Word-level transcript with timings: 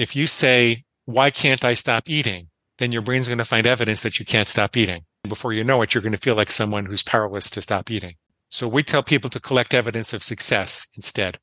If 0.00 0.16
you 0.16 0.26
say, 0.26 0.84
why 1.04 1.28
can't 1.30 1.62
I 1.62 1.74
stop 1.74 2.08
eating? 2.08 2.48
Then 2.78 2.90
your 2.90 3.02
brain's 3.02 3.28
going 3.28 3.36
to 3.36 3.44
find 3.44 3.66
evidence 3.66 4.02
that 4.02 4.18
you 4.18 4.24
can't 4.24 4.48
stop 4.48 4.74
eating. 4.74 5.04
Before 5.28 5.52
you 5.52 5.62
know 5.62 5.82
it, 5.82 5.92
you're 5.92 6.00
going 6.00 6.14
to 6.14 6.18
feel 6.18 6.36
like 6.36 6.50
someone 6.50 6.86
who's 6.86 7.02
powerless 7.02 7.50
to 7.50 7.60
stop 7.60 7.90
eating. 7.90 8.14
So 8.48 8.66
we 8.66 8.82
tell 8.82 9.02
people 9.02 9.28
to 9.28 9.38
collect 9.38 9.74
evidence 9.74 10.14
of 10.14 10.22
success 10.22 10.88
instead. 10.96 11.38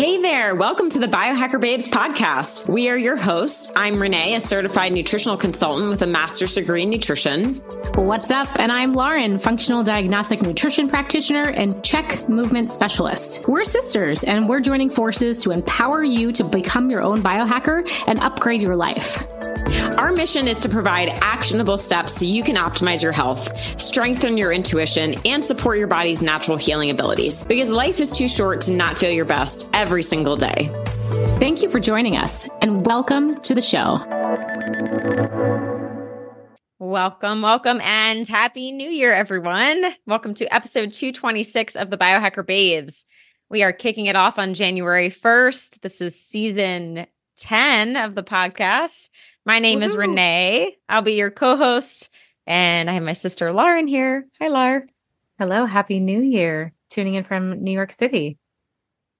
Hey 0.00 0.16
there. 0.16 0.54
Welcome 0.54 0.88
to 0.88 0.98
the 0.98 1.08
Biohacker 1.08 1.60
Babes 1.60 1.86
podcast. 1.86 2.66
We 2.70 2.88
are 2.88 2.96
your 2.96 3.16
hosts. 3.16 3.70
I'm 3.76 4.00
Renee, 4.00 4.34
a 4.34 4.40
certified 4.40 4.94
nutritional 4.94 5.36
consultant 5.36 5.90
with 5.90 6.00
a 6.00 6.06
master's 6.06 6.54
degree 6.54 6.84
in 6.84 6.88
nutrition. 6.88 7.56
What's 7.96 8.30
up? 8.30 8.48
And 8.58 8.72
I'm 8.72 8.94
Lauren, 8.94 9.38
functional 9.38 9.82
diagnostic 9.82 10.40
nutrition 10.40 10.88
practitioner 10.88 11.50
and 11.50 11.84
CHEK 11.84 12.30
movement 12.30 12.70
specialist. 12.70 13.46
We're 13.46 13.66
sisters 13.66 14.24
and 14.24 14.48
we're 14.48 14.60
joining 14.60 14.88
forces 14.88 15.36
to 15.42 15.50
empower 15.50 16.02
you 16.02 16.32
to 16.32 16.44
become 16.44 16.90
your 16.90 17.02
own 17.02 17.18
biohacker 17.18 17.86
and 18.06 18.18
upgrade 18.20 18.62
your 18.62 18.76
life. 18.76 19.26
Our 19.98 20.12
mission 20.12 20.48
is 20.48 20.58
to 20.58 20.68
provide 20.68 21.08
actionable 21.20 21.76
steps 21.76 22.14
so 22.14 22.24
you 22.24 22.42
can 22.42 22.56
optimize 22.56 23.02
your 23.02 23.12
health, 23.12 23.50
strengthen 23.80 24.36
your 24.36 24.52
intuition, 24.52 25.14
and 25.24 25.44
support 25.44 25.78
your 25.78 25.86
body's 25.86 26.22
natural 26.22 26.56
healing 26.56 26.90
abilities 26.90 27.42
because 27.42 27.68
life 27.70 28.00
is 28.00 28.10
too 28.10 28.28
short 28.28 28.60
to 28.62 28.72
not 28.72 28.98
feel 28.98 29.10
your 29.10 29.24
best 29.24 29.68
every 29.72 30.02
single 30.02 30.36
day. 30.36 30.70
Thank 31.38 31.62
you 31.62 31.68
for 31.68 31.80
joining 31.80 32.16
us 32.16 32.48
and 32.62 32.86
welcome 32.86 33.40
to 33.42 33.54
the 33.54 33.62
show. 33.62 33.98
Welcome, 36.78 37.42
welcome, 37.42 37.80
and 37.82 38.26
happy 38.26 38.72
new 38.72 38.88
year, 38.88 39.12
everyone. 39.12 39.94
Welcome 40.06 40.34
to 40.34 40.54
episode 40.54 40.92
226 40.92 41.76
of 41.76 41.90
the 41.90 41.98
Biohacker 41.98 42.46
Babes. 42.46 43.06
We 43.48 43.62
are 43.62 43.72
kicking 43.72 44.06
it 44.06 44.16
off 44.16 44.38
on 44.38 44.54
January 44.54 45.10
1st. 45.10 45.80
This 45.82 46.00
is 46.00 46.18
season 46.18 47.06
10 47.36 47.96
of 47.96 48.14
the 48.14 48.22
podcast. 48.22 49.09
My 49.50 49.58
name 49.58 49.80
Woo-hoo. 49.80 49.90
is 49.90 49.96
Renee. 49.96 50.76
I'll 50.88 51.02
be 51.02 51.14
your 51.14 51.32
co 51.32 51.56
host, 51.56 52.08
and 52.46 52.88
I 52.88 52.92
have 52.92 53.02
my 53.02 53.14
sister 53.14 53.52
Lauren 53.52 53.88
here. 53.88 54.28
Hi, 54.40 54.46
Lar. 54.46 54.86
Hello. 55.40 55.66
Happy 55.66 55.98
New 55.98 56.20
Year. 56.20 56.72
Tuning 56.88 57.14
in 57.14 57.24
from 57.24 57.60
New 57.60 57.72
York 57.72 57.92
City. 57.92 58.38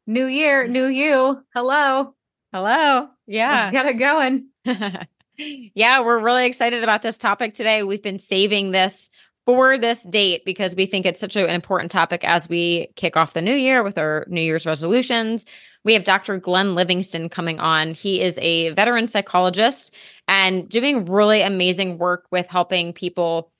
New 0.06 0.26
year, 0.26 0.68
new 0.68 0.86
you. 0.86 1.42
Hello. 1.52 2.14
Hello. 2.52 3.08
Yeah. 3.26 3.54
Let's 3.54 3.72
get 3.72 3.86
it 3.86 3.94
going. 3.94 4.50
yeah, 5.74 6.00
we're 6.02 6.20
really 6.20 6.46
excited 6.46 6.84
about 6.84 7.02
this 7.02 7.18
topic 7.18 7.54
today. 7.54 7.82
We've 7.82 8.00
been 8.00 8.20
saving 8.20 8.70
this 8.70 9.10
for 9.46 9.78
this 9.78 10.04
date 10.04 10.44
because 10.44 10.76
we 10.76 10.86
think 10.86 11.06
it's 11.06 11.18
such 11.18 11.34
an 11.34 11.50
important 11.50 11.90
topic 11.90 12.22
as 12.22 12.48
we 12.48 12.86
kick 12.94 13.16
off 13.16 13.32
the 13.32 13.42
new 13.42 13.56
year 13.56 13.82
with 13.82 13.98
our 13.98 14.26
New 14.28 14.42
Year's 14.42 14.64
resolutions. 14.64 15.44
We 15.84 15.94
have 15.94 16.04
Dr. 16.04 16.38
Glenn 16.38 16.74
Livingston 16.74 17.28
coming 17.28 17.58
on. 17.58 17.94
He 17.94 18.20
is 18.20 18.38
a 18.42 18.70
veteran 18.70 19.08
psychologist 19.08 19.94
and 20.28 20.68
doing 20.68 21.06
really 21.06 21.42
amazing 21.42 21.98
work 21.98 22.26
with 22.30 22.46
helping 22.46 22.92
people 22.92 23.50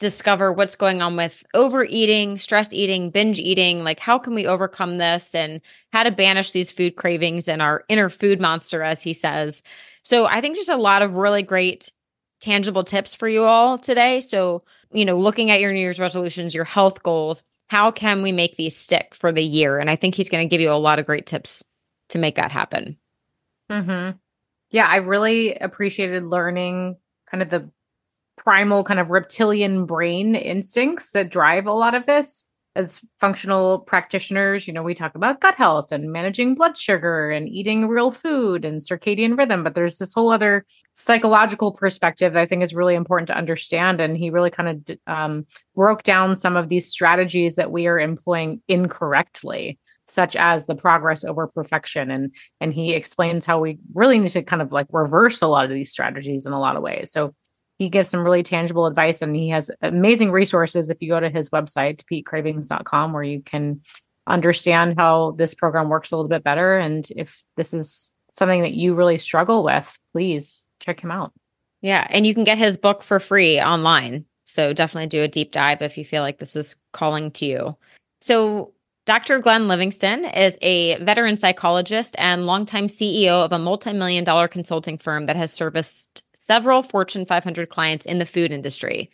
discover 0.00 0.52
what's 0.52 0.76
going 0.76 1.02
on 1.02 1.16
with 1.16 1.44
overeating, 1.54 2.38
stress 2.38 2.72
eating, 2.72 3.10
binge 3.10 3.38
eating, 3.38 3.82
like 3.82 3.98
how 3.98 4.18
can 4.18 4.34
we 4.34 4.46
overcome 4.46 4.98
this 4.98 5.34
and 5.34 5.60
how 5.92 6.02
to 6.02 6.10
banish 6.10 6.52
these 6.52 6.70
food 6.70 6.96
cravings 6.96 7.48
and 7.48 7.60
our 7.60 7.84
inner 7.88 8.08
food 8.08 8.40
monster 8.40 8.82
as 8.82 9.02
he 9.02 9.12
says. 9.12 9.62
So 10.02 10.26
I 10.26 10.40
think 10.40 10.56
just 10.56 10.70
a 10.70 10.76
lot 10.76 11.02
of 11.02 11.14
really 11.14 11.42
great 11.42 11.90
tangible 12.40 12.84
tips 12.84 13.14
for 13.14 13.28
you 13.28 13.44
all 13.44 13.76
today. 13.76 14.20
So, 14.20 14.62
you 14.92 15.04
know, 15.04 15.18
looking 15.18 15.50
at 15.50 15.60
your 15.60 15.72
New 15.72 15.80
Year's 15.80 16.00
resolutions, 16.00 16.54
your 16.54 16.64
health 16.64 17.02
goals, 17.02 17.42
how 17.68 17.90
can 17.90 18.22
we 18.22 18.32
make 18.32 18.56
these 18.56 18.76
stick 18.76 19.14
for 19.14 19.32
the 19.32 19.42
year? 19.42 19.78
And 19.78 19.90
I 19.90 19.96
think 19.96 20.14
he's 20.14 20.28
going 20.28 20.48
to 20.48 20.50
give 20.50 20.60
you 20.60 20.70
a 20.70 20.74
lot 20.74 20.98
of 20.98 21.06
great 21.06 21.26
tips 21.26 21.64
to 22.08 22.18
make 22.18 22.36
that 22.36 22.52
happen. 22.52 22.96
Hmm. 23.70 24.10
Yeah, 24.70 24.86
I 24.86 24.96
really 24.96 25.54
appreciated 25.54 26.24
learning 26.24 26.96
kind 27.30 27.42
of 27.42 27.50
the 27.50 27.70
primal 28.36 28.84
kind 28.84 29.00
of 29.00 29.10
reptilian 29.10 29.84
brain 29.86 30.34
instincts 30.34 31.12
that 31.12 31.30
drive 31.30 31.66
a 31.66 31.72
lot 31.72 31.94
of 31.94 32.06
this 32.06 32.46
as 32.78 33.04
functional 33.18 33.80
practitioners, 33.80 34.68
you 34.68 34.72
know, 34.72 34.84
we 34.84 34.94
talk 34.94 35.16
about 35.16 35.40
gut 35.40 35.56
health 35.56 35.90
and 35.90 36.12
managing 36.12 36.54
blood 36.54 36.78
sugar 36.78 37.28
and 37.28 37.48
eating 37.48 37.88
real 37.88 38.12
food 38.12 38.64
and 38.64 38.80
circadian 38.80 39.36
rhythm, 39.36 39.64
but 39.64 39.74
there's 39.74 39.98
this 39.98 40.14
whole 40.14 40.30
other 40.30 40.64
psychological 40.94 41.72
perspective 41.72 42.32
that 42.32 42.40
I 42.40 42.46
think 42.46 42.62
is 42.62 42.76
really 42.76 42.94
important 42.94 43.26
to 43.28 43.36
understand. 43.36 44.00
And 44.00 44.16
he 44.16 44.30
really 44.30 44.50
kind 44.50 44.68
of 44.68 44.98
um, 45.08 45.44
broke 45.74 46.04
down 46.04 46.36
some 46.36 46.56
of 46.56 46.68
these 46.68 46.88
strategies 46.88 47.56
that 47.56 47.72
we 47.72 47.88
are 47.88 47.98
employing 47.98 48.62
incorrectly 48.68 49.76
such 50.08 50.36
as 50.36 50.66
the 50.66 50.74
progress 50.74 51.24
over 51.24 51.46
perfection 51.46 52.10
and 52.10 52.34
and 52.60 52.72
he 52.72 52.94
explains 52.94 53.44
how 53.44 53.60
we 53.60 53.78
really 53.94 54.18
need 54.18 54.30
to 54.30 54.42
kind 54.42 54.62
of 54.62 54.72
like 54.72 54.86
reverse 54.90 55.42
a 55.42 55.46
lot 55.46 55.64
of 55.64 55.70
these 55.70 55.92
strategies 55.92 56.46
in 56.46 56.52
a 56.52 56.60
lot 56.60 56.76
of 56.76 56.82
ways. 56.82 57.12
So 57.12 57.34
he 57.78 57.88
gives 57.88 58.08
some 58.08 58.20
really 58.20 58.42
tangible 58.42 58.86
advice 58.86 59.22
and 59.22 59.36
he 59.36 59.50
has 59.50 59.70
amazing 59.82 60.32
resources. 60.32 60.90
If 60.90 61.00
you 61.00 61.08
go 61.08 61.20
to 61.20 61.30
his 61.30 61.50
website 61.50 62.02
defeatcravings.com 62.02 63.12
where 63.12 63.22
you 63.22 63.42
can 63.42 63.82
understand 64.26 64.96
how 64.98 65.32
this 65.32 65.54
program 65.54 65.88
works 65.88 66.10
a 66.10 66.16
little 66.16 66.28
bit 66.28 66.44
better. 66.44 66.78
And 66.78 67.06
if 67.16 67.42
this 67.56 67.72
is 67.72 68.10
something 68.32 68.62
that 68.62 68.74
you 68.74 68.94
really 68.94 69.18
struggle 69.18 69.62
with 69.62 69.98
please 70.12 70.62
check 70.80 71.00
him 71.00 71.10
out. 71.10 71.32
Yeah 71.82 72.06
and 72.10 72.26
you 72.26 72.34
can 72.34 72.44
get 72.44 72.58
his 72.58 72.76
book 72.76 73.02
for 73.02 73.20
free 73.20 73.60
online. 73.60 74.24
So 74.46 74.72
definitely 74.72 75.08
do 75.08 75.22
a 75.22 75.28
deep 75.28 75.52
dive 75.52 75.82
if 75.82 75.98
you 75.98 76.04
feel 76.06 76.22
like 76.22 76.38
this 76.38 76.56
is 76.56 76.76
calling 76.92 77.30
to 77.32 77.44
you. 77.44 77.76
So 78.20 78.72
Dr. 79.08 79.38
Glenn 79.38 79.68
Livingston 79.68 80.26
is 80.26 80.58
a 80.60 81.02
veteran 81.02 81.38
psychologist 81.38 82.14
and 82.18 82.44
longtime 82.44 82.88
CEO 82.88 83.42
of 83.42 83.52
a 83.52 83.58
multi-million 83.58 84.22
dollar 84.22 84.48
consulting 84.48 84.98
firm 84.98 85.24
that 85.24 85.36
has 85.36 85.50
serviced 85.50 86.24
several 86.34 86.82
Fortune 86.82 87.24
500 87.24 87.70
clients 87.70 88.04
in 88.04 88.18
the 88.18 88.26
food 88.26 88.52
industry. 88.52 89.10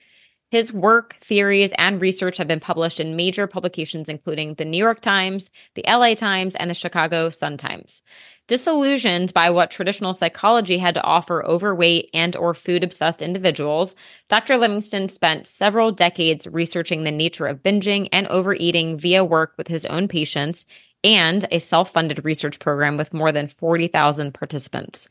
His 0.50 0.72
work, 0.72 1.18
theories, 1.20 1.72
and 1.78 2.00
research 2.00 2.36
have 2.36 2.46
been 2.46 2.60
published 2.60 3.00
in 3.00 3.16
major 3.16 3.46
publications 3.46 4.08
including 4.08 4.54
the 4.54 4.64
New 4.64 4.78
York 4.78 5.00
Times, 5.00 5.50
the 5.74 5.84
LA 5.88 6.14
Times, 6.14 6.54
and 6.54 6.70
the 6.70 6.74
Chicago 6.74 7.30
Sun-Times. 7.30 8.02
Disillusioned 8.46 9.32
by 9.32 9.50
what 9.50 9.70
traditional 9.70 10.12
psychology 10.12 10.78
had 10.78 10.94
to 10.94 11.02
offer 11.02 11.44
overweight 11.44 12.10
and 12.12 12.36
or 12.36 12.52
food-obsessed 12.52 13.22
individuals, 13.22 13.96
Dr. 14.28 14.58
Livingston 14.58 15.08
spent 15.08 15.46
several 15.46 15.90
decades 15.90 16.46
researching 16.46 17.02
the 17.04 17.10
nature 17.10 17.46
of 17.46 17.62
binging 17.62 18.08
and 18.12 18.26
overeating 18.28 18.98
via 18.98 19.24
work 19.24 19.54
with 19.56 19.66
his 19.66 19.86
own 19.86 20.08
patients 20.08 20.66
and 21.02 21.46
a 21.50 21.58
self-funded 21.58 22.24
research 22.24 22.58
program 22.58 22.96
with 22.96 23.14
more 23.14 23.32
than 23.32 23.48
40,000 23.48 24.32
participants. 24.32 25.08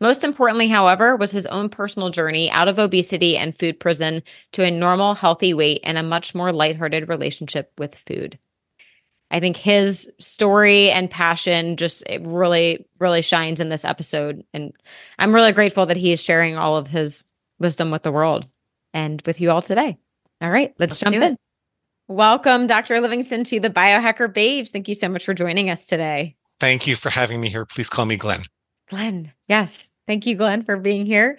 Most 0.00 0.24
importantly, 0.24 0.68
however, 0.68 1.14
was 1.14 1.30
his 1.30 1.46
own 1.46 1.68
personal 1.68 2.08
journey 2.08 2.50
out 2.50 2.68
of 2.68 2.78
obesity 2.78 3.36
and 3.36 3.56
food 3.56 3.78
prison 3.78 4.22
to 4.52 4.64
a 4.64 4.70
normal, 4.70 5.14
healthy 5.14 5.52
weight 5.52 5.80
and 5.84 5.98
a 5.98 6.02
much 6.02 6.34
more 6.34 6.52
lighthearted 6.52 7.08
relationship 7.08 7.70
with 7.76 7.94
food. 8.06 8.38
I 9.30 9.40
think 9.40 9.56
his 9.56 10.10
story 10.18 10.90
and 10.90 11.10
passion 11.10 11.76
just 11.76 12.02
really, 12.20 12.86
really 12.98 13.22
shines 13.22 13.60
in 13.60 13.68
this 13.68 13.84
episode. 13.84 14.44
And 14.52 14.72
I'm 15.18 15.34
really 15.34 15.52
grateful 15.52 15.86
that 15.86 15.96
he 15.96 16.12
is 16.12 16.22
sharing 16.22 16.56
all 16.56 16.76
of 16.76 16.88
his 16.88 17.24
wisdom 17.58 17.90
with 17.90 18.02
the 18.02 18.10
world 18.10 18.48
and 18.92 19.22
with 19.26 19.40
you 19.40 19.50
all 19.50 19.62
today. 19.62 19.98
All 20.40 20.50
right, 20.50 20.74
let's, 20.78 21.00
let's 21.00 21.12
jump 21.12 21.22
in. 21.22 21.36
Welcome, 22.08 22.66
Dr. 22.66 23.00
Livingston, 23.00 23.44
to 23.44 23.60
the 23.60 23.70
Biohacker 23.70 24.32
Babes. 24.32 24.70
Thank 24.70 24.88
you 24.88 24.94
so 24.94 25.08
much 25.08 25.24
for 25.24 25.34
joining 25.34 25.70
us 25.70 25.86
today. 25.86 26.34
Thank 26.58 26.86
you 26.86 26.96
for 26.96 27.10
having 27.10 27.40
me 27.40 27.50
here. 27.50 27.64
Please 27.64 27.88
call 27.88 28.06
me 28.06 28.16
Glenn. 28.16 28.40
Glenn. 28.90 29.32
Yes. 29.48 29.90
Thank 30.06 30.26
you, 30.26 30.34
Glenn, 30.34 30.64
for 30.64 30.76
being 30.76 31.06
here. 31.06 31.38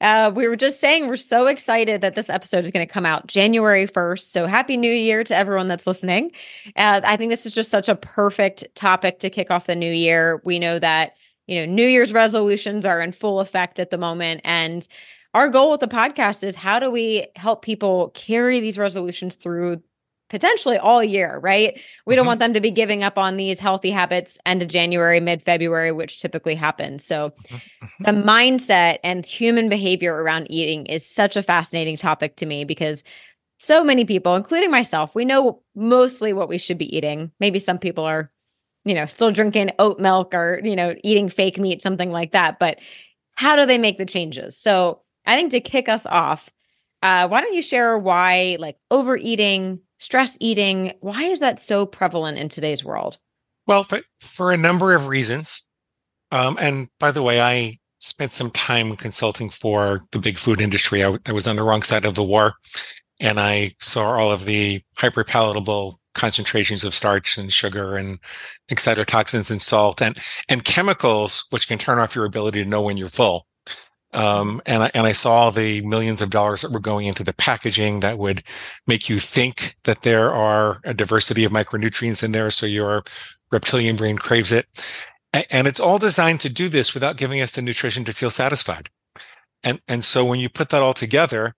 Uh, 0.00 0.32
we 0.34 0.48
were 0.48 0.56
just 0.56 0.80
saying 0.80 1.06
we're 1.06 1.16
so 1.16 1.46
excited 1.46 2.00
that 2.00 2.14
this 2.14 2.30
episode 2.30 2.64
is 2.64 2.70
going 2.70 2.86
to 2.86 2.92
come 2.92 3.06
out 3.06 3.26
January 3.26 3.86
1st. 3.86 4.30
So 4.30 4.46
happy 4.46 4.76
new 4.76 4.92
year 4.92 5.22
to 5.24 5.36
everyone 5.36 5.68
that's 5.68 5.86
listening. 5.86 6.32
Uh, 6.76 7.00
I 7.04 7.16
think 7.16 7.30
this 7.30 7.46
is 7.46 7.52
just 7.52 7.70
such 7.70 7.88
a 7.88 7.94
perfect 7.94 8.64
topic 8.74 9.20
to 9.20 9.30
kick 9.30 9.50
off 9.50 9.66
the 9.66 9.76
new 9.76 9.92
year. 9.92 10.40
We 10.44 10.58
know 10.58 10.78
that, 10.78 11.14
you 11.46 11.60
know, 11.60 11.72
New 11.72 11.86
Year's 11.86 12.12
resolutions 12.12 12.86
are 12.86 13.00
in 13.00 13.12
full 13.12 13.40
effect 13.40 13.78
at 13.78 13.90
the 13.90 13.98
moment. 13.98 14.40
And 14.44 14.86
our 15.34 15.48
goal 15.48 15.70
with 15.70 15.80
the 15.80 15.88
podcast 15.88 16.44
is 16.44 16.54
how 16.54 16.78
do 16.78 16.90
we 16.90 17.26
help 17.36 17.62
people 17.62 18.10
carry 18.10 18.60
these 18.60 18.78
resolutions 18.78 19.36
through 19.36 19.82
potentially 20.32 20.78
all 20.78 21.04
year, 21.04 21.38
right? 21.42 21.78
We 22.06 22.16
don't 22.16 22.22
mm-hmm. 22.22 22.28
want 22.28 22.40
them 22.40 22.54
to 22.54 22.60
be 22.60 22.70
giving 22.70 23.04
up 23.04 23.18
on 23.18 23.36
these 23.36 23.60
healthy 23.60 23.90
habits 23.90 24.38
end 24.46 24.62
of 24.62 24.68
January, 24.68 25.20
mid 25.20 25.42
February, 25.42 25.92
which 25.92 26.20
typically 26.20 26.54
happens. 26.54 27.04
So, 27.04 27.34
mm-hmm. 27.44 28.04
the 28.04 28.22
mindset 28.22 28.98
and 29.04 29.26
human 29.26 29.68
behavior 29.68 30.14
around 30.14 30.50
eating 30.50 30.86
is 30.86 31.06
such 31.06 31.36
a 31.36 31.42
fascinating 31.42 31.98
topic 31.98 32.36
to 32.36 32.46
me 32.46 32.64
because 32.64 33.04
so 33.58 33.84
many 33.84 34.06
people, 34.06 34.34
including 34.34 34.70
myself, 34.70 35.14
we 35.14 35.26
know 35.26 35.62
mostly 35.76 36.32
what 36.32 36.48
we 36.48 36.56
should 36.56 36.78
be 36.78 36.96
eating. 36.96 37.30
Maybe 37.38 37.58
some 37.58 37.78
people 37.78 38.04
are, 38.04 38.32
you 38.86 38.94
know, 38.94 39.04
still 39.04 39.30
drinking 39.30 39.72
oat 39.78 40.00
milk 40.00 40.32
or, 40.34 40.62
you 40.64 40.74
know, 40.74 40.94
eating 41.04 41.28
fake 41.28 41.58
meat, 41.58 41.82
something 41.82 42.10
like 42.10 42.32
that. 42.32 42.58
But 42.58 42.78
how 43.34 43.54
do 43.54 43.66
they 43.66 43.78
make 43.78 43.98
the 43.98 44.06
changes? 44.06 44.58
So, 44.58 45.02
I 45.26 45.36
think 45.36 45.50
to 45.50 45.60
kick 45.60 45.90
us 45.90 46.06
off, 46.06 46.50
uh, 47.02 47.28
why 47.28 47.40
don't 47.40 47.54
you 47.54 47.62
share 47.62 47.98
why 47.98 48.56
like 48.58 48.76
overeating, 48.90 49.80
stress 50.02 50.36
eating, 50.40 50.94
why 51.00 51.22
is 51.22 51.40
that 51.40 51.60
so 51.60 51.86
prevalent 51.86 52.36
in 52.36 52.48
today's 52.48 52.84
world? 52.84 53.18
Well, 53.66 53.86
for 54.18 54.52
a 54.52 54.56
number 54.56 54.94
of 54.94 55.06
reasons. 55.06 55.68
Um, 56.32 56.58
and 56.60 56.88
by 56.98 57.12
the 57.12 57.22
way, 57.22 57.40
I 57.40 57.78
spent 57.98 58.32
some 58.32 58.50
time 58.50 58.96
consulting 58.96 59.48
for 59.48 60.00
the 60.10 60.18
big 60.18 60.38
food 60.38 60.60
industry. 60.60 61.04
I, 61.04 61.16
I 61.26 61.32
was 61.32 61.46
on 61.46 61.54
the 61.54 61.62
wrong 61.62 61.82
side 61.82 62.04
of 62.04 62.14
the 62.14 62.24
war 62.24 62.54
and 63.20 63.38
I 63.38 63.70
saw 63.80 64.18
all 64.18 64.32
of 64.32 64.44
the 64.44 64.82
hyperpalatable 64.98 65.94
concentrations 66.14 66.82
of 66.82 66.94
starch 66.94 67.38
and 67.38 67.52
sugar 67.52 67.94
and 67.94 68.18
excitotoxins 68.70 69.50
and 69.50 69.62
salt 69.62 70.02
and, 70.02 70.18
and 70.48 70.64
chemicals, 70.64 71.46
which 71.50 71.68
can 71.68 71.78
turn 71.78 72.00
off 72.00 72.16
your 72.16 72.24
ability 72.24 72.64
to 72.64 72.68
know 72.68 72.82
when 72.82 72.96
you're 72.96 73.08
full. 73.08 73.46
Um, 74.14 74.60
and 74.66 74.82
I, 74.84 74.90
and 74.94 75.06
I 75.06 75.12
saw 75.12 75.50
the 75.50 75.80
millions 75.82 76.20
of 76.20 76.30
dollars 76.30 76.62
that 76.62 76.72
were 76.72 76.80
going 76.80 77.06
into 77.06 77.24
the 77.24 77.32
packaging 77.32 78.00
that 78.00 78.18
would 78.18 78.42
make 78.86 79.08
you 79.08 79.18
think 79.18 79.74
that 79.84 80.02
there 80.02 80.32
are 80.32 80.80
a 80.84 80.92
diversity 80.92 81.44
of 81.44 81.52
micronutrients 81.52 82.22
in 82.22 82.32
there. 82.32 82.50
So 82.50 82.66
your 82.66 83.04
reptilian 83.50 83.96
brain 83.96 84.16
craves 84.16 84.52
it. 84.52 84.66
And 85.50 85.66
it's 85.66 85.80
all 85.80 85.98
designed 85.98 86.40
to 86.42 86.50
do 86.50 86.68
this 86.68 86.92
without 86.92 87.16
giving 87.16 87.40
us 87.40 87.52
the 87.52 87.62
nutrition 87.62 88.04
to 88.04 88.12
feel 88.12 88.30
satisfied. 88.30 88.90
And, 89.64 89.80
and 89.88 90.04
so 90.04 90.24
when 90.24 90.40
you 90.40 90.48
put 90.50 90.68
that 90.70 90.82
all 90.82 90.94
together 90.94 91.54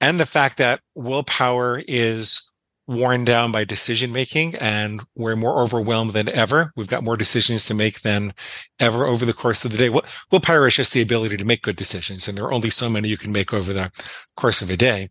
and 0.00 0.18
the 0.18 0.26
fact 0.26 0.56
that 0.56 0.80
willpower 0.94 1.82
is 1.86 2.49
worn 2.90 3.24
down 3.24 3.52
by 3.52 3.62
decision 3.62 4.12
making 4.12 4.52
and 4.56 5.00
we're 5.14 5.36
more 5.36 5.62
overwhelmed 5.62 6.12
than 6.12 6.28
ever. 6.28 6.72
We've 6.74 6.88
got 6.88 7.04
more 7.04 7.16
decisions 7.16 7.64
to 7.66 7.74
make 7.74 8.00
than 8.00 8.32
ever 8.80 9.06
over 9.06 9.24
the 9.24 9.32
course 9.32 9.64
of 9.64 9.70
the 9.70 9.78
day. 9.78 10.00
Willpower 10.32 10.66
is 10.66 10.74
just 10.74 10.92
the 10.92 11.00
ability 11.00 11.36
to 11.36 11.44
make 11.44 11.62
good 11.62 11.76
decisions. 11.76 12.26
And 12.26 12.36
there 12.36 12.44
are 12.44 12.52
only 12.52 12.68
so 12.68 12.90
many 12.90 13.08
you 13.08 13.16
can 13.16 13.30
make 13.30 13.54
over 13.54 13.72
the 13.72 13.92
course 14.36 14.60
of 14.60 14.70
a 14.70 14.76
day. 14.76 15.08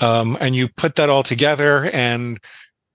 Um, 0.00 0.36
and 0.40 0.56
you 0.56 0.68
put 0.68 0.96
that 0.96 1.08
all 1.08 1.22
together 1.22 1.88
and 1.92 2.40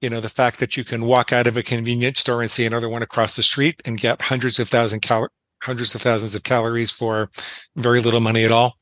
you 0.01 0.09
know, 0.09 0.19
the 0.19 0.29
fact 0.29 0.59
that 0.59 0.75
you 0.75 0.83
can 0.83 1.05
walk 1.05 1.31
out 1.31 1.47
of 1.47 1.57
a 1.57 1.63
convenience 1.63 2.19
store 2.19 2.41
and 2.41 2.51
see 2.51 2.65
another 2.65 2.89
one 2.89 3.01
across 3.01 3.35
the 3.35 3.41
street 3.41 3.81
and 3.85 3.97
get 3.97 4.21
hundreds 4.21 4.59
of 4.59 4.67
thousand 4.69 4.99
cal- 4.99 5.29
hundreds 5.63 5.95
of 5.95 6.01
thousands 6.01 6.35
of 6.35 6.43
calories 6.43 6.91
for 6.91 7.31
very 7.77 8.01
little 8.01 8.19
money 8.19 8.43
at 8.43 8.51
all. 8.51 8.75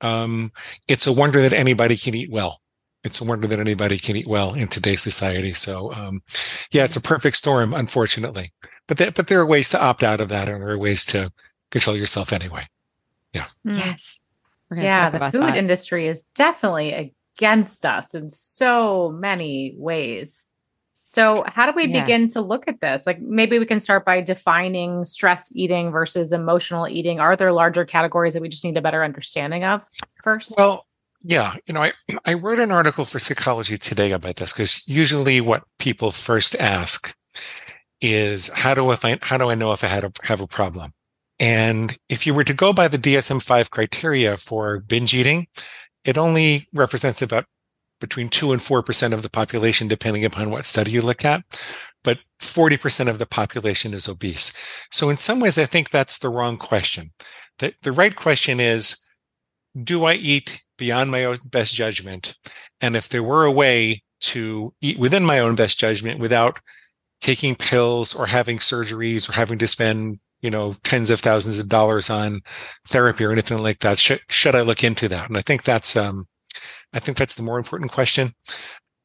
Um, 0.00 0.50
it's 0.86 1.06
a 1.06 1.12
wonder 1.12 1.40
that 1.40 1.54
anybody 1.54 1.96
can 1.96 2.14
eat 2.14 2.30
well 2.30 2.60
it's 3.04 3.20
a 3.20 3.24
wonder 3.24 3.46
that 3.46 3.60
anybody 3.60 3.98
can 3.98 4.16
eat 4.16 4.26
well 4.26 4.54
in 4.54 4.68
today's 4.68 5.02
society. 5.02 5.52
So, 5.52 5.92
um, 5.94 6.22
yeah, 6.72 6.84
it's 6.84 6.96
a 6.96 7.00
perfect 7.00 7.36
storm, 7.36 7.72
unfortunately. 7.72 8.52
But 8.86 8.98
that, 8.98 9.14
but 9.14 9.28
there 9.28 9.40
are 9.40 9.46
ways 9.46 9.70
to 9.70 9.82
opt 9.82 10.02
out 10.02 10.20
of 10.20 10.28
that, 10.30 10.48
and 10.48 10.62
there 10.62 10.70
are 10.70 10.78
ways 10.78 11.06
to 11.06 11.30
control 11.70 11.96
yourself 11.96 12.32
anyway. 12.32 12.62
Yeah. 13.34 13.46
Hmm. 13.64 13.74
Yes. 13.74 14.20
Yeah, 14.74 15.10
the 15.10 15.30
food 15.30 15.42
that. 15.42 15.56
industry 15.56 16.08
is 16.08 16.24
definitely 16.34 17.14
against 17.38 17.86
us 17.86 18.14
in 18.14 18.28
so 18.28 19.10
many 19.10 19.74
ways. 19.76 20.44
So, 21.04 21.42
how 21.46 21.64
do 21.64 21.72
we 21.74 21.86
yeah. 21.86 22.02
begin 22.02 22.28
to 22.28 22.42
look 22.42 22.68
at 22.68 22.82
this? 22.82 23.06
Like, 23.06 23.18
maybe 23.18 23.58
we 23.58 23.64
can 23.64 23.80
start 23.80 24.04
by 24.04 24.20
defining 24.20 25.06
stress 25.06 25.48
eating 25.54 25.90
versus 25.90 26.34
emotional 26.34 26.86
eating. 26.86 27.18
Are 27.18 27.34
there 27.34 27.50
larger 27.50 27.86
categories 27.86 28.34
that 28.34 28.42
we 28.42 28.50
just 28.50 28.62
need 28.62 28.76
a 28.76 28.82
better 28.82 29.02
understanding 29.02 29.64
of 29.64 29.86
first? 30.22 30.52
Well, 30.58 30.84
yeah, 31.20 31.54
you 31.66 31.74
know, 31.74 31.82
I, 31.82 31.92
I 32.24 32.34
wrote 32.34 32.58
an 32.58 32.70
article 32.70 33.04
for 33.04 33.18
Psychology 33.18 33.78
Today 33.78 34.12
about 34.12 34.36
this 34.36 34.52
because 34.52 34.82
usually 34.86 35.40
what 35.40 35.64
people 35.78 36.10
first 36.10 36.54
ask 36.56 37.14
is 38.00 38.48
how 38.48 38.74
do 38.74 38.88
I 38.90 38.96
find, 38.96 39.22
how 39.22 39.38
do 39.38 39.50
I 39.50 39.54
know 39.54 39.72
if 39.72 39.82
I 39.82 39.88
had 39.88 40.04
a, 40.04 40.12
have 40.22 40.40
a 40.40 40.46
problem? 40.46 40.92
And 41.40 41.96
if 42.08 42.26
you 42.26 42.34
were 42.34 42.44
to 42.44 42.54
go 42.54 42.72
by 42.72 42.88
the 42.88 42.98
DSM-5 42.98 43.70
criteria 43.70 44.36
for 44.36 44.80
binge 44.80 45.14
eating, 45.14 45.46
it 46.04 46.18
only 46.18 46.66
represents 46.72 47.22
about 47.22 47.44
between 48.00 48.28
two 48.28 48.52
and 48.52 48.62
four 48.62 48.82
percent 48.82 49.12
of 49.12 49.22
the 49.22 49.30
population, 49.30 49.88
depending 49.88 50.24
upon 50.24 50.50
what 50.50 50.64
study 50.64 50.92
you 50.92 51.02
look 51.02 51.24
at. 51.24 51.42
But 52.04 52.22
40% 52.40 53.08
of 53.08 53.18
the 53.18 53.26
population 53.26 53.92
is 53.92 54.08
obese. 54.08 54.52
So 54.90 55.08
in 55.08 55.16
some 55.16 55.40
ways, 55.40 55.58
I 55.58 55.64
think 55.64 55.90
that's 55.90 56.18
the 56.18 56.28
wrong 56.28 56.56
question. 56.56 57.10
The, 57.58 57.74
the 57.82 57.92
right 57.92 58.14
question 58.14 58.60
is, 58.60 59.04
do 59.82 60.04
I 60.04 60.14
eat 60.14 60.62
beyond 60.78 61.10
my 61.10 61.24
own 61.24 61.36
best 61.44 61.74
judgment? 61.74 62.34
And 62.80 62.96
if 62.96 63.10
there 63.10 63.22
were 63.22 63.44
a 63.44 63.52
way 63.52 64.00
to 64.20 64.72
eat 64.80 64.98
within 64.98 65.24
my 65.24 65.38
own 65.40 65.54
best 65.54 65.78
judgment 65.78 66.18
without 66.18 66.60
taking 67.20 67.54
pills 67.54 68.14
or 68.14 68.26
having 68.26 68.58
surgeries 68.58 69.28
or 69.28 69.32
having 69.32 69.58
to 69.58 69.68
spend, 69.68 70.18
you 70.40 70.50
know, 70.50 70.74
tens 70.84 71.10
of 71.10 71.20
thousands 71.20 71.58
of 71.58 71.68
dollars 71.68 72.10
on 72.10 72.40
therapy 72.88 73.24
or 73.24 73.32
anything 73.32 73.58
like 73.58 73.80
that, 73.80 73.98
should, 73.98 74.20
should 74.28 74.54
I 74.54 74.62
look 74.62 74.82
into 74.82 75.08
that? 75.08 75.28
And 75.28 75.36
I 75.36 75.42
think 75.42 75.64
that's, 75.64 75.96
um, 75.96 76.24
I 76.94 76.98
think 76.98 77.18
that's 77.18 77.34
the 77.34 77.42
more 77.42 77.58
important 77.58 77.92
question. 77.92 78.32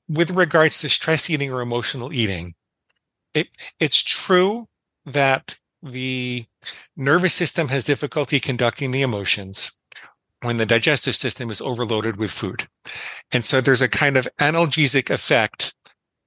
With 0.07 0.31
regards 0.31 0.79
to 0.79 0.89
stress 0.89 1.29
eating 1.29 1.51
or 1.51 1.61
emotional 1.61 2.13
eating, 2.13 2.53
it, 3.33 3.49
it's 3.79 4.01
true 4.01 4.65
that 5.05 5.59
the 5.81 6.45
nervous 6.95 7.33
system 7.33 7.67
has 7.67 7.83
difficulty 7.83 8.39
conducting 8.39 8.91
the 8.91 9.01
emotions 9.01 9.79
when 10.43 10.57
the 10.57 10.65
digestive 10.65 11.15
system 11.15 11.49
is 11.49 11.61
overloaded 11.61 12.17
with 12.17 12.31
food. 12.31 12.67
And 13.31 13.43
so 13.45 13.61
there's 13.61 13.81
a 13.81 13.89
kind 13.89 14.17
of 14.17 14.27
analgesic 14.39 15.09
effect 15.09 15.73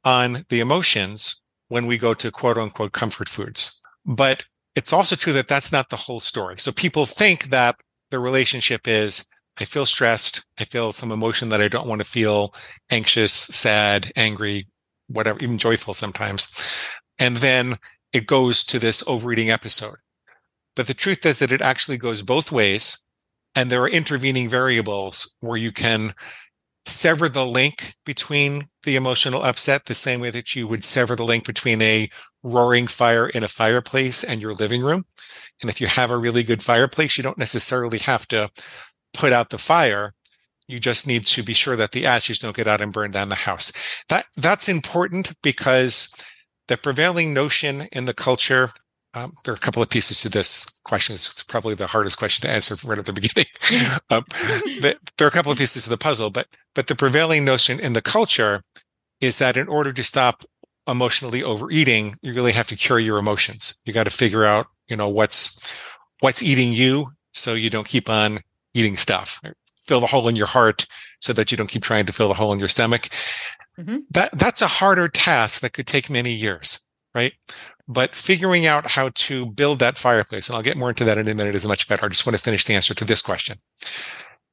on 0.04 0.38
the 0.48 0.60
emotions 0.60 1.42
when 1.68 1.86
we 1.86 1.98
go 1.98 2.14
to 2.14 2.30
quote 2.30 2.58
unquote 2.58 2.92
comfort 2.92 3.28
foods. 3.28 3.80
But 4.04 4.44
it's 4.74 4.92
also 4.92 5.16
true 5.16 5.32
that 5.34 5.48
that's 5.48 5.72
not 5.72 5.90
the 5.90 5.96
whole 5.96 6.20
story. 6.20 6.56
So 6.58 6.72
people 6.72 7.06
think 7.06 7.50
that 7.50 7.76
the 8.10 8.18
relationship 8.18 8.86
is 8.86 9.26
I 9.58 9.64
feel 9.64 9.86
stressed. 9.86 10.46
I 10.58 10.64
feel 10.64 10.92
some 10.92 11.10
emotion 11.10 11.48
that 11.48 11.62
I 11.62 11.68
don't 11.68 11.88
want 11.88 12.00
to 12.02 12.06
feel 12.06 12.54
anxious, 12.90 13.32
sad, 13.32 14.12
angry, 14.14 14.66
whatever, 15.08 15.38
even 15.40 15.58
joyful 15.58 15.94
sometimes. 15.94 16.86
And 17.18 17.38
then 17.38 17.76
it 18.12 18.26
goes 18.26 18.64
to 18.66 18.78
this 18.78 19.06
overeating 19.06 19.50
episode. 19.50 19.96
But 20.74 20.86
the 20.88 20.94
truth 20.94 21.24
is 21.24 21.38
that 21.38 21.52
it 21.52 21.62
actually 21.62 21.96
goes 21.96 22.20
both 22.20 22.52
ways 22.52 23.02
and 23.56 23.70
there 23.70 23.82
are 23.82 23.88
intervening 23.88 24.48
variables 24.48 25.34
where 25.40 25.56
you 25.56 25.72
can 25.72 26.12
sever 26.84 27.28
the 27.28 27.44
link 27.44 27.94
between 28.04 28.62
the 28.84 28.94
emotional 28.94 29.42
upset 29.42 29.86
the 29.86 29.94
same 29.94 30.20
way 30.20 30.30
that 30.30 30.54
you 30.54 30.68
would 30.68 30.84
sever 30.84 31.16
the 31.16 31.24
link 31.24 31.44
between 31.44 31.82
a 31.82 32.08
roaring 32.44 32.86
fire 32.86 33.28
in 33.28 33.42
a 33.42 33.48
fireplace 33.48 34.22
and 34.22 34.40
your 34.40 34.52
living 34.52 34.82
room. 34.82 35.04
And 35.60 35.68
if 35.68 35.80
you 35.80 35.88
have 35.88 36.12
a 36.12 36.16
really 36.16 36.44
good 36.44 36.62
fireplace, 36.62 37.16
you 37.16 37.24
don't 37.24 37.38
necessarily 37.38 37.98
have 37.98 38.28
to 38.28 38.50
put 39.12 39.32
out 39.32 39.50
the 39.50 39.58
fire. 39.58 40.12
You 40.68 40.78
just 40.78 41.06
need 41.06 41.26
to 41.26 41.42
be 41.42 41.54
sure 41.54 41.74
that 41.74 41.90
the 41.90 42.06
ashes 42.06 42.38
don't 42.38 42.56
get 42.56 42.68
out 42.68 42.80
and 42.80 42.92
burn 42.92 43.10
down 43.10 43.30
the 43.30 43.34
house. 43.34 44.04
That 44.08 44.26
that's 44.36 44.68
important 44.68 45.32
because 45.42 46.12
the 46.68 46.76
prevailing 46.76 47.32
notion 47.32 47.88
in 47.92 48.04
the 48.04 48.14
culture 48.14 48.70
um, 49.16 49.32
there 49.44 49.54
are 49.54 49.56
a 49.56 49.60
couple 49.60 49.82
of 49.82 49.88
pieces 49.88 50.20
to 50.20 50.28
this 50.28 50.78
question. 50.84 51.14
It's 51.14 51.42
probably 51.44 51.74
the 51.74 51.86
hardest 51.86 52.18
question 52.18 52.42
to 52.42 52.50
answer 52.52 52.76
right 52.86 52.98
at 52.98 53.06
the 53.06 53.14
beginning. 53.14 53.46
um, 54.10 54.24
there 54.82 54.94
are 55.22 55.28
a 55.28 55.30
couple 55.30 55.50
of 55.50 55.56
pieces 55.56 55.84
to 55.84 55.90
the 55.90 55.96
puzzle, 55.96 56.28
but 56.28 56.46
but 56.74 56.86
the 56.86 56.94
prevailing 56.94 57.42
notion 57.42 57.80
in 57.80 57.94
the 57.94 58.02
culture 58.02 58.60
is 59.22 59.38
that 59.38 59.56
in 59.56 59.68
order 59.68 59.94
to 59.94 60.04
stop 60.04 60.44
emotionally 60.86 61.42
overeating, 61.42 62.16
you 62.20 62.34
really 62.34 62.52
have 62.52 62.66
to 62.66 62.76
cure 62.76 62.98
your 62.98 63.16
emotions. 63.16 63.78
You 63.86 63.94
got 63.94 64.04
to 64.04 64.10
figure 64.10 64.44
out, 64.44 64.66
you 64.86 64.96
know, 64.96 65.08
what's 65.08 65.74
what's 66.20 66.42
eating 66.42 66.72
you, 66.72 67.06
so 67.32 67.54
you 67.54 67.70
don't 67.70 67.88
keep 67.88 68.10
on 68.10 68.40
eating 68.74 68.98
stuff. 68.98 69.40
Fill 69.78 70.00
the 70.00 70.06
hole 70.06 70.28
in 70.28 70.36
your 70.36 70.46
heart, 70.46 70.86
so 71.20 71.32
that 71.32 71.50
you 71.50 71.56
don't 71.56 71.70
keep 71.70 71.82
trying 71.82 72.04
to 72.04 72.12
fill 72.12 72.28
the 72.28 72.34
hole 72.34 72.52
in 72.52 72.58
your 72.58 72.68
stomach. 72.68 73.08
Mm-hmm. 73.78 73.98
That 74.10 74.38
that's 74.38 74.60
a 74.60 74.66
harder 74.66 75.08
task 75.08 75.62
that 75.62 75.72
could 75.72 75.86
take 75.86 76.10
many 76.10 76.32
years, 76.32 76.86
right? 77.14 77.32
But 77.88 78.14
figuring 78.14 78.66
out 78.66 78.92
how 78.92 79.10
to 79.14 79.46
build 79.46 79.78
that 79.78 79.98
fireplace, 79.98 80.48
and 80.48 80.56
I'll 80.56 80.62
get 80.62 80.76
more 80.76 80.88
into 80.88 81.04
that 81.04 81.18
in 81.18 81.28
a 81.28 81.34
minute, 81.34 81.54
is 81.54 81.66
much 81.66 81.88
better. 81.88 82.06
I 82.06 82.08
just 82.08 82.26
want 82.26 82.36
to 82.36 82.42
finish 82.42 82.64
the 82.64 82.74
answer 82.74 82.94
to 82.94 83.04
this 83.04 83.22
question. 83.22 83.58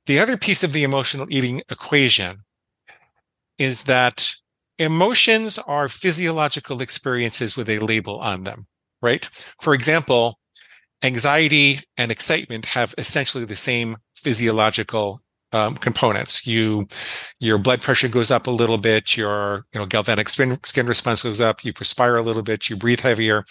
The 0.05 0.19
other 0.19 0.37
piece 0.37 0.63
of 0.63 0.73
the 0.73 0.83
emotional 0.83 1.27
eating 1.29 1.61
equation 1.69 2.43
is 3.57 3.85
that 3.85 4.33
emotions 4.77 5.57
are 5.57 5.87
physiological 5.87 6.81
experiences 6.81 7.55
with 7.55 7.69
a 7.69 7.79
label 7.79 8.19
on 8.19 8.43
them, 8.43 8.67
right? 9.01 9.25
For 9.61 9.73
example, 9.73 10.39
anxiety 11.03 11.79
and 11.97 12.11
excitement 12.11 12.65
have 12.65 12.93
essentially 12.97 13.45
the 13.45 13.55
same 13.55 13.97
physiological 14.15 15.21
um, 15.53 15.75
components. 15.75 16.45
You, 16.45 16.88
your 17.39 17.57
blood 17.57 17.81
pressure 17.81 18.07
goes 18.07 18.31
up 18.31 18.48
a 18.48 18.51
little 18.51 18.77
bit. 18.77 19.15
Your, 19.15 19.65
you 19.74 19.79
know, 19.79 19.86
galvanic 19.86 20.29
skin, 20.29 20.57
skin 20.63 20.88
response 20.88 21.24
goes 21.24 21.41
up. 21.41 21.63
You 21.63 21.74
perspire 21.74 22.15
a 22.15 22.22
little 22.22 22.43
bit. 22.43 22.69
You 22.69 22.75
breathe 22.75 23.01
heavier. 23.01 23.45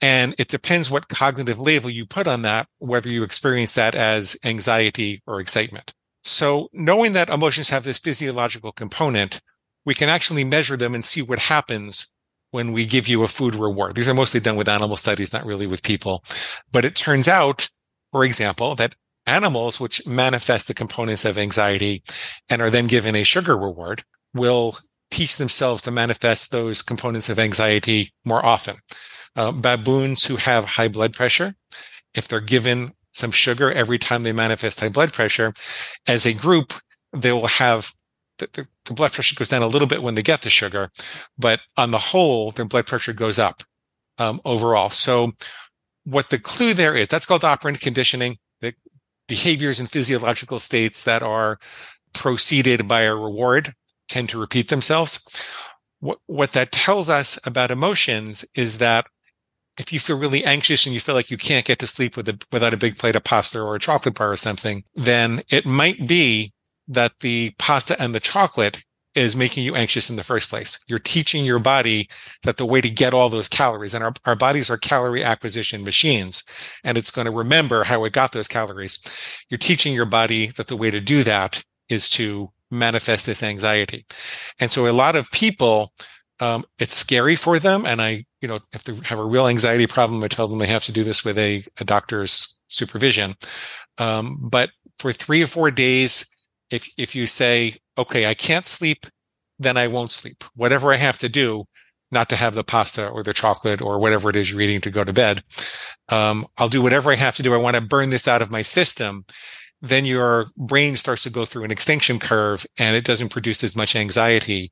And 0.00 0.34
it 0.38 0.48
depends 0.48 0.90
what 0.90 1.08
cognitive 1.08 1.58
label 1.58 1.90
you 1.90 2.06
put 2.06 2.28
on 2.28 2.42
that, 2.42 2.68
whether 2.78 3.08
you 3.08 3.24
experience 3.24 3.74
that 3.74 3.94
as 3.94 4.36
anxiety 4.44 5.22
or 5.26 5.40
excitement. 5.40 5.92
So 6.22 6.68
knowing 6.72 7.14
that 7.14 7.30
emotions 7.30 7.70
have 7.70 7.84
this 7.84 7.98
physiological 7.98 8.72
component, 8.72 9.40
we 9.84 9.94
can 9.94 10.08
actually 10.08 10.44
measure 10.44 10.76
them 10.76 10.94
and 10.94 11.04
see 11.04 11.22
what 11.22 11.38
happens 11.38 12.12
when 12.50 12.72
we 12.72 12.86
give 12.86 13.08
you 13.08 13.22
a 13.22 13.28
food 13.28 13.54
reward. 13.54 13.94
These 13.94 14.08
are 14.08 14.14
mostly 14.14 14.40
done 14.40 14.56
with 14.56 14.68
animal 14.68 14.96
studies, 14.96 15.32
not 15.32 15.44
really 15.44 15.66
with 15.66 15.82
people. 15.82 16.24
But 16.72 16.84
it 16.84 16.94
turns 16.94 17.28
out, 17.28 17.68
for 18.10 18.24
example, 18.24 18.74
that 18.76 18.94
animals, 19.28 19.78
which 19.78 20.06
manifest 20.06 20.68
the 20.68 20.74
components 20.74 21.24
of 21.24 21.38
anxiety 21.38 22.02
and 22.48 22.62
are 22.62 22.70
then 22.70 22.86
given 22.86 23.14
a 23.14 23.22
sugar 23.22 23.56
reward, 23.56 24.02
will 24.34 24.78
teach 25.10 25.36
themselves 25.36 25.82
to 25.82 25.90
manifest 25.90 26.50
those 26.50 26.82
components 26.82 27.28
of 27.28 27.38
anxiety 27.38 28.10
more 28.24 28.44
often. 28.44 28.76
Uh, 29.36 29.52
baboons 29.52 30.24
who 30.24 30.36
have 30.36 30.64
high 30.64 30.88
blood 30.88 31.12
pressure, 31.12 31.54
if 32.14 32.28
they're 32.28 32.40
given 32.40 32.92
some 33.12 33.30
sugar 33.30 33.70
every 33.72 33.98
time 33.98 34.22
they 34.22 34.32
manifest 34.32 34.80
high 34.80 34.88
blood 34.88 35.12
pressure, 35.12 35.52
as 36.06 36.26
a 36.26 36.34
group, 36.34 36.74
they 37.12 37.32
will 37.32 37.46
have 37.46 37.92
the, 38.38 38.68
the, 38.84 38.94
blood 38.94 39.12
pressure 39.12 39.34
goes 39.34 39.48
down 39.48 39.62
a 39.62 39.66
little 39.66 39.88
bit 39.88 40.02
when 40.02 40.14
they 40.14 40.22
get 40.22 40.42
the 40.42 40.50
sugar, 40.50 40.90
but 41.36 41.60
on 41.76 41.90
the 41.90 41.98
whole, 41.98 42.52
their 42.52 42.64
blood 42.64 42.86
pressure 42.86 43.12
goes 43.12 43.38
up 43.38 43.62
um, 44.18 44.40
overall. 44.44 44.90
So, 44.90 45.32
what 46.04 46.30
the 46.30 46.38
clue 46.38 46.72
there 46.72 46.94
is 46.94 47.08
that's 47.08 47.26
called 47.26 47.44
operant 47.44 47.80
conditioning. 47.80 48.38
The 48.60 48.74
behaviors 49.28 49.78
and 49.78 49.88
physiological 49.88 50.58
states 50.58 51.04
that 51.04 51.22
are 51.22 51.58
preceded 52.12 52.88
by 52.88 53.02
a 53.02 53.14
reward 53.14 53.72
tend 54.08 54.28
to 54.30 54.40
repeat 54.40 54.68
themselves. 54.68 55.44
What, 56.00 56.18
what 56.26 56.52
that 56.52 56.72
tells 56.72 57.08
us 57.08 57.38
about 57.44 57.70
emotions 57.70 58.44
is 58.54 58.78
that 58.78 59.06
if 59.78 59.92
you 59.92 60.00
feel 60.00 60.18
really 60.18 60.44
anxious 60.44 60.86
and 60.86 60.94
you 60.94 61.00
feel 61.00 61.14
like 61.14 61.30
you 61.30 61.36
can't 61.36 61.64
get 61.64 61.78
to 61.78 61.86
sleep 61.86 62.16
with 62.16 62.28
a, 62.28 62.38
without 62.50 62.74
a 62.74 62.78
big 62.78 62.98
plate 62.98 63.14
of 63.14 63.24
pasta 63.24 63.60
or 63.60 63.76
a 63.76 63.80
chocolate 63.80 64.16
bar 64.16 64.32
or 64.32 64.36
something, 64.36 64.82
then 64.94 65.42
it 65.50 65.64
might 65.64 66.08
be 66.08 66.52
that 66.88 67.12
the 67.20 67.52
pasta 67.58 68.00
and 68.02 68.14
the 68.14 68.20
chocolate 68.20 68.84
is 69.14 69.34
making 69.34 69.64
you 69.64 69.74
anxious 69.74 70.10
in 70.10 70.16
the 70.16 70.24
first 70.24 70.48
place. 70.48 70.78
You're 70.86 70.98
teaching 70.98 71.44
your 71.44 71.58
body 71.58 72.08
that 72.44 72.56
the 72.56 72.66
way 72.66 72.80
to 72.80 72.90
get 72.90 73.14
all 73.14 73.28
those 73.28 73.48
calories 73.48 73.94
and 73.94 74.04
our, 74.04 74.12
our 74.26 74.36
bodies 74.36 74.70
are 74.70 74.76
calorie 74.76 75.24
acquisition 75.24 75.82
machines 75.84 76.44
and 76.84 76.96
it's 76.96 77.10
going 77.10 77.26
to 77.26 77.32
remember 77.32 77.84
how 77.84 78.04
it 78.04 78.12
got 78.12 78.32
those 78.32 78.48
calories. 78.48 79.44
You're 79.50 79.58
teaching 79.58 79.94
your 79.94 80.06
body 80.06 80.48
that 80.48 80.68
the 80.68 80.76
way 80.76 80.90
to 80.90 81.00
do 81.00 81.22
that 81.24 81.64
is 81.88 82.08
to 82.10 82.50
manifest 82.70 83.26
this 83.26 83.42
anxiety. 83.42 84.04
And 84.60 84.70
so 84.70 84.86
a 84.86 84.92
lot 84.92 85.16
of 85.16 85.30
people, 85.30 85.92
um, 86.40 86.64
it's 86.78 86.94
scary 86.94 87.34
for 87.34 87.58
them. 87.58 87.86
And 87.86 88.00
I, 88.00 88.24
you 88.40 88.48
know, 88.48 88.60
if 88.72 88.84
they 88.84 88.94
have 89.04 89.18
a 89.18 89.24
real 89.24 89.48
anxiety 89.48 89.86
problem, 89.86 90.22
I 90.22 90.28
tell 90.28 90.46
them 90.46 90.58
they 90.58 90.66
have 90.66 90.84
to 90.84 90.92
do 90.92 91.02
this 91.02 91.24
with 91.24 91.38
a, 91.38 91.64
a 91.80 91.84
doctor's 91.84 92.60
supervision. 92.68 93.34
Um, 93.96 94.38
but 94.40 94.70
for 94.98 95.12
three 95.12 95.42
or 95.42 95.46
four 95.46 95.70
days, 95.70 96.28
if, 96.70 96.88
if 96.98 97.14
you 97.14 97.26
say, 97.26 97.74
okay, 97.98 98.26
I 98.26 98.34
can't 98.34 98.66
sleep, 98.66 99.06
then 99.58 99.76
I 99.76 99.88
won't 99.88 100.12
sleep. 100.12 100.44
Whatever 100.54 100.92
I 100.92 100.96
have 100.96 101.18
to 101.18 101.28
do, 101.28 101.64
not 102.10 102.30
to 102.30 102.36
have 102.36 102.54
the 102.54 102.64
pasta 102.64 103.08
or 103.08 103.22
the 103.22 103.34
chocolate 103.34 103.82
or 103.82 103.98
whatever 103.98 104.30
it 104.30 104.36
is 104.36 104.50
you're 104.50 104.62
eating 104.62 104.80
to 104.80 104.90
go 104.90 105.04
to 105.04 105.12
bed. 105.12 105.42
Um, 106.08 106.46
I'll 106.56 106.70
do 106.70 106.80
whatever 106.80 107.10
I 107.10 107.16
have 107.16 107.36
to 107.36 107.42
do. 107.42 107.52
I 107.52 107.58
want 107.58 107.76
to 107.76 107.82
burn 107.82 108.08
this 108.08 108.26
out 108.26 108.40
of 108.40 108.50
my 108.50 108.62
system 108.62 109.26
then 109.80 110.04
your 110.04 110.46
brain 110.56 110.96
starts 110.96 111.22
to 111.22 111.30
go 111.30 111.44
through 111.44 111.64
an 111.64 111.70
extinction 111.70 112.18
curve 112.18 112.66
and 112.78 112.96
it 112.96 113.04
doesn't 113.04 113.28
produce 113.28 113.62
as 113.62 113.76
much 113.76 113.94
anxiety 113.94 114.70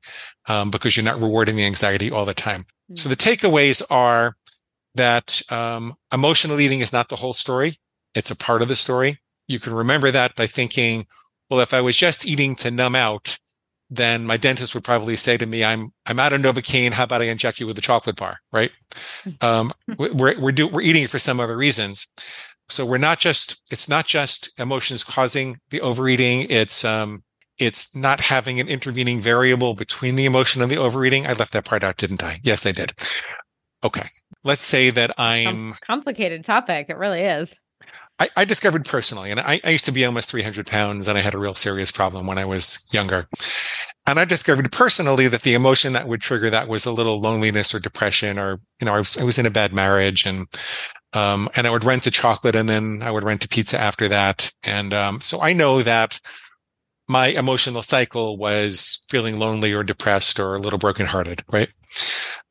um, 0.49 0.69
because 0.69 0.97
you're 0.97 1.03
not 1.03 1.21
rewarding 1.21 1.55
the 1.55 1.65
anxiety 1.65 2.11
all 2.11 2.25
the 2.25 2.33
time. 2.33 2.61
Mm-hmm. 2.61 2.95
So 2.95 3.09
the 3.09 3.15
takeaways 3.15 3.81
are 3.89 4.35
that 4.95 5.41
um, 5.49 5.93
emotional 6.13 6.59
eating 6.59 6.81
is 6.81 6.91
not 6.91 7.09
the 7.09 7.15
whole 7.15 7.33
story. 7.33 7.73
It's 8.15 8.31
a 8.31 8.35
part 8.35 8.61
of 8.61 8.67
the 8.67 8.75
story. 8.75 9.17
You 9.47 9.59
can 9.59 9.73
remember 9.73 10.11
that 10.11 10.35
by 10.35 10.47
thinking, 10.47 11.05
well, 11.49 11.59
if 11.59 11.73
I 11.73 11.81
was 11.81 11.95
just 11.95 12.25
eating 12.25 12.55
to 12.55 12.71
numb 12.71 12.95
out, 12.95 13.37
then 13.89 14.25
my 14.25 14.35
dentist 14.35 14.73
would 14.73 14.83
probably 14.83 15.15
say 15.15 15.37
to 15.37 15.45
me, 15.45 15.63
I'm, 15.63 15.91
I'm 16.05 16.19
out 16.19 16.33
of 16.33 16.41
Novocaine. 16.41 16.91
How 16.91 17.05
about 17.05 17.21
I 17.21 17.25
inject 17.25 17.59
you 17.59 17.67
with 17.67 17.77
a 17.77 17.81
chocolate 17.81 18.17
bar? 18.17 18.39
Right. 18.51 18.71
Um, 19.41 19.71
we're, 19.97 20.37
we're, 20.39 20.51
do, 20.51 20.67
we're 20.67 20.81
eating 20.81 21.03
it 21.03 21.09
for 21.09 21.19
some 21.19 21.39
other 21.39 21.55
reasons. 21.55 22.07
So 22.69 22.85
we're 22.85 22.97
not 22.97 23.19
just 23.19 23.61
it's 23.71 23.87
not 23.87 24.05
just 24.05 24.51
emotions 24.59 25.03
causing 25.03 25.57
the 25.69 25.81
overeating. 25.81 26.47
It's 26.49 26.83
um 26.83 27.23
it's 27.57 27.95
not 27.95 28.19
having 28.19 28.59
an 28.59 28.67
intervening 28.67 29.19
variable 29.19 29.73
between 29.73 30.15
the 30.15 30.25
emotion 30.25 30.61
and 30.61 30.69
the 30.69 30.77
overeating. 30.77 31.25
I 31.25 31.33
left 31.33 31.53
that 31.53 31.65
part 31.65 31.83
out 31.83 31.97
didn't 31.97 32.23
i? 32.23 32.37
Yes 32.43 32.65
i 32.65 32.71
did. 32.71 32.93
Okay. 33.83 34.07
Let's 34.43 34.61
say 34.61 34.89
that 34.89 35.11
i'm 35.17 35.75
complicated 35.81 36.43
topic. 36.43 36.87
It 36.89 36.97
really 36.97 37.21
is 37.21 37.57
I, 38.19 38.29
I 38.35 38.45
discovered 38.45 38.85
personally, 38.85 39.29
and 39.29 39.39
I, 39.39 39.61
I 39.63 39.69
used 39.69 39.85
to 39.85 39.91
be 39.91 40.05
almost 40.05 40.29
300 40.29 40.65
pounds, 40.67 41.07
and 41.07 41.17
I 41.17 41.21
had 41.21 41.35
a 41.35 41.39
real 41.39 41.53
serious 41.53 41.91
problem 41.91 42.25
when 42.25 42.37
I 42.37 42.45
was 42.45 42.87
younger. 42.91 43.27
And 44.07 44.19
I 44.19 44.25
discovered 44.25 44.71
personally 44.71 45.27
that 45.27 45.41
the 45.41 45.53
emotion 45.53 45.93
that 45.93 46.07
would 46.07 46.21
trigger 46.21 46.49
that 46.49 46.67
was 46.67 46.85
a 46.85 46.91
little 46.91 47.19
loneliness 47.19 47.75
or 47.75 47.79
depression, 47.79 48.39
or 48.39 48.59
you 48.79 48.85
know, 48.85 48.95
I 48.95 48.99
was, 48.99 49.37
in 49.37 49.45
a 49.45 49.51
bad 49.51 49.73
marriage, 49.73 50.25
and 50.25 50.47
um, 51.13 51.49
and 51.55 51.67
I 51.67 51.69
would 51.69 51.83
rent 51.83 52.03
the 52.03 52.11
chocolate 52.11 52.55
and 52.55 52.67
then 52.67 53.01
I 53.01 53.11
would 53.11 53.23
rent 53.23 53.45
a 53.45 53.47
pizza 53.47 53.79
after 53.79 54.07
that. 54.09 54.51
And 54.63 54.93
um, 54.93 55.21
so 55.21 55.41
I 55.41 55.53
know 55.53 55.81
that 55.81 56.19
my 57.07 57.27
emotional 57.27 57.81
cycle 57.81 58.37
was 58.37 59.03
feeling 59.09 59.39
lonely 59.39 59.73
or 59.73 59.83
depressed 59.83 60.39
or 60.39 60.55
a 60.55 60.59
little 60.59 60.79
brokenhearted, 60.79 61.43
right? 61.51 61.69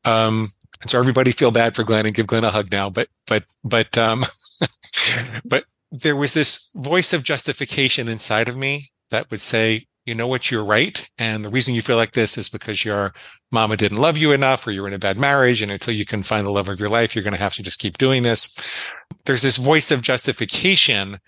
Um, 0.03 0.49
and 0.81 0.89
so 0.89 0.99
everybody 0.99 1.31
feel 1.31 1.51
bad 1.51 1.75
for 1.75 1.83
Glenn 1.83 2.05
and 2.05 2.15
give 2.15 2.27
Glenn 2.27 2.43
a 2.43 2.49
hug 2.49 2.71
now. 2.71 2.89
But, 2.89 3.07
but, 3.27 3.45
but, 3.63 3.97
um, 3.97 4.25
but 5.45 5.65
there 5.91 6.15
was 6.15 6.33
this 6.33 6.71
voice 6.75 7.13
of 7.13 7.23
justification 7.23 8.07
inside 8.07 8.49
of 8.49 8.57
me 8.57 8.85
that 9.09 9.29
would 9.31 9.41
say, 9.41 9.85
you 10.05 10.15
know 10.15 10.27
what, 10.27 10.49
you're 10.49 10.63
right. 10.63 11.07
And 11.17 11.43
the 11.43 11.49
reason 11.49 11.75
you 11.75 11.81
feel 11.81 11.97
like 11.97 12.13
this 12.13 12.37
is 12.37 12.47
because 12.47 12.85
your 12.85 13.13
mama 13.51 13.75
didn't 13.75 13.97
love 13.97 14.17
you 14.17 14.31
enough 14.31 14.65
or 14.65 14.71
you're 14.71 14.87
in 14.87 14.93
a 14.93 14.99
bad 14.99 15.17
marriage. 15.17 15.61
And 15.61 15.69
until 15.69 15.93
you 15.93 16.05
can 16.05 16.23
find 16.23 16.47
the 16.47 16.51
love 16.51 16.69
of 16.69 16.79
your 16.79 16.89
life, 16.89 17.13
you're 17.13 17.23
going 17.23 17.33
to 17.33 17.39
have 17.39 17.55
to 17.55 17.63
just 17.63 17.79
keep 17.79 17.97
doing 17.97 18.23
this. 18.23 18.93
There's 19.25 19.41
this 19.41 19.57
voice 19.57 19.91
of 19.91 20.01
justification 20.01 21.19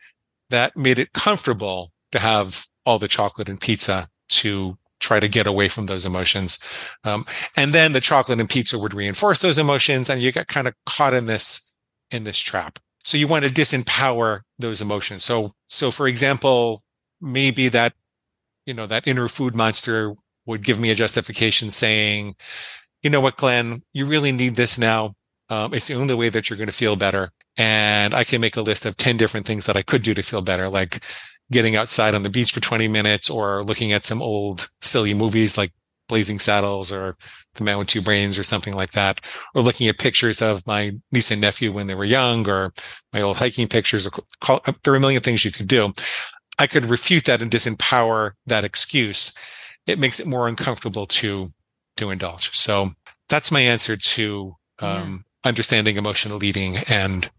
that 0.49 0.77
made 0.77 0.97
it 0.97 1.11
comfortable 1.11 1.91
to 2.13 2.19
have 2.19 2.67
all 2.85 2.99
the 2.99 3.09
chocolate 3.09 3.49
and 3.49 3.59
pizza 3.59 4.07
to 4.29 4.77
try 5.01 5.19
to 5.19 5.27
get 5.27 5.45
away 5.45 5.67
from 5.67 5.85
those 5.85 6.05
emotions. 6.05 6.57
Um, 7.03 7.25
and 7.57 7.71
then 7.71 7.91
the 7.91 8.01
chocolate 8.01 8.39
and 8.39 8.49
pizza 8.49 8.79
would 8.79 8.93
reinforce 8.93 9.41
those 9.41 9.57
emotions 9.57 10.09
and 10.09 10.21
you 10.21 10.31
get 10.31 10.47
kind 10.47 10.67
of 10.67 10.73
caught 10.85 11.13
in 11.13 11.25
this, 11.25 11.73
in 12.11 12.23
this 12.23 12.39
trap. 12.39 12.79
So 13.03 13.17
you 13.17 13.27
want 13.27 13.45
to 13.45 13.51
disempower 13.51 14.41
those 14.57 14.81
emotions. 14.81 15.23
So, 15.23 15.51
so 15.67 15.91
for 15.91 16.07
example, 16.07 16.81
maybe 17.21 17.69
that 17.69 17.93
you 18.69 18.75
know, 18.75 18.85
that 18.85 19.07
inner 19.07 19.27
food 19.27 19.55
monster 19.55 20.13
would 20.45 20.63
give 20.63 20.79
me 20.79 20.91
a 20.91 20.95
justification 20.95 21.71
saying, 21.71 22.35
you 23.01 23.09
know 23.09 23.19
what, 23.19 23.35
Glenn, 23.35 23.81
you 23.93 24.05
really 24.05 24.31
need 24.31 24.55
this 24.55 24.77
now. 24.77 25.13
Um, 25.49 25.73
it's 25.73 25.87
the 25.87 25.95
only 25.95 26.13
way 26.13 26.29
that 26.29 26.49
you're 26.49 26.57
going 26.57 26.67
to 26.67 26.73
feel 26.73 26.95
better. 26.95 27.31
And 27.57 28.13
I 28.13 28.23
can 28.23 28.39
make 28.41 28.57
a 28.57 28.61
list 28.61 28.85
of 28.85 28.95
10 28.95 29.17
different 29.17 29.47
things 29.47 29.65
that 29.65 29.75
I 29.75 29.81
could 29.81 30.03
do 30.03 30.13
to 30.13 30.21
feel 30.21 30.41
better, 30.41 30.69
like 30.69 31.03
getting 31.51 31.75
outside 31.75 32.13
on 32.13 32.21
the 32.21 32.29
beach 32.29 32.51
for 32.51 32.59
20 32.59 32.87
minutes 32.87 33.27
or 33.27 33.63
looking 33.63 33.91
at 33.91 34.05
some 34.05 34.21
old 34.21 34.67
silly 34.81 35.15
movies 35.15 35.57
like 35.57 35.71
Blazing 36.09 36.39
Saddles 36.39 36.91
or 36.91 37.13
The 37.55 37.63
Man 37.63 37.77
with 37.77 37.87
Two 37.87 38.01
Brains 38.01 38.37
or 38.37 38.43
something 38.43 38.73
like 38.73 38.91
that, 38.91 39.21
or 39.55 39.61
looking 39.61 39.87
at 39.87 39.97
pictures 39.97 40.41
of 40.41 40.67
my 40.67 40.91
niece 41.13 41.31
and 41.31 41.39
nephew 41.39 41.71
when 41.71 41.87
they 41.87 41.95
were 41.95 42.03
young 42.03 42.49
or 42.49 42.73
my 43.13 43.21
old 43.21 43.37
hiking 43.37 43.67
pictures. 43.67 44.05
There 44.05 44.93
are 44.93 44.95
a 44.95 44.99
million 44.99 45.21
things 45.21 45.45
you 45.45 45.51
could 45.51 45.67
do. 45.67 45.93
I 46.57 46.67
could 46.67 46.85
refute 46.85 47.23
that 47.25 47.41
and 47.41 47.49
disempower 47.49 48.31
that 48.45 48.65
excuse, 48.65 49.33
it 49.87 49.97
makes 49.97 50.19
it 50.19 50.27
more 50.27 50.49
uncomfortable 50.49 51.05
to 51.05 51.51
to 51.95 52.09
indulge. 52.09 52.55
So 52.55 52.91
that's 53.29 53.51
my 53.51 53.61
answer 53.61 53.95
to 53.95 54.55
um, 54.79 55.25
yeah. 55.43 55.49
understanding 55.49 55.95
emotional 55.97 56.43
eating 56.43 56.77
and 56.89 57.29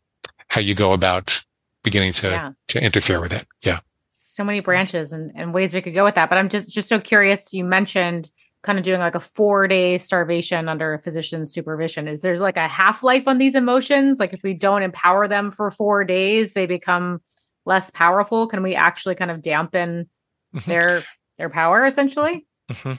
how 0.48 0.60
you 0.60 0.74
go 0.74 0.92
about 0.92 1.42
beginning 1.82 2.12
to 2.14 2.28
yeah. 2.28 2.52
to 2.68 2.82
interfere 2.82 3.20
with 3.20 3.32
it. 3.32 3.46
Yeah. 3.62 3.80
So 4.08 4.44
many 4.44 4.60
branches 4.60 5.12
and, 5.12 5.32
and 5.34 5.52
ways 5.52 5.74
we 5.74 5.82
could 5.82 5.94
go 5.94 6.04
with 6.04 6.14
that. 6.14 6.28
But 6.28 6.38
I'm 6.38 6.48
just 6.48 6.68
just 6.68 6.88
so 6.88 7.00
curious. 7.00 7.52
You 7.52 7.64
mentioned 7.64 8.30
kind 8.62 8.78
of 8.78 8.84
doing 8.84 9.00
like 9.00 9.14
a 9.14 9.20
four 9.20 9.66
day 9.66 9.96
starvation 9.98 10.68
under 10.68 10.92
a 10.92 10.98
physician's 10.98 11.52
supervision. 11.52 12.08
Is 12.08 12.20
there 12.20 12.36
like 12.36 12.56
a 12.56 12.68
half 12.68 13.02
life 13.02 13.26
on 13.26 13.38
these 13.38 13.54
emotions? 13.54 14.18
Like 14.18 14.32
if 14.32 14.42
we 14.42 14.54
don't 14.54 14.82
empower 14.82 15.26
them 15.28 15.50
for 15.50 15.70
four 15.70 16.04
days, 16.04 16.52
they 16.52 16.66
become 16.66 17.20
less 17.64 17.90
powerful? 17.90 18.46
Can 18.46 18.62
we 18.62 18.74
actually 18.74 19.14
kind 19.14 19.30
of 19.30 19.42
dampen 19.42 20.08
mm-hmm. 20.54 20.70
their 20.70 21.02
their 21.38 21.50
power 21.50 21.86
essentially? 21.86 22.46
Mm-hmm. 22.70 22.92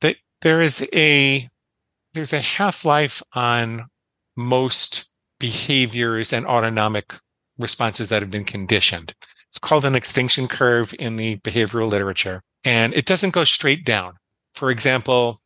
They, 0.00 0.16
there 0.42 0.60
is 0.60 0.88
a 0.94 1.48
there's 2.14 2.32
a 2.32 2.40
half 2.40 2.84
life 2.84 3.22
on 3.34 3.82
most 4.36 5.12
behaviors 5.38 6.32
and 6.32 6.46
autonomic 6.46 7.14
responses 7.58 8.08
that 8.08 8.22
have 8.22 8.30
been 8.30 8.44
conditioned. 8.44 9.14
It's 9.48 9.58
called 9.58 9.84
an 9.84 9.94
extinction 9.94 10.48
curve 10.48 10.94
in 10.98 11.16
the 11.16 11.36
behavioral 11.38 11.90
literature, 11.90 12.42
and 12.64 12.94
it 12.94 13.04
doesn't 13.04 13.34
go 13.34 13.44
straight 13.44 13.84
down. 13.84 14.14
For 14.54 14.70
example, 14.70 15.38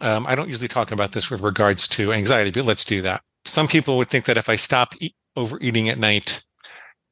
um, 0.00 0.26
I 0.26 0.34
don't 0.34 0.48
usually 0.48 0.68
talk 0.68 0.90
about 0.90 1.12
this 1.12 1.30
with 1.30 1.40
regards 1.40 1.88
to 1.88 2.12
anxiety, 2.12 2.50
but 2.50 2.64
let's 2.64 2.84
do 2.84 3.02
that. 3.02 3.22
Some 3.44 3.68
people 3.68 3.96
would 3.98 4.08
think 4.08 4.24
that 4.26 4.36
if 4.36 4.48
I 4.48 4.56
stop 4.56 4.94
eat, 5.00 5.14
overeating 5.36 5.88
at 5.88 5.98
night, 5.98 6.44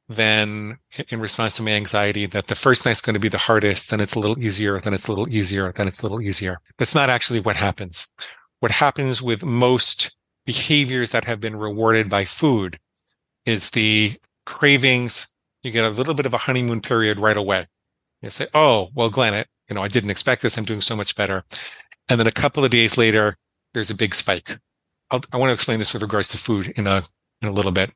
then 0.09 0.77
in 1.09 1.19
response 1.19 1.57
to 1.57 1.63
my 1.63 1.71
anxiety 1.71 2.25
that 2.27 2.47
the 2.47 2.55
first 2.55 2.85
night's 2.85 3.01
going 3.01 3.13
to 3.13 3.19
be 3.19 3.27
the 3.27 3.37
hardest, 3.37 3.89
then 3.89 3.99
it's 3.99 4.15
a 4.15 4.19
little 4.19 4.39
easier, 4.39 4.79
then 4.79 4.93
it's 4.93 5.07
a 5.07 5.11
little 5.11 5.29
easier, 5.29 5.71
then 5.71 5.87
it's 5.87 6.01
a 6.01 6.05
little 6.05 6.21
easier. 6.21 6.59
That's 6.77 6.95
not 6.95 7.09
actually 7.09 7.39
what 7.39 7.55
happens. 7.55 8.07
What 8.59 8.71
happens 8.71 9.21
with 9.21 9.43
most 9.43 10.15
behaviors 10.45 11.11
that 11.11 11.25
have 11.25 11.39
been 11.39 11.55
rewarded 11.55 12.09
by 12.09 12.25
food 12.25 12.77
is 13.45 13.71
the 13.71 14.13
cravings. 14.45 15.33
You 15.63 15.71
get 15.71 15.85
a 15.85 15.89
little 15.89 16.13
bit 16.13 16.25
of 16.25 16.33
a 16.33 16.39
honeymoon 16.39 16.81
period 16.81 17.19
right 17.19 17.37
away. 17.37 17.65
You 18.21 18.29
say, 18.29 18.47
Oh, 18.53 18.89
well, 18.95 19.09
Glenn, 19.09 19.33
it, 19.33 19.47
you 19.69 19.75
know, 19.75 19.81
I 19.81 19.87
didn't 19.87 20.09
expect 20.09 20.41
this. 20.41 20.57
I'm 20.57 20.65
doing 20.65 20.81
so 20.81 20.95
much 20.95 21.15
better. 21.15 21.43
And 22.09 22.19
then 22.19 22.27
a 22.27 22.31
couple 22.31 22.63
of 22.63 22.71
days 22.71 22.97
later, 22.97 23.35
there's 23.73 23.89
a 23.89 23.95
big 23.95 24.15
spike. 24.15 24.57
I'll, 25.11 25.21
i 25.31 25.37
want 25.37 25.49
to 25.49 25.53
explain 25.53 25.79
this 25.79 25.93
with 25.93 26.01
regards 26.01 26.29
to 26.29 26.37
food 26.37 26.73
in 26.77 26.87
a, 26.87 27.01
in 27.41 27.49
a 27.49 27.51
little 27.51 27.71
bit. 27.71 27.91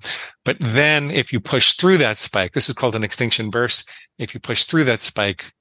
But 0.45 0.57
then 0.59 1.11
if 1.11 1.31
you 1.31 1.39
push 1.39 1.73
through 1.73 1.97
that 1.97 2.17
spike, 2.17 2.53
this 2.53 2.69
is 2.69 2.75
called 2.75 2.95
an 2.95 3.03
extinction 3.03 3.49
burst. 3.49 3.89
If 4.17 4.33
you 4.33 4.39
push 4.39 4.65
through 4.65 4.83
that 4.85 5.01
spike, 5.01 5.51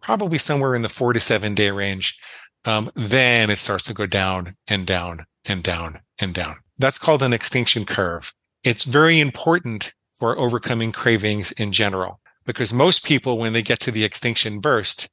probably 0.00 0.38
somewhere 0.38 0.74
in 0.74 0.82
the 0.82 0.88
four 0.88 1.12
to 1.12 1.20
seven 1.20 1.54
day 1.54 1.70
range, 1.70 2.18
um, 2.64 2.90
then 2.94 3.50
it 3.50 3.58
starts 3.58 3.84
to 3.84 3.94
go 3.94 4.06
down 4.06 4.56
and 4.68 4.86
down 4.86 5.26
and 5.44 5.62
down 5.62 6.00
and 6.20 6.34
down. 6.34 6.56
That's 6.78 6.98
called 6.98 7.22
an 7.22 7.32
extinction 7.32 7.84
curve. 7.84 8.32
It's 8.64 8.84
very 8.84 9.20
important 9.20 9.92
for 10.10 10.38
overcoming 10.38 10.92
cravings 10.92 11.52
in 11.52 11.72
general 11.72 12.20
because 12.44 12.72
most 12.72 13.04
people, 13.04 13.38
when 13.38 13.52
they 13.52 13.62
get 13.62 13.80
to 13.80 13.90
the 13.90 14.04
extinction 14.04 14.60
burst, 14.60 15.08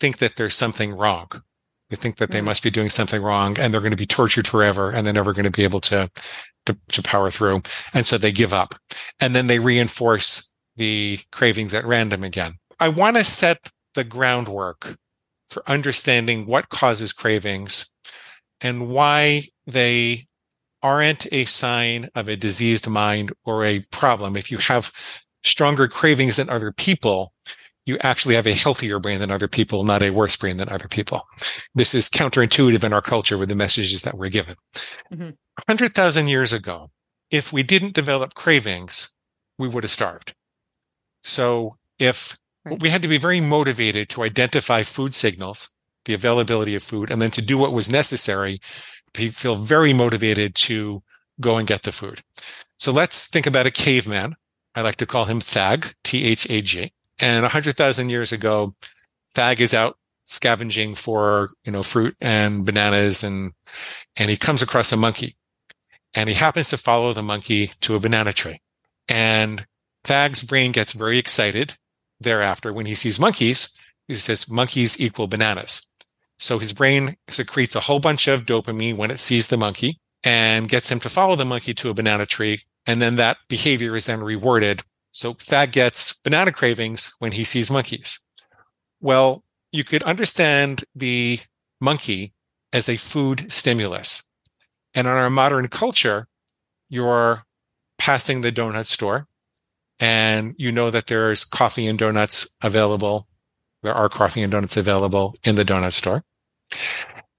think 0.00 0.18
that 0.18 0.36
there's 0.36 0.54
something 0.54 0.92
wrong. 0.92 1.28
They 1.90 1.96
think 1.96 2.16
that 2.16 2.30
they 2.30 2.40
mm. 2.40 2.44
must 2.44 2.62
be 2.62 2.70
doing 2.70 2.90
something 2.90 3.22
wrong 3.22 3.58
and 3.58 3.72
they're 3.72 3.80
going 3.80 3.90
to 3.90 3.96
be 3.96 4.06
tortured 4.06 4.46
forever 4.46 4.90
and 4.90 5.06
they're 5.06 5.14
never 5.14 5.32
going 5.32 5.44
to 5.44 5.50
be 5.50 5.64
able 5.64 5.80
to, 5.82 6.10
to, 6.66 6.76
to 6.88 7.02
power 7.02 7.30
through. 7.30 7.62
And 7.92 8.06
so 8.06 8.18
they 8.18 8.32
give 8.32 8.52
up 8.52 8.74
and 9.20 9.34
then 9.34 9.46
they 9.46 9.58
reinforce 9.58 10.54
the 10.76 11.18
cravings 11.30 11.74
at 11.74 11.84
random 11.84 12.24
again. 12.24 12.54
I 12.80 12.88
want 12.88 13.16
to 13.16 13.24
set 13.24 13.70
the 13.94 14.04
groundwork 14.04 14.96
for 15.46 15.62
understanding 15.68 16.46
what 16.46 16.68
causes 16.68 17.12
cravings 17.12 17.92
and 18.60 18.88
why 18.88 19.42
they 19.66 20.26
aren't 20.82 21.32
a 21.32 21.44
sign 21.44 22.08
of 22.14 22.28
a 22.28 22.36
diseased 22.36 22.88
mind 22.88 23.32
or 23.44 23.64
a 23.64 23.80
problem. 23.90 24.36
If 24.36 24.50
you 24.50 24.58
have 24.58 24.92
stronger 25.44 25.86
cravings 25.86 26.36
than 26.36 26.50
other 26.50 26.72
people, 26.72 27.32
you 27.86 27.98
actually 28.00 28.34
have 28.34 28.46
a 28.46 28.54
healthier 28.54 28.98
brain 28.98 29.20
than 29.20 29.30
other 29.30 29.48
people, 29.48 29.84
not 29.84 30.02
a 30.02 30.10
worse 30.10 30.36
brain 30.36 30.56
than 30.56 30.68
other 30.68 30.88
people. 30.88 31.22
This 31.74 31.94
is 31.94 32.08
counterintuitive 32.08 32.82
in 32.82 32.92
our 32.92 33.02
culture 33.02 33.36
with 33.36 33.48
the 33.48 33.56
messages 33.56 34.02
that 34.02 34.16
we're 34.16 34.30
given. 34.30 34.56
Mm-hmm. 35.12 35.30
100,000 35.66 36.28
years 36.28 36.52
ago, 36.52 36.88
if 37.30 37.52
we 37.52 37.62
didn't 37.62 37.94
develop 37.94 38.34
cravings, 38.34 39.12
we 39.58 39.68
would 39.68 39.84
have 39.84 39.90
starved. 39.90 40.34
So 41.22 41.76
if 41.98 42.38
right. 42.64 42.80
we 42.80 42.90
had 42.90 43.02
to 43.02 43.08
be 43.08 43.18
very 43.18 43.40
motivated 43.40 44.08
to 44.10 44.22
identify 44.22 44.82
food 44.82 45.14
signals, 45.14 45.74
the 46.06 46.14
availability 46.14 46.74
of 46.74 46.82
food, 46.82 47.10
and 47.10 47.20
then 47.20 47.30
to 47.32 47.42
do 47.42 47.58
what 47.58 47.72
was 47.72 47.90
necessary, 47.90 48.58
to 49.14 49.30
feel 49.30 49.54
very 49.54 49.92
motivated 49.92 50.54
to 50.54 51.02
go 51.40 51.56
and 51.56 51.66
get 51.66 51.82
the 51.82 51.92
food. 51.92 52.20
So 52.78 52.92
let's 52.92 53.28
think 53.28 53.46
about 53.46 53.66
a 53.66 53.70
caveman. 53.70 54.34
I 54.74 54.82
like 54.82 54.96
to 54.96 55.06
call 55.06 55.26
him 55.26 55.40
Thag, 55.40 55.94
T 56.02 56.24
H 56.24 56.48
A 56.50 56.60
G. 56.60 56.92
And 57.18 57.42
100,000 57.42 58.08
years 58.08 58.32
ago, 58.32 58.74
Thag 59.34 59.60
is 59.60 59.74
out 59.74 59.96
scavenging 60.24 60.94
for, 60.94 61.48
you 61.64 61.72
know, 61.72 61.82
fruit 61.82 62.16
and 62.20 62.64
bananas 62.64 63.22
and, 63.22 63.52
and 64.16 64.30
he 64.30 64.36
comes 64.36 64.62
across 64.62 64.90
a 64.92 64.96
monkey 64.96 65.36
and 66.14 66.28
he 66.28 66.34
happens 66.34 66.70
to 66.70 66.78
follow 66.78 67.12
the 67.12 67.22
monkey 67.22 67.70
to 67.80 67.94
a 67.94 68.00
banana 68.00 68.32
tree. 68.32 68.58
And 69.08 69.66
Thag's 70.04 70.42
brain 70.42 70.72
gets 70.72 70.92
very 70.92 71.18
excited 71.18 71.74
thereafter 72.20 72.72
when 72.72 72.86
he 72.86 72.94
sees 72.94 73.20
monkeys. 73.20 73.76
He 74.08 74.14
says 74.14 74.50
monkeys 74.50 75.00
equal 75.00 75.26
bananas. 75.26 75.88
So 76.38 76.58
his 76.58 76.72
brain 76.72 77.16
secretes 77.28 77.76
a 77.76 77.80
whole 77.80 78.00
bunch 78.00 78.28
of 78.28 78.46
dopamine 78.46 78.96
when 78.96 79.10
it 79.10 79.20
sees 79.20 79.48
the 79.48 79.56
monkey 79.56 79.98
and 80.24 80.68
gets 80.68 80.90
him 80.90 81.00
to 81.00 81.08
follow 81.08 81.36
the 81.36 81.44
monkey 81.44 81.74
to 81.74 81.90
a 81.90 81.94
banana 81.94 82.26
tree. 82.26 82.60
And 82.86 83.00
then 83.00 83.16
that 83.16 83.38
behavior 83.48 83.96
is 83.96 84.06
then 84.06 84.20
rewarded 84.20 84.82
so 85.14 85.32
Thag 85.32 85.70
gets 85.70 86.12
banana 86.12 86.50
cravings 86.50 87.14
when 87.20 87.30
he 87.30 87.44
sees 87.44 87.70
monkeys. 87.70 88.18
Well, 89.00 89.44
you 89.70 89.84
could 89.84 90.02
understand 90.02 90.84
the 90.92 91.38
monkey 91.80 92.32
as 92.72 92.88
a 92.88 92.96
food 92.96 93.52
stimulus. 93.52 94.28
And 94.92 95.06
in 95.06 95.12
our 95.12 95.30
modern 95.30 95.68
culture, 95.68 96.26
you're 96.88 97.44
passing 97.96 98.40
the 98.40 98.50
donut 98.50 98.86
store 98.86 99.28
and 100.00 100.56
you 100.58 100.72
know 100.72 100.90
that 100.90 101.06
there's 101.06 101.44
coffee 101.44 101.86
and 101.86 101.96
donuts 101.96 102.52
available. 102.60 103.28
There 103.84 103.94
are 103.94 104.08
coffee 104.08 104.42
and 104.42 104.50
donuts 104.50 104.76
available 104.76 105.36
in 105.44 105.54
the 105.54 105.64
donut 105.64 105.92
store 105.92 106.24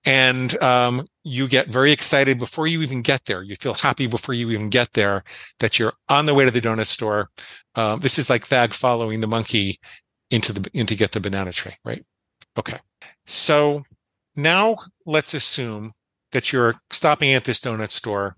and 0.06 0.62
um, 0.62 1.06
you 1.24 1.48
get 1.48 1.68
very 1.70 1.91
excited 1.91 2.38
before 2.38 2.68
you 2.68 2.82
even 2.82 3.02
get 3.02 3.26
there. 3.26 3.41
You 3.41 3.56
feel 3.56 3.74
happy 3.74 4.08
before 4.08 4.36
you 4.36 4.52
even 4.52 4.70
get 4.70 4.94
there 4.94 5.24
that 5.60 5.80
you're 5.80 5.94
on 6.10 6.26
the 6.26 6.34
way 6.34 6.46
to 6.46 6.52
the 6.52 6.62
donut 6.62 6.88
store. 6.88 7.30
Um, 7.74 8.00
this 8.00 8.20
is 8.20 8.30
like 8.30 8.46
Thag 8.46 8.74
following 8.74 9.22
the 9.22 9.28
monkey 9.28 9.80
into 10.30 10.54
the 10.54 10.70
in 10.74 10.86
to 10.88 10.96
get 10.96 11.12
the 11.12 11.20
banana 11.20 11.52
tree, 11.52 11.74
right? 11.84 12.06
Okay. 12.58 12.78
So 13.26 13.84
now 14.36 14.78
let's 15.06 15.34
assume 15.34 15.91
that 16.32 16.54
you're 16.54 16.76
stopping 16.91 17.34
at 17.34 17.46
this 17.46 17.60
donut 17.60 17.89
store 17.89 18.36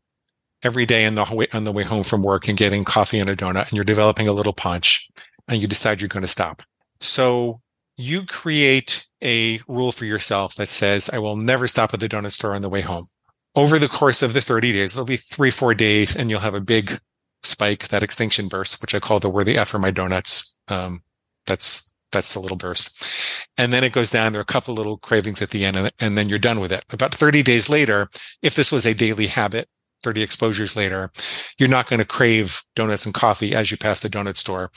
every 0.63 0.85
day 0.85 1.05
on 1.05 1.15
the 1.15 1.25
way 1.25 1.47
on 1.53 1.65
the 1.65 1.71
way 1.71 1.83
home 1.83 2.03
from 2.03 2.23
work 2.23 2.47
and 2.47 2.57
getting 2.57 2.83
coffee 2.83 3.19
and 3.19 3.29
a 3.29 3.35
donut, 3.35 3.63
and 3.63 3.73
you're 3.73 3.83
developing 3.83 4.27
a 4.27 4.33
little 4.33 4.53
punch, 4.53 5.09
and 5.47 5.61
you 5.61 5.67
decide 5.67 6.01
you're 6.01 6.07
going 6.07 6.21
to 6.21 6.27
stop. 6.27 6.63
So 6.99 7.61
you 7.97 8.23
create 8.25 9.07
a 9.23 9.59
rule 9.67 9.91
for 9.91 10.05
yourself 10.05 10.55
that 10.55 10.69
says, 10.69 11.09
I 11.11 11.19
will 11.19 11.35
never 11.35 11.67
stop 11.67 11.93
at 11.93 11.99
the 11.99 12.07
donut 12.07 12.31
store 12.31 12.53
on 12.53 12.61
the 12.61 12.69
way 12.69 12.81
home. 12.81 13.07
Over 13.55 13.79
the 13.79 13.87
course 13.87 14.21
of 14.21 14.33
the 14.33 14.41
30 14.41 14.71
days, 14.71 14.93
it'll 14.93 15.05
be 15.05 15.17
three, 15.17 15.49
four 15.49 15.73
days, 15.73 16.15
and 16.15 16.29
you'll 16.29 16.41
have 16.41 16.53
a 16.53 16.61
big 16.61 16.99
spike, 17.41 17.87
that 17.87 18.03
extinction 18.03 18.47
burst, 18.47 18.81
which 18.81 18.93
I 18.93 18.99
call 18.99 19.19
the 19.19 19.29
worthy 19.29 19.57
F 19.57 19.69
for 19.69 19.79
my 19.79 19.89
donuts. 19.89 20.59
Um, 20.67 21.01
that's, 21.47 21.93
that's 22.11 22.33
the 22.33 22.39
little 22.39 22.57
burst. 22.57 23.47
And 23.57 23.73
then 23.73 23.83
it 23.83 23.93
goes 23.93 24.11
down. 24.11 24.31
There 24.31 24.39
are 24.39 24.43
a 24.43 24.45
couple 24.45 24.75
little 24.75 24.97
cravings 24.97 25.41
at 25.41 25.49
the 25.49 25.65
end, 25.65 25.75
and, 25.75 25.91
and 25.99 26.17
then 26.17 26.29
you're 26.29 26.37
done 26.37 26.59
with 26.59 26.71
it. 26.71 26.85
About 26.91 27.15
30 27.15 27.41
days 27.41 27.67
later, 27.67 28.09
if 28.43 28.53
this 28.53 28.71
was 28.71 28.85
a 28.85 28.93
daily 28.93 29.25
habit, 29.25 29.67
30 30.03 30.21
exposures 30.21 30.75
later, 30.75 31.09
you're 31.57 31.67
not 31.67 31.89
going 31.89 31.99
to 31.99 32.05
crave 32.05 32.61
donuts 32.75 33.07
and 33.07 33.15
coffee 33.15 33.55
as 33.55 33.71
you 33.71 33.77
pass 33.77 34.01
the 34.01 34.09
donut 34.09 34.37
store. 34.37 34.69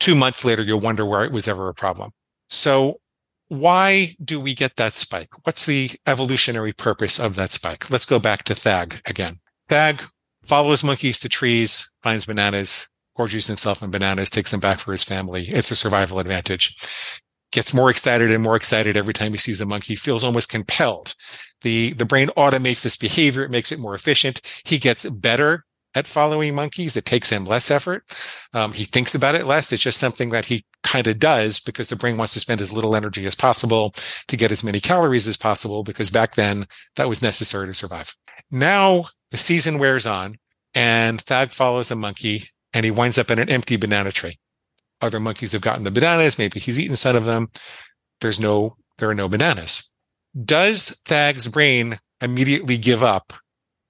Two 0.00 0.16
months 0.16 0.44
later, 0.44 0.62
you'll 0.62 0.80
wonder 0.80 1.06
where 1.06 1.24
it 1.24 1.30
was 1.30 1.46
ever 1.46 1.68
a 1.68 1.74
problem. 1.74 2.10
So 2.48 3.00
why 3.48 4.14
do 4.24 4.40
we 4.40 4.54
get 4.54 4.76
that 4.76 4.92
spike? 4.92 5.28
What's 5.44 5.66
the 5.66 5.90
evolutionary 6.06 6.72
purpose 6.72 7.20
of 7.20 7.34
that 7.36 7.50
spike? 7.50 7.90
Let's 7.90 8.06
go 8.06 8.18
back 8.18 8.44
to 8.44 8.54
Thag 8.54 9.00
again. 9.06 9.38
Thag 9.68 10.02
follows 10.44 10.84
monkeys 10.84 11.20
to 11.20 11.28
trees, 11.28 11.90
finds 12.02 12.26
bananas, 12.26 12.88
gorges 13.16 13.46
himself 13.46 13.82
on 13.82 13.90
bananas, 13.90 14.30
takes 14.30 14.50
them 14.50 14.60
back 14.60 14.78
for 14.78 14.92
his 14.92 15.04
family. 15.04 15.44
It's 15.48 15.70
a 15.70 15.76
survival 15.76 16.18
advantage. 16.18 16.74
Gets 17.52 17.72
more 17.72 17.90
excited 17.90 18.32
and 18.32 18.42
more 18.42 18.56
excited 18.56 18.96
every 18.96 19.14
time 19.14 19.32
he 19.32 19.38
sees 19.38 19.60
a 19.60 19.66
monkey, 19.66 19.94
feels 19.94 20.24
almost 20.24 20.48
compelled. 20.48 21.14
The, 21.62 21.92
the 21.92 22.04
brain 22.04 22.28
automates 22.36 22.82
this 22.82 22.96
behavior. 22.96 23.44
It 23.44 23.50
makes 23.50 23.70
it 23.70 23.78
more 23.78 23.94
efficient. 23.94 24.40
He 24.66 24.78
gets 24.78 25.08
better 25.08 25.64
at 25.94 26.06
following 26.06 26.54
monkeys. 26.54 26.96
It 26.96 27.04
takes 27.04 27.30
him 27.30 27.44
less 27.44 27.70
effort. 27.70 28.04
Um, 28.52 28.72
he 28.72 28.84
thinks 28.84 29.14
about 29.14 29.34
it 29.34 29.46
less. 29.46 29.72
It's 29.72 29.82
just 29.82 29.98
something 29.98 30.30
that 30.30 30.46
he 30.46 30.64
kind 30.82 31.06
of 31.06 31.18
does 31.18 31.60
because 31.60 31.88
the 31.88 31.96
brain 31.96 32.16
wants 32.16 32.32
to 32.34 32.40
spend 32.40 32.60
as 32.60 32.72
little 32.72 32.96
energy 32.96 33.26
as 33.26 33.34
possible 33.34 33.94
to 34.28 34.36
get 34.36 34.52
as 34.52 34.64
many 34.64 34.80
calories 34.80 35.26
as 35.26 35.36
possible 35.36 35.82
because 35.82 36.10
back 36.10 36.34
then 36.34 36.66
that 36.96 37.08
was 37.08 37.22
necessary 37.22 37.66
to 37.66 37.74
survive. 37.74 38.14
Now 38.50 39.04
the 39.30 39.38
season 39.38 39.78
wears 39.78 40.06
on 40.06 40.36
and 40.74 41.20
Thag 41.20 41.50
follows 41.50 41.90
a 41.90 41.96
monkey 41.96 42.44
and 42.72 42.84
he 42.84 42.90
winds 42.90 43.18
up 43.18 43.30
in 43.30 43.38
an 43.38 43.48
empty 43.48 43.76
banana 43.76 44.12
tree. 44.12 44.38
Other 45.00 45.20
monkeys 45.20 45.52
have 45.52 45.62
gotten 45.62 45.84
the 45.84 45.90
bananas. 45.90 46.38
Maybe 46.38 46.60
he's 46.60 46.78
eaten 46.78 46.96
some 46.96 47.16
of 47.16 47.24
them. 47.24 47.48
There's 48.20 48.40
no, 48.40 48.76
there 48.98 49.10
are 49.10 49.14
no 49.14 49.28
bananas. 49.28 49.92
Does 50.44 51.00
Thag's 51.04 51.46
brain 51.46 51.98
immediately 52.20 52.76
give 52.76 53.02
up 53.02 53.32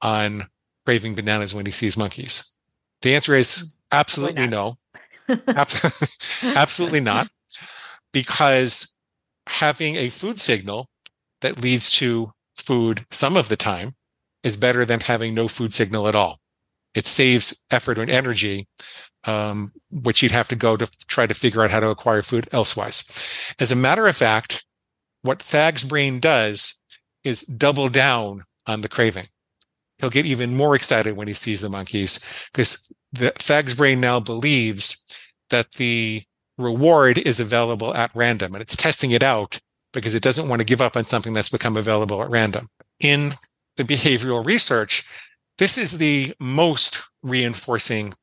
on 0.03 0.43
craving 0.85 1.15
bananas 1.15 1.55
when 1.55 1.67
he 1.67 1.73
sees 1.73 1.97
monkeys? 1.97 2.55
The 3.03 3.15
answer 3.15 3.35
is 3.35 3.75
absolutely 3.93 4.47
no. 4.47 4.77
Absolutely 6.43 7.01
not. 7.01 7.29
Because 8.13 8.95
having 9.47 9.97
a 9.97 10.09
food 10.09 10.41
signal 10.41 10.89
that 11.41 11.61
leads 11.61 11.91
to 11.93 12.33
food 12.55 13.05
some 13.11 13.37
of 13.37 13.49
the 13.49 13.57
time 13.57 13.95
is 14.43 14.57
better 14.57 14.85
than 14.85 15.01
having 15.01 15.35
no 15.35 15.49
food 15.49 15.73
signal 15.73 16.07
at 16.09 16.15
all. 16.15 16.39
It 16.95 17.07
saves 17.07 17.61
effort 17.71 17.99
and 17.99 18.11
energy, 18.11 18.69
um, 19.25 19.73
which 19.91 20.23
you'd 20.23 20.33
have 20.33 20.49
to 20.49 20.57
go 20.57 20.77
to 20.77 20.87
try 21.09 21.27
to 21.27 21.35
figure 21.35 21.63
out 21.63 21.71
how 21.71 21.81
to 21.81 21.89
acquire 21.89 22.23
food 22.23 22.49
elsewise. 22.53 23.55
As 23.59 23.73
a 23.73 23.77
matter 23.77 24.07
of 24.07 24.17
fact, 24.17 24.65
what 25.23 25.43
Thag's 25.43 25.85
brain 25.85 26.21
does 26.21 26.81
is 27.25 27.43
double 27.43 27.89
down 27.89 28.43
on 28.67 28.83
the 28.83 28.89
craving. 28.89 29.27
He'll 29.99 30.11
get 30.11 30.27
even 30.27 30.57
more 30.57 30.75
excited 30.75 31.17
when 31.17 31.29
he 31.29 31.35
sees 31.35 31.61
the 31.61 31.71
monkeys 31.71 32.49
because 32.53 32.93
the 33.13 33.31
Thag's 33.31 33.75
brain 33.75 34.01
now 34.01 34.21
believes 34.21 35.03
that 35.51 35.73
the 35.73 36.23
reward 36.59 37.19
is 37.19 37.41
available 37.41 37.95
at 37.95 38.11
random 38.15 38.55
and 38.55 38.63
it's 38.63 38.77
testing 38.77 39.11
it 39.11 39.23
out 39.23 39.59
because 39.93 40.15
it 40.15 40.23
doesn't 40.23 40.49
want 40.49 40.61
to 40.61 40.67
give 40.67 40.83
up 40.83 40.97
on 40.97 41.05
something 41.05 41.33
that's 41.33 41.51
become 41.51 41.77
available 41.77 42.23
at 42.23 42.31
random. 42.31 42.69
In 43.01 43.33
the 43.77 43.85
behavioral 43.85 44.45
research, 44.45 45.05
this 45.59 45.79
is 45.79 45.99
the 45.99 46.35
most 46.41 47.09
reinforcing 47.23 48.15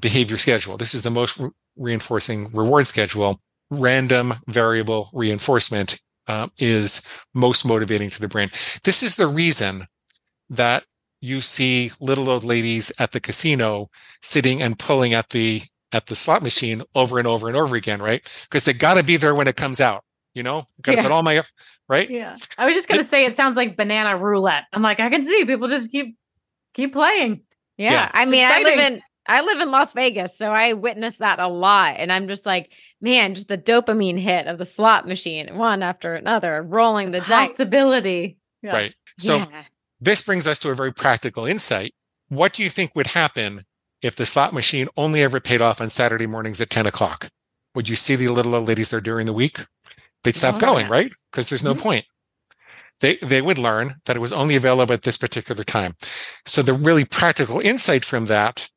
behavior 0.00 0.38
schedule. 0.38 0.76
This 0.76 0.94
is 0.94 1.02
the 1.02 1.10
most 1.10 1.38
re- 1.38 1.50
reinforcing 1.76 2.50
reward 2.52 2.86
schedule, 2.86 3.40
random 3.70 4.34
variable 4.46 5.10
reinforcement 5.12 6.00
um, 6.28 6.50
is 6.58 7.06
most 7.34 7.66
motivating 7.66 8.10
to 8.10 8.20
the 8.20 8.28
brain. 8.28 8.50
This 8.84 9.02
is 9.02 9.16
the 9.16 9.26
reason 9.26 9.86
that 10.48 10.84
you 11.20 11.40
see 11.40 11.90
little 12.00 12.28
old 12.30 12.44
ladies 12.44 12.92
at 12.98 13.12
the 13.12 13.20
casino 13.20 13.90
sitting 14.22 14.62
and 14.62 14.78
pulling 14.78 15.14
at 15.14 15.30
the 15.30 15.60
at 15.92 16.06
the 16.06 16.14
slot 16.14 16.42
machine 16.42 16.82
over 16.94 17.18
and 17.18 17.26
over 17.26 17.48
and 17.48 17.56
over 17.56 17.74
again, 17.76 18.00
right? 18.00 18.22
Because 18.44 18.64
they 18.64 18.72
got 18.72 18.94
to 18.94 19.02
be 19.04 19.16
there 19.16 19.34
when 19.34 19.48
it 19.48 19.56
comes 19.56 19.80
out. 19.80 20.04
You 20.34 20.42
know, 20.44 20.64
got 20.82 20.92
to 20.92 20.98
Yeah. 20.98 21.02
put 21.02 21.12
all 21.12 21.22
my 21.22 21.42
right. 21.88 22.08
Yeah. 22.08 22.36
I 22.56 22.66
was 22.66 22.74
just 22.76 22.88
gonna 22.88 23.02
say 23.02 23.24
it 23.26 23.34
sounds 23.36 23.56
like 23.56 23.76
banana 23.76 24.16
roulette. 24.16 24.64
I'm 24.72 24.82
like, 24.82 25.00
I 25.00 25.10
can 25.10 25.22
see 25.24 25.44
people 25.44 25.68
just 25.68 25.90
keep 25.90 26.16
keep 26.74 26.92
playing. 26.92 27.42
Yeah. 27.76 27.92
Yeah. 27.92 28.10
I 28.14 28.24
mean, 28.26 28.44
I 28.46 28.62
live 28.62 28.78
in 28.78 29.02
I 29.26 29.42
live 29.42 29.60
in 29.60 29.70
Las 29.70 29.92
Vegas, 29.92 30.36
so 30.38 30.50
I 30.50 30.72
witness 30.72 31.16
that 31.18 31.38
a 31.40 31.46
lot. 31.48 31.96
And 31.98 32.12
I'm 32.12 32.26
just 32.28 32.46
like, 32.46 32.72
man, 33.00 33.34
just 33.34 33.48
the 33.48 33.58
dopamine 33.58 34.18
hit 34.18 34.46
of 34.46 34.58
the 34.58 34.64
slot 34.66 35.06
machine, 35.06 35.56
one 35.56 35.82
after 35.82 36.14
another, 36.14 36.62
rolling 36.62 37.10
the 37.10 37.20
dice. 37.20 37.50
Possibility. 37.50 38.38
Yeah. 38.62 38.72
Right. 38.72 38.94
So 39.18 39.36
Yeah. 39.38 39.62
This 40.00 40.22
brings 40.22 40.46
us 40.46 40.58
to 40.60 40.70
a 40.70 40.74
very 40.74 40.92
practical 40.92 41.46
insight. 41.46 41.92
What 42.28 42.52
do 42.52 42.62
you 42.62 42.70
think 42.70 42.94
would 42.94 43.08
happen 43.08 43.64
if 44.02 44.16
the 44.16 44.26
slot 44.26 44.52
machine 44.52 44.88
only 44.96 45.22
ever 45.22 45.40
paid 45.40 45.60
off 45.60 45.80
on 45.80 45.90
Saturday 45.90 46.26
mornings 46.26 46.60
at 46.60 46.70
10 46.70 46.86
o'clock? 46.86 47.28
Would 47.74 47.88
you 47.88 47.96
see 47.96 48.16
the 48.16 48.28
little 48.28 48.54
old 48.54 48.68
ladies 48.68 48.90
there 48.90 49.00
during 49.00 49.26
the 49.26 49.32
week? 49.32 49.60
They'd 50.24 50.36
stop 50.36 50.56
Oh, 50.56 50.58
going, 50.58 50.86
yeah. 50.86 50.92
right? 50.92 51.12
Because 51.30 51.48
there's 51.48 51.64
no 51.64 51.74
Mhm. 51.74 51.80
point. 51.80 52.04
They, 53.00 53.16
they 53.16 53.40
would 53.40 53.58
learn 53.58 53.94
that 54.04 54.16
it 54.16 54.20
was 54.20 54.32
only 54.32 54.56
available 54.56 54.92
at 54.92 55.02
this 55.02 55.16
particular 55.16 55.64
time. 55.64 55.96
So 56.46 56.62
the 56.62 56.74
really 56.74 57.04
practical 57.04 57.60
insight 57.60 58.04
from 58.04 58.26
that 58.26 58.68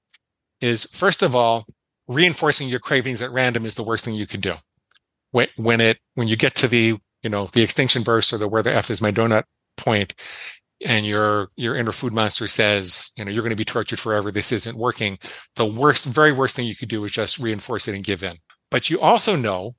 is 0.62 0.86
first 0.94 1.22
of 1.22 1.36
all, 1.36 1.66
reinforcing 2.08 2.70
your 2.70 2.80
cravings 2.80 3.22
at 3.22 3.32
random 3.32 3.66
is 3.66 3.76
the 3.76 3.84
worst 3.84 4.06
thing 4.06 4.16
you 4.16 4.28
could 4.28 4.42
do. 4.42 4.56
When, 5.32 5.48
when 5.58 5.82
it, 5.82 6.00
when 6.16 6.28
you 6.28 6.36
get 6.38 6.56
to 6.56 6.68
the, 6.68 6.98
you 7.22 7.30
know, 7.30 7.48
the 7.48 7.64
extinction 7.64 8.04
burst 8.04 8.32
or 8.32 8.38
the 8.38 8.48
where 8.48 8.64
the 8.64 8.74
F 8.74 8.90
is 8.90 9.02
my 9.02 9.12
donut 9.12 9.44
point, 9.78 10.14
and 10.86 11.06
your 11.06 11.50
your 11.56 11.76
inner 11.76 11.92
food 11.92 12.14
monster 12.14 12.48
says, 12.48 13.12
you 13.18 13.26
know, 13.26 13.32
you're 13.32 13.44
going 13.44 13.52
to 13.52 13.56
be 13.56 13.66
tortured 13.66 14.00
forever. 14.00 14.32
This 14.32 14.52
isn't 14.52 14.78
working. 14.78 15.18
The 15.56 15.66
worst, 15.66 16.06
very 16.06 16.32
worst 16.32 16.56
thing 16.56 16.68
you 16.68 16.76
could 16.76 16.90
do 16.90 17.04
is 17.06 17.12
just 17.12 17.40
reinforce 17.40 17.88
it 17.88 17.96
and 17.96 18.04
give 18.04 18.24
in. 18.24 18.38
But 18.70 18.90
you 18.90 19.00
also 19.00 19.36
know 19.36 19.76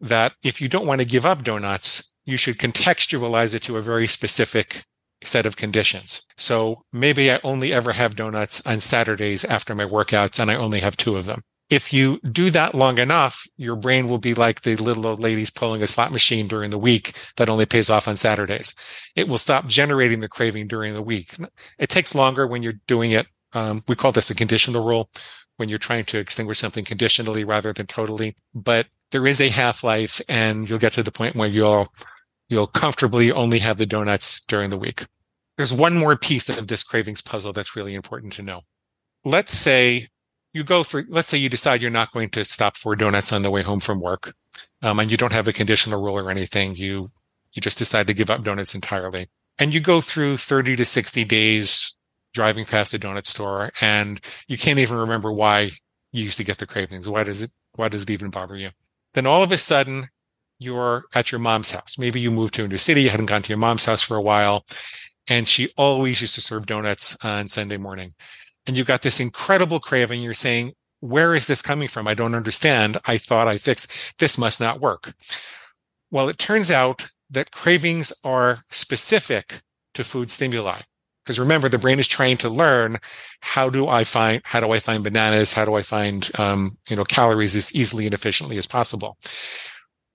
that 0.00 0.34
if 0.42 0.60
you 0.60 0.68
don't 0.68 0.86
want 0.86 1.00
to 1.00 1.06
give 1.06 1.26
up 1.26 1.42
donuts, 1.42 2.14
you 2.24 2.36
should 2.36 2.58
contextualize 2.58 3.54
it 3.54 3.62
to 3.62 3.76
a 3.76 3.82
very 3.82 4.06
specific 4.06 4.84
set 5.22 5.46
of 5.46 5.56
conditions. 5.56 6.26
So 6.36 6.76
maybe 6.92 7.30
I 7.30 7.40
only 7.42 7.72
ever 7.72 7.92
have 7.92 8.16
donuts 8.16 8.64
on 8.66 8.80
Saturdays 8.80 9.44
after 9.44 9.74
my 9.74 9.84
workouts 9.84 10.38
and 10.38 10.50
I 10.50 10.54
only 10.54 10.80
have 10.80 10.96
two 10.96 11.16
of 11.16 11.24
them. 11.24 11.40
If 11.70 11.92
you 11.92 12.18
do 12.20 12.50
that 12.50 12.74
long 12.74 12.98
enough, 12.98 13.46
your 13.58 13.76
brain 13.76 14.08
will 14.08 14.18
be 14.18 14.32
like 14.32 14.62
the 14.62 14.76
little 14.76 15.06
old 15.06 15.20
ladies 15.20 15.50
pulling 15.50 15.82
a 15.82 15.86
slot 15.86 16.12
machine 16.12 16.48
during 16.48 16.70
the 16.70 16.78
week 16.78 17.12
that 17.36 17.50
only 17.50 17.66
pays 17.66 17.90
off 17.90 18.08
on 18.08 18.16
Saturdays. 18.16 18.74
It 19.14 19.28
will 19.28 19.38
stop 19.38 19.66
generating 19.66 20.20
the 20.20 20.28
craving 20.28 20.68
during 20.68 20.94
the 20.94 21.02
week. 21.02 21.34
It 21.78 21.90
takes 21.90 22.14
longer 22.14 22.46
when 22.46 22.62
you're 22.62 22.80
doing 22.86 23.10
it. 23.10 23.26
Um, 23.52 23.82
we 23.86 23.96
call 23.96 24.12
this 24.12 24.30
a 24.30 24.34
conditional 24.34 24.84
rule 24.84 25.10
when 25.56 25.68
you're 25.68 25.78
trying 25.78 26.04
to 26.04 26.18
extinguish 26.18 26.58
something 26.58 26.84
conditionally 26.84 27.44
rather 27.44 27.72
than 27.72 27.86
totally. 27.86 28.34
But 28.54 28.86
there 29.10 29.26
is 29.26 29.40
a 29.40 29.48
half 29.48 29.84
life, 29.84 30.20
and 30.28 30.68
you'll 30.68 30.78
get 30.78 30.92
to 30.94 31.02
the 31.02 31.12
point 31.12 31.36
where 31.36 31.48
you'll 31.48 31.88
you'll 32.48 32.66
comfortably 32.66 33.30
only 33.30 33.58
have 33.58 33.76
the 33.76 33.86
donuts 33.86 34.44
during 34.46 34.70
the 34.70 34.78
week. 34.78 35.04
There's 35.58 35.72
one 35.72 35.96
more 35.96 36.16
piece 36.16 36.48
of 36.48 36.68
this 36.68 36.82
cravings 36.82 37.20
puzzle 37.20 37.52
that's 37.52 37.76
really 37.76 37.94
important 37.94 38.32
to 38.34 38.42
know. 38.42 38.62
Let's 39.24 39.52
say 39.52 40.08
you 40.52 40.64
go 40.64 40.82
for, 40.82 41.04
let's 41.08 41.28
say 41.28 41.38
you 41.38 41.48
decide 41.48 41.82
you're 41.82 41.90
not 41.90 42.12
going 42.12 42.30
to 42.30 42.44
stop 42.44 42.76
for 42.76 42.96
donuts 42.96 43.32
on 43.32 43.42
the 43.42 43.50
way 43.50 43.62
home 43.62 43.80
from 43.80 44.00
work, 44.00 44.34
um, 44.82 44.98
and 44.98 45.10
you 45.10 45.16
don't 45.16 45.32
have 45.32 45.48
a 45.48 45.52
conditional 45.52 46.02
rule 46.02 46.18
or 46.18 46.30
anything. 46.30 46.74
You 46.74 47.10
you 47.52 47.60
just 47.60 47.78
decide 47.78 48.06
to 48.06 48.14
give 48.14 48.30
up 48.30 48.44
donuts 48.44 48.74
entirely, 48.74 49.28
and 49.58 49.72
you 49.72 49.80
go 49.80 50.00
through 50.00 50.36
30 50.36 50.76
to 50.76 50.84
60 50.84 51.24
days 51.24 51.96
driving 52.34 52.64
past 52.64 52.94
a 52.94 52.98
donut 52.98 53.26
store, 53.26 53.70
and 53.80 54.20
you 54.46 54.58
can't 54.58 54.78
even 54.78 54.96
remember 54.96 55.32
why 55.32 55.70
you 56.12 56.24
used 56.24 56.36
to 56.38 56.44
get 56.44 56.58
the 56.58 56.66
cravings. 56.66 57.08
Why 57.08 57.24
does 57.24 57.42
it? 57.42 57.50
Why 57.76 57.88
does 57.88 58.02
it 58.02 58.10
even 58.10 58.30
bother 58.30 58.56
you? 58.56 58.70
Then 59.14 59.26
all 59.26 59.42
of 59.42 59.52
a 59.52 59.58
sudden, 59.58 60.06
you're 60.58 61.04
at 61.14 61.30
your 61.30 61.38
mom's 61.38 61.70
house. 61.70 61.98
Maybe 61.98 62.20
you 62.20 62.30
moved 62.30 62.54
to 62.54 62.64
a 62.64 62.68
new 62.68 62.76
city, 62.76 63.02
you 63.02 63.10
hadn't 63.10 63.26
gone 63.26 63.42
to 63.42 63.48
your 63.48 63.58
mom's 63.58 63.84
house 63.84 64.02
for 64.02 64.16
a 64.16 64.22
while, 64.22 64.64
and 65.28 65.46
she 65.46 65.70
always 65.76 66.20
used 66.20 66.34
to 66.34 66.40
serve 66.40 66.66
donuts 66.66 67.22
on 67.24 67.48
Sunday 67.48 67.76
morning. 67.76 68.14
And 68.68 68.76
you've 68.76 68.86
got 68.86 69.00
this 69.00 69.18
incredible 69.18 69.80
craving. 69.80 70.22
You're 70.22 70.34
saying, 70.34 70.74
where 71.00 71.34
is 71.34 71.46
this 71.46 71.62
coming 71.62 71.88
from? 71.88 72.06
I 72.06 72.14
don't 72.14 72.34
understand. 72.34 72.98
I 73.06 73.16
thought 73.16 73.48
I 73.48 73.56
fixed 73.56 74.18
this 74.18 74.36
must 74.36 74.60
not 74.60 74.80
work. 74.80 75.14
Well, 76.10 76.28
it 76.28 76.38
turns 76.38 76.70
out 76.70 77.06
that 77.30 77.50
cravings 77.50 78.12
are 78.24 78.62
specific 78.70 79.62
to 79.94 80.04
food 80.04 80.30
stimuli. 80.30 80.80
Because 81.24 81.38
remember, 81.38 81.68
the 81.68 81.78
brain 81.78 81.98
is 81.98 82.08
trying 82.08 82.36
to 82.38 82.48
learn 82.48 82.98
how 83.40 83.68
do 83.68 83.88
I 83.88 84.04
find 84.04 84.40
how 84.44 84.60
do 84.60 84.70
I 84.70 84.78
find 84.78 85.04
bananas? 85.04 85.52
How 85.52 85.64
do 85.64 85.74
I 85.74 85.82
find 85.82 86.30
um, 86.38 86.72
you 86.88 86.96
know 86.96 87.04
calories 87.04 87.54
as 87.54 87.74
easily 87.74 88.06
and 88.06 88.14
efficiently 88.14 88.56
as 88.56 88.66
possible? 88.66 89.18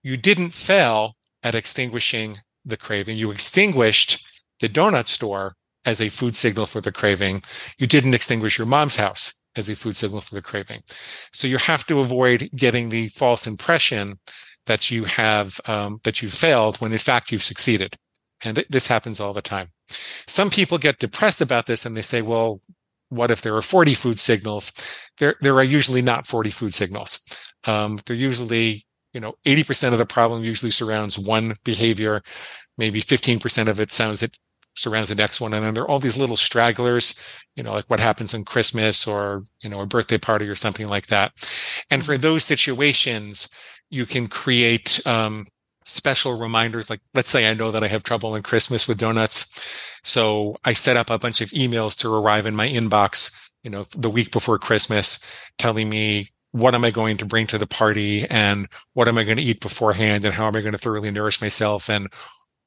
You 0.02 0.18
didn't 0.18 0.54
fail 0.54 1.16
at 1.44 1.54
extinguishing 1.54 2.38
the 2.66 2.78
craving. 2.78 3.18
You 3.18 3.30
extinguished 3.30 4.26
the 4.60 4.70
donut 4.70 5.08
store 5.08 5.54
as 5.86 6.02
a 6.02 6.10
food 6.10 6.36
signal 6.36 6.66
for 6.66 6.82
the 6.82 6.92
craving. 6.92 7.42
You 7.78 7.88
didn't 7.88 8.14
extinguish 8.14 8.58
your 8.58 8.68
mom's 8.68 8.96
house 8.96 9.42
as 9.56 9.70
a 9.70 9.76
food 9.76 9.96
signal 9.96 10.22
for 10.22 10.36
the 10.36 10.42
craving. 10.42 10.82
So 11.32 11.48
you 11.48 11.58
have 11.58 11.86
to 11.88 12.00
avoid 12.00 12.50
getting 12.56 12.90
the 12.90 13.10
false 13.10 13.46
impression 13.46 14.20
that 14.66 14.90
you 14.90 15.04
have 15.04 15.60
um, 15.66 16.00
that 16.04 16.22
you 16.22 16.30
failed 16.30 16.78
when 16.78 16.92
in 16.92 16.98
fact 16.98 17.32
you've 17.32 17.44
succeeded. 17.44 17.96
And 18.44 18.56
th- 18.56 18.68
this 18.70 18.88
happens 18.88 19.20
all 19.20 19.34
the 19.34 19.42
time. 19.42 19.70
Some 19.90 20.50
people 20.50 20.78
get 20.78 21.00
depressed 21.00 21.42
about 21.42 21.66
this 21.66 21.86
and 21.86 21.96
they 21.96 22.02
say, 22.02 22.22
well, 22.22 22.62
what 23.10 23.32
if 23.32 23.42
there 23.42 23.56
are 23.56 23.62
40 23.62 23.94
food 23.94 24.20
signals? 24.20 24.72
There, 25.20 25.36
there 25.42 25.56
are 25.56 25.64
usually 25.64 26.02
not 26.02 26.28
40 26.28 26.50
food 26.50 26.74
signals. 26.74 27.54
Um, 27.66 28.00
they're 28.06 28.16
usually, 28.16 28.86
you 29.14 29.22
know, 29.22 29.36
80% 29.46 29.94
of 29.94 30.00
the 30.00 30.06
problem 30.06 30.44
usually 30.44 30.72
surrounds 30.72 31.20
one 31.20 31.54
behavior. 31.64 32.22
Maybe 32.78 33.02
15% 33.02 33.68
of 33.68 33.80
it 33.80 33.92
sounds 33.92 34.24
it 34.24 34.38
surrounds 34.76 35.10
the 35.10 35.16
next 35.16 35.40
one. 35.40 35.54
And 35.54 35.64
then 35.64 35.74
there 35.74 35.84
are 35.84 35.88
all 35.88 36.00
these 36.00 36.18
little 36.18 36.36
stragglers, 36.36 37.20
you 37.56 37.64
know, 37.64 37.74
like 37.74 37.86
what 37.86 38.00
happens 38.00 38.34
on 38.34 38.44
Christmas 38.44 39.08
or, 39.08 39.44
you 39.62 39.70
know, 39.70 39.82
a 39.82 39.86
birthday 39.86 40.18
party 40.18 40.48
or 40.48 40.56
something 40.56 40.88
like 40.88 41.08
that. 41.08 41.32
And 41.90 42.04
for 42.06 42.18
those 42.18 42.44
situations, 42.44 43.50
you 43.90 44.06
can 44.06 44.28
create, 44.28 45.06
um, 45.06 45.46
special 45.86 46.38
reminders. 46.38 46.90
Like, 46.90 47.02
let's 47.14 47.30
say 47.30 47.50
I 47.50 47.54
know 47.54 47.72
that 47.72 47.84
I 47.84 47.88
have 47.88 48.04
trouble 48.04 48.34
on 48.34 48.42
Christmas 48.42 48.88
with 48.88 48.98
donuts. 48.98 50.00
So 50.04 50.56
I 50.64 50.74
set 50.74 50.98
up 50.98 51.10
a 51.10 51.20
bunch 51.20 51.42
of 51.42 51.50
emails 51.50 51.98
to 52.00 52.14
arrive 52.14 52.46
in 52.46 52.56
my 52.56 52.68
inbox, 52.68 53.52
you 53.64 53.70
know, 53.70 53.86
the 53.96 54.10
week 54.10 54.32
before 54.32 54.60
Christmas 54.60 55.50
telling 55.58 55.90
me 55.90 56.28
what 56.52 56.76
am 56.76 56.86
I 56.86 56.92
going 56.92 57.18
to 57.18 57.26
bring 57.26 57.48
to 57.48 57.58
the 57.58 57.68
party 57.68 58.26
and 58.30 58.68
what 58.94 59.08
am 59.08 59.18
I 59.18 59.24
going 59.24 59.38
to 59.38 59.44
eat 59.44 59.60
beforehand 59.60 60.24
and 60.24 60.34
how 60.34 60.48
am 60.48 60.56
I 60.56 60.62
going 60.62 60.74
to 60.74 60.78
thoroughly 60.78 61.10
nourish 61.10 61.42
myself 61.42 61.90
and 61.90 62.08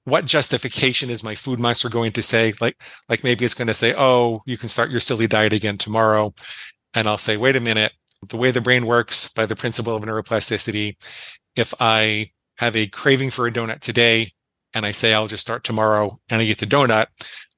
what 0.07 0.25
justification 0.25 1.11
is 1.11 1.25
my 1.25 1.35
food 1.35 1.59
monster 1.59 1.89
going 1.89 2.13
to 2.13 2.23
say? 2.23 2.55
Like, 2.61 2.81
like 3.09 3.25
maybe 3.25 3.45
it's 3.45 3.55
going 3.55 3.67
to 3.67 3.75
say, 3.75 3.93
Oh, 3.99 4.41
you 4.47 4.57
can 4.57 4.69
start 4.69 4.91
your 4.91 5.01
silly 5.01 5.27
diet 5.27 5.53
again 5.53 5.77
tomorrow. 5.77 6.33
And 6.95 7.09
I'll 7.09 7.19
say, 7.19 7.37
wait 7.37 7.57
a 7.57 7.61
minute. 7.61 7.93
The 8.31 8.37
way 8.37 8.51
the 8.51 8.61
brain 8.61 8.87
works 8.87 9.29
by 9.35 9.47
the 9.47 9.57
principle 9.57 9.95
of 9.95 10.03
neuroplasticity, 10.03 10.97
if 11.57 11.75
I 11.81 12.31
have 12.59 12.75
a 12.75 12.87
craving 12.87 13.31
for 13.31 13.47
a 13.47 13.53
donut 13.53 13.81
today 13.81 14.31
and 14.73 14.87
I 14.87 14.93
say 14.93 15.13
I'll 15.13 15.27
just 15.27 15.43
start 15.43 15.65
tomorrow 15.65 16.11
and 16.31 16.41
I 16.41 16.47
get 16.47 16.59
the 16.59 16.67
donut, 16.67 17.07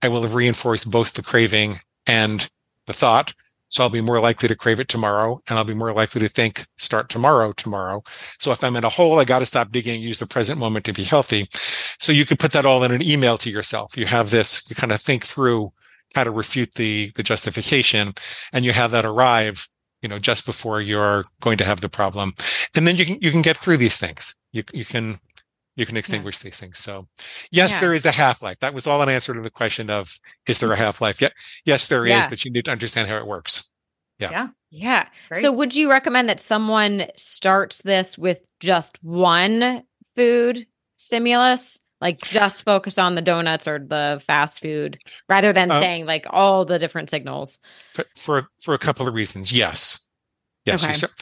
I 0.02 0.08
will 0.08 0.22
have 0.22 0.34
reinforced 0.34 0.90
both 0.90 1.12
the 1.12 1.22
craving 1.22 1.80
and 2.06 2.48
the 2.86 2.92
thought. 2.92 3.34
So 3.68 3.82
I'll 3.82 3.90
be 3.90 4.00
more 4.00 4.20
likely 4.20 4.48
to 4.48 4.56
crave 4.56 4.80
it 4.80 4.88
tomorrow 4.88 5.38
and 5.48 5.58
I'll 5.58 5.64
be 5.64 5.74
more 5.74 5.92
likely 5.92 6.20
to 6.20 6.28
think 6.28 6.66
start 6.76 7.08
tomorrow, 7.08 7.52
tomorrow. 7.52 8.02
So 8.38 8.50
if 8.52 8.64
I'm 8.64 8.76
in 8.76 8.84
a 8.84 8.88
hole, 8.88 9.18
I 9.18 9.24
got 9.24 9.40
to 9.40 9.46
stop 9.46 9.70
digging 9.70 10.00
use 10.00 10.18
the 10.18 10.26
present 10.26 10.58
moment 10.58 10.84
to 10.86 10.92
be 10.92 11.04
healthy. 11.04 11.48
So 11.98 12.12
you 12.12 12.24
could 12.24 12.38
put 12.38 12.52
that 12.52 12.66
all 12.66 12.82
in 12.84 12.92
an 12.92 13.02
email 13.02 13.36
to 13.38 13.50
yourself. 13.50 13.96
You 13.96 14.06
have 14.06 14.30
this, 14.30 14.68
you 14.70 14.76
kind 14.76 14.92
of 14.92 15.00
think 15.00 15.24
through 15.24 15.70
how 16.14 16.24
to 16.24 16.30
refute 16.30 16.74
the, 16.74 17.10
the 17.14 17.22
justification 17.22 18.12
and 18.52 18.64
you 18.64 18.72
have 18.72 18.90
that 18.92 19.04
arrive, 19.04 19.68
you 20.02 20.08
know, 20.08 20.18
just 20.18 20.46
before 20.46 20.80
you're 20.80 21.24
going 21.40 21.58
to 21.58 21.64
have 21.64 21.80
the 21.80 21.88
problem. 21.88 22.32
And 22.74 22.86
then 22.86 22.96
you 22.96 23.04
can, 23.04 23.18
you 23.20 23.30
can 23.30 23.42
get 23.42 23.58
through 23.58 23.76
these 23.76 23.98
things. 23.98 24.34
You, 24.52 24.62
you 24.72 24.84
can, 24.84 25.18
you 25.78 25.86
can 25.86 25.96
extinguish 25.96 26.40
these 26.40 26.58
things. 26.58 26.78
So 26.78 27.08
yes, 27.52 27.74
Yeah. 27.74 27.80
there 27.80 27.94
is 27.94 28.04
a 28.04 28.10
half 28.10 28.42
life. 28.42 28.58
That 28.60 28.74
was 28.74 28.86
all 28.88 29.00
an 29.00 29.08
answer 29.08 29.32
to 29.32 29.40
the 29.40 29.48
question 29.50 29.88
of, 29.90 30.18
is 30.48 30.58
there 30.58 30.72
a 30.72 30.76
half 30.76 31.00
life? 31.00 31.20
Yeah. 31.22 31.28
Yes, 31.64 31.86
there 31.86 32.04
is, 32.04 32.10
Yeah. 32.10 32.28
but 32.28 32.44
you 32.44 32.50
need 32.50 32.64
to 32.64 32.72
understand 32.72 33.08
how 33.08 33.16
it 33.16 33.26
works. 33.26 33.72
Yeah. 34.18 34.48
Great. 35.28 35.42
So 35.42 35.52
would 35.52 35.74
you 35.76 35.88
recommend 35.88 36.28
that 36.28 36.40
someone 36.40 37.06
starts 37.16 37.80
this 37.82 38.18
with 38.18 38.40
just 38.58 38.98
one 39.02 39.84
food 40.16 40.66
stimulus? 40.96 41.78
Like 42.00 42.18
just 42.18 42.64
focus 42.64 42.98
on 42.98 43.14
the 43.14 43.22
donuts 43.22 43.66
or 43.66 43.78
the 43.78 44.22
fast 44.26 44.60
food 44.60 44.98
rather 45.28 45.52
than 45.52 45.70
Um, 45.70 45.80
saying 45.80 46.06
like 46.06 46.26
all 46.30 46.64
the 46.64 46.78
different 46.78 47.10
signals. 47.10 47.58
for 47.94 48.04
for, 48.16 48.48
for 48.60 48.74
a 48.74 48.78
couple 48.78 49.06
of 49.08 49.14
reasons. 49.14 49.52
Yes, 49.52 50.10
yes. 50.64 50.82
You, 50.82 50.88
Okay. 50.88 50.96
start- 50.96 51.12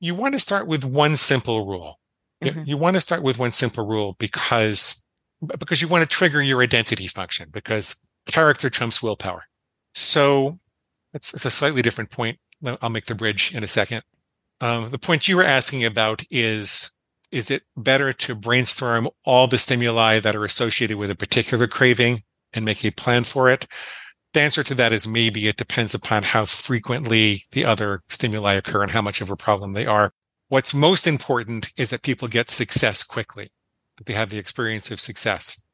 you 0.00 0.14
want 0.14 0.32
to 0.34 0.38
start 0.40 0.66
with 0.66 0.84
one 0.84 1.16
simple 1.16 1.66
rule. 1.66 1.98
You- 2.40 2.52
Mhm. 2.52 2.66
You, 2.66 2.76
want 2.76 2.94
to 2.94 3.00
start 3.00 3.22
with 3.22 3.38
one 3.38 3.52
simple 3.52 3.86
rule 3.86 4.14
because 4.18 5.04
because 5.58 5.80
you 5.82 5.88
want 5.88 6.02
to 6.02 6.08
trigger 6.08 6.42
your 6.42 6.62
identity 6.62 7.06
function 7.08 7.48
because 7.52 7.96
character 8.26 8.70
trumps 8.70 9.02
willpower. 9.02 9.44
So 9.94 10.58
it's, 11.14 11.32
it's 11.34 11.44
a 11.44 11.50
slightly 11.50 11.82
different 11.82 12.10
point. 12.10 12.38
I'll 12.82 12.90
make 12.90 13.06
the 13.06 13.14
bridge 13.14 13.54
in 13.54 13.62
a 13.62 13.66
second. 13.66 14.02
Um, 14.60 14.90
the 14.90 14.98
point 14.98 15.28
you 15.28 15.36
were 15.36 15.44
asking 15.44 15.84
about 15.84 16.22
is 16.30 16.90
is 17.32 17.50
it 17.50 17.62
better 17.76 18.12
to 18.12 18.34
brainstorm 18.34 19.08
all 19.24 19.46
the 19.46 19.58
stimuli 19.58 20.20
that 20.20 20.36
are 20.36 20.44
associated 20.44 20.96
with 20.96 21.10
a 21.10 21.14
particular 21.16 21.66
craving 21.66 22.20
and 22.54 22.64
make 22.64 22.84
a 22.84 22.90
plan 22.92 23.24
for 23.24 23.50
it? 23.50 23.66
The 24.32 24.40
answer 24.42 24.62
to 24.62 24.74
that 24.74 24.92
is 24.92 25.06
maybe 25.08 25.48
it 25.48 25.56
depends 25.56 25.94
upon 25.94 26.22
how 26.22 26.44
frequently 26.44 27.40
the 27.52 27.64
other 27.64 28.02
stimuli 28.08 28.54
occur 28.54 28.82
and 28.82 28.90
how 28.90 29.02
much 29.02 29.20
of 29.20 29.30
a 29.30 29.36
problem 29.36 29.72
they 29.72 29.86
are. 29.86 30.12
What's 30.48 30.72
most 30.72 31.08
important 31.08 31.72
is 31.76 31.90
that 31.90 32.02
people 32.02 32.28
get 32.28 32.50
success 32.50 33.02
quickly, 33.02 33.48
that 33.98 34.06
they 34.06 34.12
have 34.12 34.30
the 34.30 34.38
experience 34.38 34.92
of 34.92 35.00
success. 35.00 35.64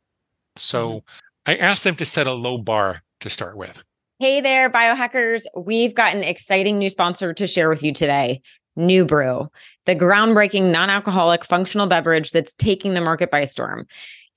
So 0.57 0.89
mm-hmm. 0.89 1.07
I 1.45 1.57
asked 1.57 1.85
them 1.85 1.95
to 1.97 2.07
set 2.07 2.27
a 2.27 2.33
low 2.33 2.57
bar 2.57 3.03
to 3.21 3.29
start 3.29 3.59
with. 3.59 3.85
Hey 4.19 4.41
there, 4.41 4.71
biohackers. 4.71 5.45
We've 5.55 5.95
got 5.95 6.15
an 6.15 6.25
exciting 6.25 6.79
new 6.79 6.89
sponsor 6.89 7.35
to 7.35 7.47
share 7.47 7.69
with 7.69 7.83
you 7.83 7.93
today. 7.93 8.41
New 8.75 9.05
Brew, 9.05 9.51
the 9.85 9.95
groundbreaking 9.95 10.71
non 10.71 10.89
alcoholic 10.89 11.45
functional 11.45 11.87
beverage 11.87 12.31
that's 12.31 12.55
taking 12.55 12.95
the 12.95 13.03
market 13.03 13.31
by 13.31 13.45
storm. 13.45 13.87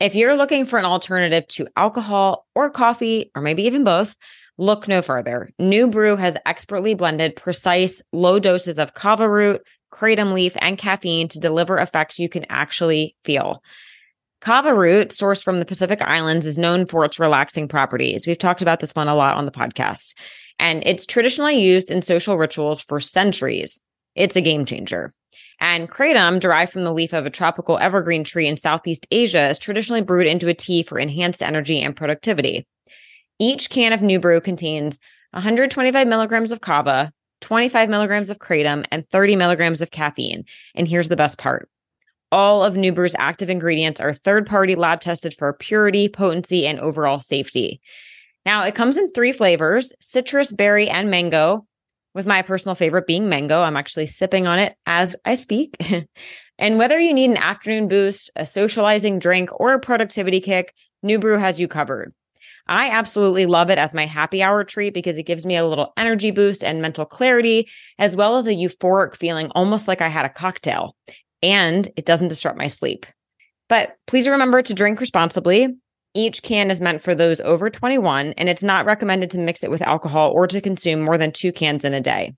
If 0.02 0.16
you're 0.16 0.36
looking 0.36 0.66
for 0.66 0.78
an 0.78 0.84
alternative 0.84 1.48
to 1.50 1.68
alcohol 1.78 2.46
or 2.56 2.70
coffee, 2.70 3.32
or 3.36 3.42
maybe 3.42 3.64
even 3.64 3.86
both, 3.86 4.18
look 4.58 4.90
no 4.90 5.02
further. 5.02 5.52
New 5.60 5.88
Brew 5.88 6.18
has 6.18 6.36
expertly 6.46 6.94
blended 6.94 7.38
precise 7.38 8.02
low 8.12 8.38
doses 8.38 8.78
of 8.78 8.96
kava 8.96 9.30
root, 9.30 9.66
kratom 9.96 10.34
leaf, 10.34 10.58
and 10.60 10.78
caffeine 10.78 11.28
to 11.30 11.40
deliver 11.40 11.78
effects 11.78 12.20
you 12.20 12.28
can 12.28 12.46
actually 12.50 13.16
feel. 13.24 13.64
Kava 14.42 14.74
root, 14.76 15.10
sourced 15.10 15.42
from 15.42 15.60
the 15.60 15.66
Pacific 15.66 16.02
Islands, 16.02 16.46
is 16.46 16.58
known 16.58 16.86
for 16.86 17.06
its 17.06 17.20
relaxing 17.20 17.68
properties. 17.68 18.28
We've 18.28 18.38
talked 18.38 18.62
about 18.62 18.80
this 18.80 18.94
one 18.94 19.08
a 19.08 19.16
lot 19.16 19.38
on 19.38 19.46
the 19.46 19.52
podcast. 19.52 20.14
And 20.60 20.84
it's 20.86 21.06
traditionally 21.06 21.60
used 21.60 21.90
in 21.90 22.02
social 22.02 22.38
rituals 22.38 22.82
for 22.82 23.00
centuries. 23.00 23.80
It's 24.16 24.36
a 24.36 24.42
game 24.42 24.66
changer. 24.66 25.14
And 25.60 25.90
kratom, 25.90 26.40
derived 26.40 26.74
from 26.74 26.84
the 26.84 26.94
leaf 26.94 27.14
of 27.14 27.26
a 27.26 27.30
tropical 27.30 27.78
evergreen 27.78 28.24
tree 28.24 28.48
in 28.48 28.58
Southeast 28.58 29.08
Asia, 29.10 29.50
is 29.50 29.58
traditionally 29.58 30.02
brewed 30.02 30.28
into 30.28 30.50
a 30.50 30.54
tea 30.54 30.84
for 30.84 31.00
enhanced 31.00 31.42
energy 31.42 31.82
and 31.82 31.96
productivity. 31.96 32.68
Each 33.40 33.70
can 33.70 33.94
of 33.94 34.02
New 34.02 34.20
Brew 34.20 34.42
contains 34.42 35.00
125 35.32 36.08
milligrams 36.08 36.52
of 36.52 36.62
kava, 36.62 37.12
25 37.42 37.90
milligrams 37.90 38.30
of 38.30 38.40
kratom, 38.40 38.86
and 38.92 39.08
30 39.10 39.36
milligrams 39.36 39.82
of 39.82 39.92
caffeine. 39.92 40.46
And 40.74 40.88
here's 40.88 41.10
the 41.10 41.16
best 41.16 41.38
part 41.38 41.70
all 42.32 42.64
of 42.64 42.76
New 42.76 42.92
Brew's 42.92 43.16
active 43.18 43.50
ingredients 43.50 44.02
are 44.02 44.14
third 44.14 44.46
party 44.46 44.76
lab 44.76 45.00
tested 45.00 45.34
for 45.38 45.54
purity, 45.54 46.10
potency, 46.10 46.66
and 46.68 46.80
overall 46.80 47.20
safety. 47.20 47.82
Now, 48.46 48.64
it 48.64 48.76
comes 48.76 48.98
in 48.98 49.12
three 49.12 49.32
flavors 49.32 49.94
citrus, 50.02 50.52
berry, 50.52 50.90
and 50.90 51.10
mango, 51.10 51.66
with 52.14 52.26
my 52.26 52.42
personal 52.42 52.76
favorite 52.76 53.08
being 53.08 53.30
mango. 53.30 53.62
I'm 53.62 53.78
actually 53.78 54.08
sipping 54.08 54.48
on 54.48 54.60
it 54.60 54.76
as 54.86 55.16
I 55.26 55.36
speak. 55.36 55.76
and 56.58 56.78
whether 56.78 57.00
you 57.00 57.14
need 57.14 57.30
an 57.30 57.38
afternoon 57.38 57.88
boost, 57.88 58.32
a 58.36 58.46
socializing 58.46 59.20
drink, 59.20 59.50
or 59.60 59.74
a 59.74 59.80
productivity 59.80 60.40
kick, 60.40 60.74
New 61.04 61.20
Brew 61.20 61.38
has 61.38 61.60
you 61.60 61.68
covered. 61.68 62.14
I 62.68 62.90
absolutely 62.90 63.46
love 63.46 63.70
it 63.70 63.78
as 63.78 63.94
my 63.94 64.06
happy 64.06 64.42
hour 64.42 64.64
treat 64.64 64.94
because 64.94 65.18
it 65.18 65.24
gives 65.24 65.46
me 65.46 65.56
a 65.56 65.66
little 65.66 65.94
energy 65.98 66.32
boost 66.32 66.64
and 66.64 66.82
mental 66.82 67.06
clarity, 67.06 67.70
as 68.00 68.16
well 68.16 68.38
as 68.38 68.48
a 68.48 68.56
euphoric 68.56 69.16
feeling, 69.16 69.52
almost 69.52 69.88
like 69.88 70.02
I 70.02 70.08
had 70.08 70.26
a 70.26 70.30
cocktail. 70.30 70.96
And 71.44 71.88
it 71.96 72.06
doesn't 72.06 72.30
disrupt 72.30 72.58
my 72.58 72.68
sleep. 72.68 73.06
But 73.70 73.96
please 74.08 74.28
remember 74.28 74.62
to 74.62 74.74
drink 74.74 75.00
responsibly. 75.00 75.76
Each 76.14 76.42
can 76.42 76.72
is 76.72 76.82
meant 76.82 77.04
for 77.04 77.14
those 77.14 77.40
over 77.42 77.70
21, 77.70 78.34
and 78.38 78.48
it's 78.48 78.64
not 78.64 78.86
recommended 78.86 79.32
to 79.32 79.38
mix 79.38 79.64
it 79.64 79.70
with 79.70 79.82
alcohol 79.82 80.32
or 80.32 80.48
to 80.48 80.62
consume 80.62 81.02
more 81.02 81.18
than 81.18 81.32
two 81.32 81.52
cans 81.52 81.84
in 81.84 81.94
a 81.94 82.02
day. 82.02 82.34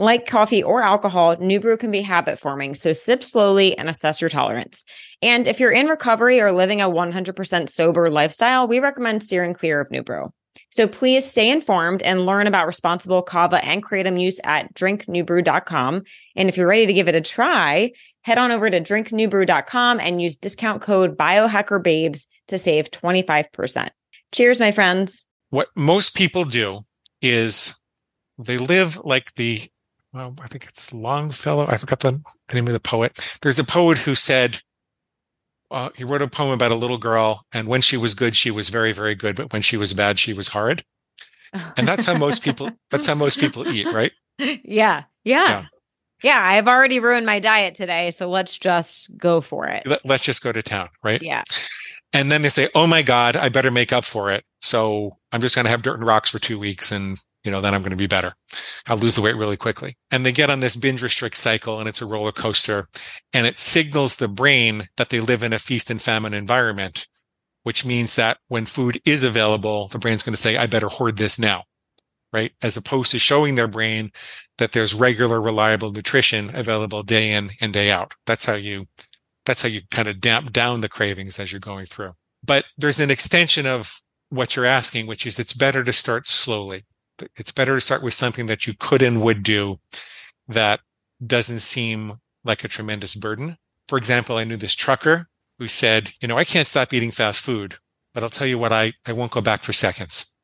Like 0.00 0.24
coffee 0.26 0.62
or 0.62 0.82
alcohol, 0.82 1.36
New 1.40 1.60
Brew 1.60 1.76
can 1.76 1.90
be 1.90 2.00
habit 2.00 2.38
forming, 2.38 2.74
so 2.74 2.94
sip 2.94 3.22
slowly 3.22 3.76
and 3.76 3.86
assess 3.86 4.18
your 4.18 4.30
tolerance. 4.30 4.82
And 5.20 5.46
if 5.46 5.60
you're 5.60 5.70
in 5.70 5.88
recovery 5.88 6.40
or 6.40 6.52
living 6.52 6.80
a 6.80 6.88
100% 6.88 7.68
sober 7.68 8.10
lifestyle, 8.10 8.66
we 8.66 8.78
recommend 8.78 9.22
steering 9.22 9.52
clear 9.52 9.78
of 9.78 9.90
New 9.90 10.02
Brew. 10.02 10.32
So 10.70 10.88
please 10.88 11.30
stay 11.30 11.50
informed 11.50 12.02
and 12.02 12.24
learn 12.24 12.46
about 12.46 12.66
responsible 12.66 13.20
kava 13.20 13.62
and 13.62 13.84
kratom 13.84 14.18
use 14.18 14.40
at 14.42 14.72
drinknewbrew.com. 14.72 16.02
And 16.34 16.48
if 16.48 16.56
you're 16.56 16.66
ready 16.66 16.86
to 16.86 16.94
give 16.94 17.08
it 17.08 17.14
a 17.14 17.20
try, 17.20 17.90
head 18.22 18.38
on 18.38 18.52
over 18.52 18.70
to 18.70 18.80
drinknewbrew.com 18.80 20.00
and 20.00 20.22
use 20.22 20.38
discount 20.38 20.80
code 20.80 21.18
biohackerbabes 21.18 22.24
to 22.48 22.56
save 22.56 22.90
25%. 22.90 23.90
Cheers, 24.32 24.60
my 24.60 24.72
friends. 24.72 25.26
What 25.50 25.68
most 25.76 26.16
people 26.16 26.46
do 26.46 26.78
is 27.20 27.78
they 28.38 28.56
live 28.56 28.98
like 29.04 29.34
the, 29.34 29.68
well, 30.12 30.34
I 30.42 30.48
think 30.48 30.64
it's 30.66 30.92
Longfellow. 30.92 31.66
I 31.68 31.76
forgot 31.76 32.00
the 32.00 32.20
name 32.52 32.66
of 32.66 32.72
the 32.72 32.80
poet. 32.80 33.38
There's 33.42 33.58
a 33.58 33.64
poet 33.64 33.98
who 33.98 34.14
said, 34.14 34.60
uh, 35.70 35.90
he 35.96 36.04
wrote 36.04 36.22
a 36.22 36.28
poem 36.28 36.52
about 36.52 36.72
a 36.72 36.76
little 36.76 36.98
girl, 36.98 37.44
and 37.52 37.68
when 37.68 37.80
she 37.80 37.96
was 37.96 38.14
good, 38.14 38.34
she 38.34 38.50
was 38.50 38.70
very, 38.70 38.92
very 38.92 39.14
good, 39.14 39.36
but 39.36 39.52
when 39.52 39.62
she 39.62 39.76
was 39.76 39.92
bad, 39.92 40.18
she 40.18 40.32
was 40.32 40.48
horrid. 40.48 40.82
And 41.52 41.86
that's 41.86 42.04
how 42.04 42.16
most 42.16 42.42
people. 42.42 42.70
That's 42.90 43.06
how 43.06 43.14
most 43.14 43.40
people 43.40 43.68
eat, 43.68 43.86
right? 43.92 44.12
Yeah, 44.38 44.54
yeah, 44.64 45.04
yeah. 45.24 45.64
Yeah, 46.22 46.42
I've 46.42 46.68
already 46.68 47.00
ruined 47.00 47.24
my 47.24 47.38
diet 47.38 47.74
today, 47.74 48.10
so 48.10 48.28
let's 48.28 48.58
just 48.58 49.16
go 49.16 49.40
for 49.40 49.66
it. 49.66 49.86
Let, 49.86 50.04
us 50.04 50.22
just 50.22 50.42
go 50.42 50.52
to 50.52 50.62
town, 50.62 50.90
right? 51.02 51.22
Yeah. 51.22 51.44
And 52.12 52.30
then 52.30 52.42
they 52.42 52.50
say, 52.50 52.68
"Oh 52.74 52.86
my 52.86 53.02
God, 53.02 53.36
I 53.36 53.48
better 53.48 53.70
make 53.70 53.92
up 53.92 54.04
for 54.04 54.30
it." 54.30 54.44
So 54.60 55.12
I'm 55.32 55.40
just 55.40 55.54
going 55.54 55.64
to 55.64 55.70
have 55.70 55.82
dirt 55.82 55.98
and 55.98 56.06
rocks 56.06 56.30
for 56.30 56.38
two 56.38 56.58
weeks, 56.58 56.92
and 56.92 57.16
you 57.44 57.50
know, 57.50 57.60
then 57.60 57.74
I'm 57.74 57.80
going 57.80 57.90
to 57.90 57.96
be 57.96 58.06
better. 58.06 58.34
I'll 58.86 58.98
lose 58.98 59.16
the 59.16 59.22
weight 59.22 59.36
really 59.36 59.56
quickly. 59.56 59.96
And 60.10 60.24
they 60.24 60.32
get 60.32 60.50
on 60.50 60.60
this 60.60 60.76
binge 60.76 61.02
restrict 61.02 61.36
cycle, 61.36 61.78
and 61.78 61.88
it's 61.88 62.02
a 62.02 62.06
roller 62.06 62.32
coaster, 62.32 62.88
and 63.32 63.46
it 63.46 63.58
signals 63.58 64.16
the 64.16 64.28
brain 64.28 64.88
that 64.96 65.08
they 65.08 65.20
live 65.20 65.42
in 65.42 65.52
a 65.52 65.58
feast 65.58 65.90
and 65.90 66.00
famine 66.00 66.34
environment, 66.34 67.06
which 67.62 67.84
means 67.84 68.16
that 68.16 68.38
when 68.48 68.66
food 68.66 69.00
is 69.04 69.24
available, 69.24 69.88
the 69.88 69.98
brain's 69.98 70.22
going 70.22 70.34
to 70.34 70.40
say, 70.40 70.56
"I 70.56 70.66
better 70.66 70.88
hoard 70.88 71.16
this 71.16 71.38
now." 71.38 71.64
Right. 72.32 72.52
As 72.62 72.76
opposed 72.76 73.10
to 73.10 73.18
showing 73.18 73.56
their 73.56 73.66
brain 73.66 74.12
that 74.58 74.70
there's 74.70 74.94
regular, 74.94 75.40
reliable 75.40 75.90
nutrition 75.90 76.54
available 76.54 77.02
day 77.02 77.32
in 77.32 77.50
and 77.60 77.72
day 77.72 77.90
out. 77.90 78.14
That's 78.24 78.44
how 78.44 78.54
you, 78.54 78.86
that's 79.44 79.62
how 79.62 79.68
you 79.68 79.80
kind 79.90 80.06
of 80.06 80.20
damp 80.20 80.52
down 80.52 80.80
the 80.80 80.88
cravings 80.88 81.40
as 81.40 81.50
you're 81.50 81.58
going 81.58 81.86
through. 81.86 82.12
But 82.44 82.66
there's 82.78 83.00
an 83.00 83.10
extension 83.10 83.66
of 83.66 84.00
what 84.28 84.54
you're 84.54 84.64
asking, 84.64 85.08
which 85.08 85.26
is 85.26 85.40
it's 85.40 85.54
better 85.54 85.82
to 85.82 85.92
start 85.92 86.26
slowly. 86.28 86.84
It's 87.36 87.52
better 87.52 87.74
to 87.74 87.80
start 87.80 88.02
with 88.02 88.14
something 88.14 88.46
that 88.46 88.66
you 88.66 88.74
could 88.78 89.02
and 89.02 89.22
would 89.22 89.42
do 89.42 89.78
that 90.48 90.80
doesn't 91.24 91.60
seem 91.60 92.14
like 92.44 92.64
a 92.64 92.68
tremendous 92.68 93.14
burden. 93.14 93.56
For 93.88 93.98
example, 93.98 94.36
I 94.36 94.44
knew 94.44 94.56
this 94.56 94.74
trucker 94.74 95.26
who 95.58 95.68
said, 95.68 96.10
you 96.20 96.28
know, 96.28 96.38
I 96.38 96.44
can't 96.44 96.68
stop 96.68 96.92
eating 96.92 97.10
fast 97.10 97.42
food, 97.42 97.76
but 98.14 98.22
I'll 98.22 98.30
tell 98.30 98.46
you 98.46 98.58
what, 98.58 98.72
I, 98.72 98.92
I 99.06 99.12
won't 99.12 99.32
go 99.32 99.40
back 99.40 99.62
for 99.62 99.72
seconds. 99.72 100.36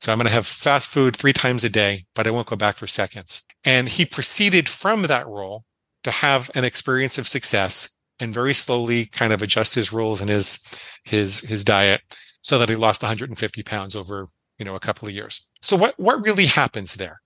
So 0.00 0.10
I'm 0.10 0.18
going 0.18 0.26
to 0.26 0.32
have 0.32 0.46
fast 0.46 0.88
food 0.88 1.16
three 1.16 1.32
times 1.32 1.64
a 1.64 1.68
day, 1.68 2.04
but 2.14 2.26
I 2.26 2.30
won't 2.30 2.46
go 2.46 2.56
back 2.56 2.76
for 2.76 2.86
seconds. 2.86 3.44
And 3.64 3.88
he 3.88 4.04
proceeded 4.04 4.68
from 4.68 5.02
that 5.02 5.26
role 5.26 5.64
to 6.04 6.10
have 6.10 6.50
an 6.54 6.64
experience 6.64 7.18
of 7.18 7.28
success 7.28 7.96
and 8.18 8.32
very 8.32 8.54
slowly 8.54 9.06
kind 9.06 9.32
of 9.32 9.42
adjust 9.42 9.74
his 9.74 9.92
rules 9.92 10.20
and 10.20 10.30
his, 10.30 10.64
his, 11.04 11.40
his 11.40 11.64
diet 11.64 12.00
so 12.42 12.58
that 12.58 12.68
he 12.68 12.76
lost 12.76 13.02
150 13.02 13.62
pounds 13.62 13.94
over, 13.94 14.28
you 14.60 14.66
know, 14.66 14.76
a 14.76 14.80
couple 14.80 15.08
of 15.08 15.14
years. 15.14 15.48
So 15.62 15.76
what, 15.76 15.98
what 15.98 16.24
really 16.24 16.46
happens 16.46 16.94
there? 16.94 17.22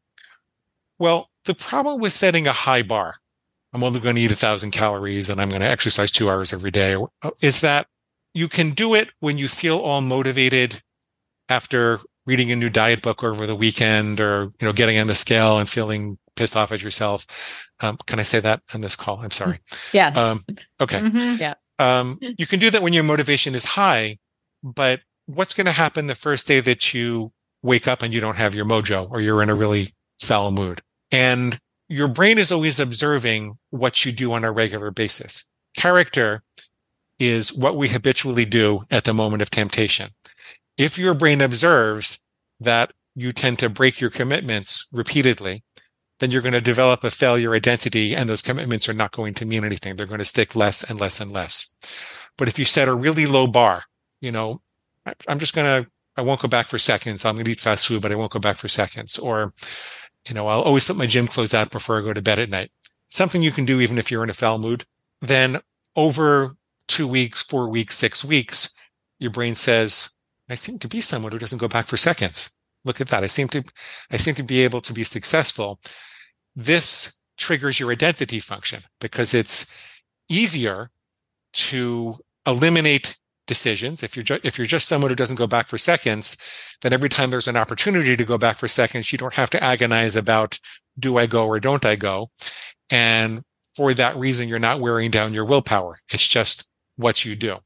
Well, 0.99 1.29
the 1.45 1.55
problem 1.55 2.01
with 2.01 2.13
setting 2.13 2.47
a 2.47 2.53
high 2.53 2.83
bar, 2.83 3.17
I'm 3.73 3.83
only 3.83 3.99
going 3.99 4.15
to 4.15 4.21
eat 4.21 4.31
a 4.31 4.37
thousand 4.37 4.71
calories 4.71 5.29
and 5.29 5.41
I'm 5.41 5.51
going 5.51 5.61
to 5.61 5.69
exercise 5.69 6.13
two 6.13 6.31
hours 6.31 6.53
every 6.53 6.71
day 6.71 6.97
is 7.43 7.61
that 7.61 7.89
you 8.33 8.49
can 8.49 8.71
do 8.71 8.95
it 8.95 9.11
when 9.19 9.37
you 9.37 9.49
feel 9.49 9.79
all 9.79 10.01
motivated 10.01 10.81
after 11.49 11.99
reading 12.25 12.53
a 12.53 12.57
new 12.57 12.71
diet 12.71 13.03
book 13.03 13.25
over 13.25 13.47
the 13.47 13.57
weekend 13.57 14.21
or, 14.21 14.45
you 14.61 14.67
know, 14.67 14.73
getting 14.73 14.99
on 14.99 15.09
the 15.09 15.15
scale 15.15 15.59
and 15.59 15.69
feeling 15.69 16.17
pissed 16.37 16.57
off 16.57 16.71
at 16.71 16.83
yourself. 16.83 17.73
Um, 17.81 17.99
can 18.07 18.21
I 18.21 18.23
say 18.23 18.39
that 18.41 18.63
on 18.73 18.81
this 18.81 18.95
call? 18.95 19.19
I'm 19.19 19.33
sorry. 19.33 19.59
Yes. 19.93 20.17
Um, 20.17 20.39
okay. 20.81 21.01
Mm-hmm. 21.01 21.41
Yeah. 21.41 21.55
Um, 21.81 22.19
you 22.21 22.47
can 22.47 22.61
do 22.61 22.71
that 22.71 22.81
when 22.81 22.93
your 22.93 23.03
motivation 23.03 23.57
is 23.57 23.65
high, 23.65 24.19
but 24.63 25.01
what's 25.27 25.55
going 25.55 25.67
to 25.67 25.73
happen 25.73 26.07
the 26.07 26.15
first 26.15 26.47
day 26.47 26.61
that 26.61 26.95
you 26.95 27.33
wake 27.63 27.89
up 27.89 28.03
and 28.03 28.13
you 28.13 28.21
don't 28.21 28.37
have 28.37 28.55
your 28.55 28.65
mojo 28.65 29.11
or 29.11 29.21
you're 29.21 29.43
in 29.43 29.51
a 29.51 29.55
really 29.55 29.89
foul 30.21 30.51
mood? 30.51 30.81
And 31.11 31.59
your 31.89 32.09
brain 32.09 32.39
is 32.39 32.51
always 32.51 32.81
observing 32.81 33.55
what 33.71 34.05
you 34.05 34.13
do 34.13 34.33
on 34.33 34.45
a 34.45 34.53
regular 34.53 34.91
basis. 34.91 35.49
Character 35.77 36.43
is 37.19 37.57
what 37.57 37.77
we 37.77 37.89
habitually 37.89 38.45
do 38.45 38.79
at 38.91 39.05
the 39.05 39.15
moment 39.15 39.43
of 39.43 39.51
temptation. 39.51 40.11
If 40.77 40.99
your 40.99 41.15
brain 41.15 41.41
observes 41.41 42.21
that 42.61 42.93
you 43.15 43.33
tend 43.33 43.59
to 43.61 43.69
break 43.69 44.01
your 44.01 44.11
commitments 44.11 44.89
repeatedly, 44.93 45.63
then 46.21 46.31
you're 46.31 46.43
going 46.43 46.53
to 46.53 46.61
develop 46.61 47.05
a 47.05 47.11
failure 47.11 47.55
identity 47.55 48.15
and 48.15 48.29
those 48.29 48.43
commitments 48.43 48.89
are 48.89 48.95
not 48.95 49.13
going 49.13 49.35
to 49.35 49.45
mean 49.45 49.65
anything. 49.65 49.97
They're 49.97 50.07
going 50.07 50.19
to 50.19 50.25
stick 50.25 50.57
less 50.57 50.83
and 50.89 51.01
less 51.01 51.21
and 51.21 51.33
less. 51.33 51.75
But 52.37 52.49
if 52.49 52.59
you 52.59 52.65
set 52.65 52.89
a 52.89 52.95
really 52.95 53.27
low 53.27 53.47
bar, 53.47 53.85
you 54.21 54.33
know, 54.33 54.63
I'm 55.29 55.39
just 55.39 55.55
going 55.55 55.85
to, 55.85 55.91
I 56.17 56.23
won't 56.23 56.41
go 56.41 56.49
back 56.49 56.67
for 56.67 56.79
seconds. 56.79 57.25
I'm 57.25 57.35
going 57.35 57.45
to 57.45 57.51
eat 57.51 57.61
fast 57.61 57.87
food, 57.87 58.03
but 58.03 58.13
I 58.13 58.15
won't 58.15 58.33
go 58.33 58.39
back 58.39 58.57
for 58.57 58.69
seconds. 58.69 59.19
Or, 59.19 59.53
you 60.29 60.35
know, 60.35 60.47
I'll 60.47 60.63
always 60.63 60.87
put 60.87 60.97
my 60.97 61.07
gym 61.07 61.27
clothes 61.27 61.55
out 61.55 61.71
before 61.71 61.99
I 61.99 62.03
go 62.03 62.13
to 62.13 62.23
bed 62.23 62.39
at 62.39 62.51
night. 62.51 62.71
Something 63.09 63.43
you 63.43 63.51
can 63.51 63.65
do 63.65 63.81
even 63.81 63.99
if 63.99 64.11
you're 64.11 64.25
in 64.25 64.31
a 64.31 64.35
foul 64.35 64.59
mood. 64.59 64.85
Then 65.21 65.59
over 65.97 66.55
two 66.89 67.07
weeks, 67.07 67.43
four 67.43 67.71
weeks, 67.71 67.97
six 67.97 68.25
weeks, 68.25 68.77
your 69.19 69.31
brain 69.31 69.55
says, 69.55 70.15
I 70.49 70.55
seem 70.55 70.79
to 70.81 70.89
be 70.89 71.01
someone 71.01 71.33
who 71.33 71.39
doesn't 71.39 71.59
go 71.59 71.69
back 71.69 71.87
for 71.87 71.97
seconds. 71.97 72.55
Look 72.85 73.01
at 73.01 73.09
that. 73.09 73.25
I 73.25 73.29
seem 73.29 73.49
to, 73.49 73.65
I 74.11 74.17
seem 74.19 74.35
to 74.35 74.43
be 74.43 74.63
able 74.63 74.81
to 74.83 74.93
be 74.93 75.05
successful. 75.05 75.81
This 76.55 77.21
triggers 77.37 77.81
your 77.81 77.91
identity 77.91 78.41
function 78.41 78.83
because 79.01 79.35
it's 79.35 80.01
easier 80.29 80.91
to 81.55 82.15
eliminate 82.47 83.17
decisions. 83.47 84.03
If 84.03 84.17
you're 84.17 84.25
ju- 84.25 84.41
if 84.43 84.59
you're 84.59 84.67
just 84.67 84.89
someone 84.89 85.11
who 85.11 85.17
doesn't 85.17 85.37
go 85.37 85.47
back 85.47 85.67
for 85.67 85.79
seconds, 85.79 86.37
then 86.83 86.93
every 86.93 87.09
time 87.09 87.31
there's 87.31 87.49
an 87.49 87.57
opportunity 87.57 88.17
to 88.17 88.25
go 88.25 88.39
back 88.39 88.57
for 88.57 88.69
seconds, 88.69 89.13
you 89.13 89.19
don't 89.19 89.35
have 89.35 89.51
to 89.51 89.63
agonize 89.63 90.17
about 90.17 90.59
do 90.99 91.19
I 91.19 91.27
go 91.27 91.47
or 91.47 91.61
don't 91.61 91.85
I 91.85 91.97
go. 91.97 92.31
And 92.91 93.43
for 93.75 93.95
that 93.95 94.17
reason, 94.17 94.49
you're 94.49 94.59
not 94.59 94.81
wearing 94.81 95.11
down 95.11 95.35
your 95.35 95.45
willpower. 95.45 95.97
It's 96.13 96.27
just 96.27 96.69
what 96.97 97.25
you 97.25 97.35
do. 97.35 97.59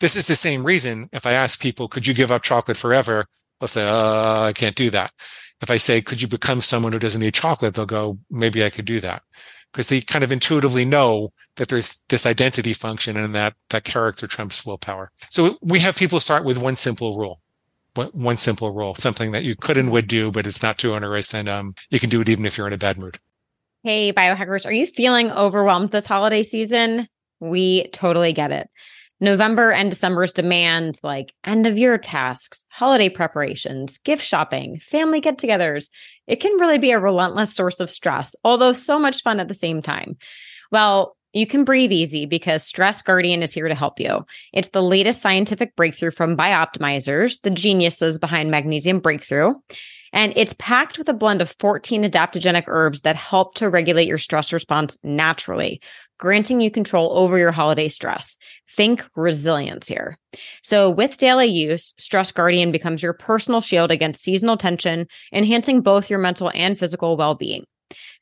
This 0.00 0.16
is 0.16 0.26
the 0.26 0.36
same 0.36 0.64
reason 0.64 1.08
if 1.12 1.26
I 1.26 1.32
ask 1.32 1.60
people, 1.60 1.88
could 1.88 2.06
you 2.06 2.14
give 2.14 2.32
up 2.32 2.42
chocolate 2.42 2.76
forever? 2.76 3.24
They'll 3.60 3.68
say, 3.68 3.86
uh, 3.86 4.42
I 4.42 4.52
can't 4.52 4.74
do 4.74 4.90
that. 4.90 5.12
If 5.62 5.70
I 5.70 5.76
say, 5.76 6.02
could 6.02 6.20
you 6.20 6.26
become 6.26 6.60
someone 6.60 6.92
who 6.92 6.98
doesn't 6.98 7.22
eat 7.22 7.34
chocolate? 7.34 7.74
They'll 7.74 7.86
go, 7.86 8.18
maybe 8.28 8.64
I 8.64 8.70
could 8.70 8.84
do 8.84 9.00
that 9.00 9.22
because 9.74 9.88
they 9.88 10.00
kind 10.00 10.22
of 10.22 10.30
intuitively 10.30 10.84
know 10.84 11.30
that 11.56 11.66
there's 11.66 12.04
this 12.08 12.26
identity 12.26 12.72
function 12.72 13.16
and 13.16 13.34
that 13.34 13.54
that 13.70 13.82
character 13.82 14.28
trumps 14.28 14.64
willpower. 14.64 15.10
So 15.30 15.58
we 15.62 15.80
have 15.80 15.96
people 15.96 16.20
start 16.20 16.44
with 16.44 16.56
one 16.58 16.76
simple 16.76 17.18
rule, 17.18 17.40
one 18.12 18.36
simple 18.36 18.70
rule, 18.70 18.94
something 18.94 19.32
that 19.32 19.42
you 19.42 19.56
could 19.56 19.76
and 19.76 19.90
would 19.90 20.06
do, 20.06 20.30
but 20.30 20.46
it's 20.46 20.62
not 20.62 20.78
too 20.78 20.94
onerous, 20.94 21.34
and 21.34 21.48
um, 21.48 21.74
you 21.90 21.98
can 21.98 22.08
do 22.08 22.20
it 22.20 22.28
even 22.28 22.46
if 22.46 22.56
you're 22.56 22.68
in 22.68 22.72
a 22.72 22.78
bad 22.78 22.98
mood. 22.98 23.18
Hey, 23.82 24.12
biohackers, 24.12 24.64
are 24.64 24.72
you 24.72 24.86
feeling 24.86 25.32
overwhelmed 25.32 25.90
this 25.90 26.06
holiday 26.06 26.44
season? 26.44 27.08
We 27.40 27.88
totally 27.88 28.32
get 28.32 28.52
it. 28.52 28.70
November 29.20 29.70
and 29.70 29.90
December's 29.90 30.32
demand, 30.32 30.98
like 31.02 31.32
end 31.44 31.66
of 31.66 31.78
year 31.78 31.96
tasks, 31.98 32.64
holiday 32.68 33.08
preparations, 33.08 33.98
gift 33.98 34.24
shopping, 34.24 34.78
family 34.80 35.20
get 35.20 35.38
togethers, 35.38 35.88
it 36.26 36.36
can 36.36 36.58
really 36.58 36.78
be 36.78 36.90
a 36.90 36.98
relentless 36.98 37.54
source 37.54 37.80
of 37.80 37.90
stress, 37.90 38.34
although 38.44 38.72
so 38.72 38.98
much 38.98 39.22
fun 39.22 39.40
at 39.40 39.48
the 39.48 39.54
same 39.54 39.80
time. 39.80 40.16
Well, 40.70 41.16
you 41.32 41.46
can 41.46 41.64
breathe 41.64 41.92
easy 41.92 42.26
because 42.26 42.62
Stress 42.62 43.02
Guardian 43.02 43.42
is 43.42 43.52
here 43.52 43.68
to 43.68 43.74
help 43.74 43.98
you. 43.98 44.24
It's 44.52 44.68
the 44.68 44.82
latest 44.82 45.20
scientific 45.20 45.74
breakthrough 45.74 46.12
from 46.12 46.36
Bioptimizers, 46.36 47.40
the 47.42 47.50
geniuses 47.50 48.18
behind 48.18 48.50
Magnesium 48.50 49.00
Breakthrough. 49.00 49.54
And 50.14 50.32
it's 50.36 50.54
packed 50.58 50.96
with 50.96 51.08
a 51.08 51.12
blend 51.12 51.42
of 51.42 51.54
14 51.58 52.04
adaptogenic 52.04 52.64
herbs 52.68 53.00
that 53.00 53.16
help 53.16 53.56
to 53.56 53.68
regulate 53.68 54.06
your 54.06 54.16
stress 54.16 54.52
response 54.52 54.96
naturally, 55.02 55.80
granting 56.18 56.60
you 56.60 56.70
control 56.70 57.18
over 57.18 57.36
your 57.36 57.50
holiday 57.50 57.88
stress. 57.88 58.38
Think 58.76 59.04
resilience 59.16 59.88
here. 59.88 60.16
So 60.62 60.88
with 60.88 61.16
daily 61.16 61.48
use, 61.48 61.94
Stress 61.98 62.30
Guardian 62.30 62.70
becomes 62.70 63.02
your 63.02 63.12
personal 63.12 63.60
shield 63.60 63.90
against 63.90 64.22
seasonal 64.22 64.56
tension, 64.56 65.08
enhancing 65.32 65.80
both 65.80 66.08
your 66.08 66.20
mental 66.20 66.50
and 66.54 66.78
physical 66.78 67.16
well-being. 67.16 67.64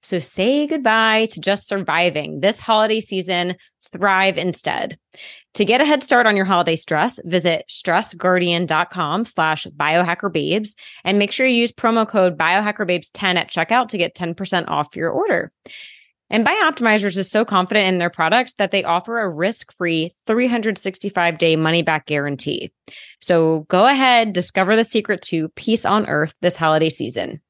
So 0.00 0.18
say 0.18 0.66
goodbye 0.66 1.26
to 1.26 1.40
just 1.40 1.68
surviving 1.68 2.40
this 2.40 2.60
holiday 2.60 3.00
season. 3.00 3.56
Thrive 3.90 4.38
instead. 4.38 4.98
To 5.54 5.64
get 5.66 5.82
a 5.82 5.84
head 5.84 6.02
start 6.02 6.26
on 6.26 6.34
your 6.34 6.46
holiday 6.46 6.76
stress, 6.76 7.20
visit 7.24 7.64
stressguardian.com 7.68 9.26
slash 9.26 9.66
biohackerbabes 9.66 10.70
and 11.04 11.18
make 11.18 11.30
sure 11.30 11.46
you 11.46 11.56
use 11.56 11.72
promo 11.72 12.08
code 12.08 12.38
biohackerbabes10 12.38 13.36
at 13.36 13.50
checkout 13.50 13.88
to 13.88 13.98
get 13.98 14.16
10% 14.16 14.64
off 14.68 14.96
your 14.96 15.10
order. 15.10 15.52
And 16.30 16.46
Bioptimizers 16.46 17.18
is 17.18 17.30
so 17.30 17.44
confident 17.44 17.88
in 17.88 17.98
their 17.98 18.08
products 18.08 18.54
that 18.54 18.70
they 18.70 18.82
offer 18.84 19.20
a 19.20 19.28
risk-free 19.28 20.14
365 20.26 21.36
day 21.36 21.56
money 21.56 21.82
back 21.82 22.06
guarantee. 22.06 22.72
So 23.20 23.66
go 23.68 23.86
ahead, 23.86 24.32
discover 24.32 24.74
the 24.74 24.84
secret 24.84 25.20
to 25.24 25.50
peace 25.50 25.84
on 25.84 26.06
earth 26.06 26.32
this 26.40 26.56
holiday 26.56 26.88
season. 26.88 27.42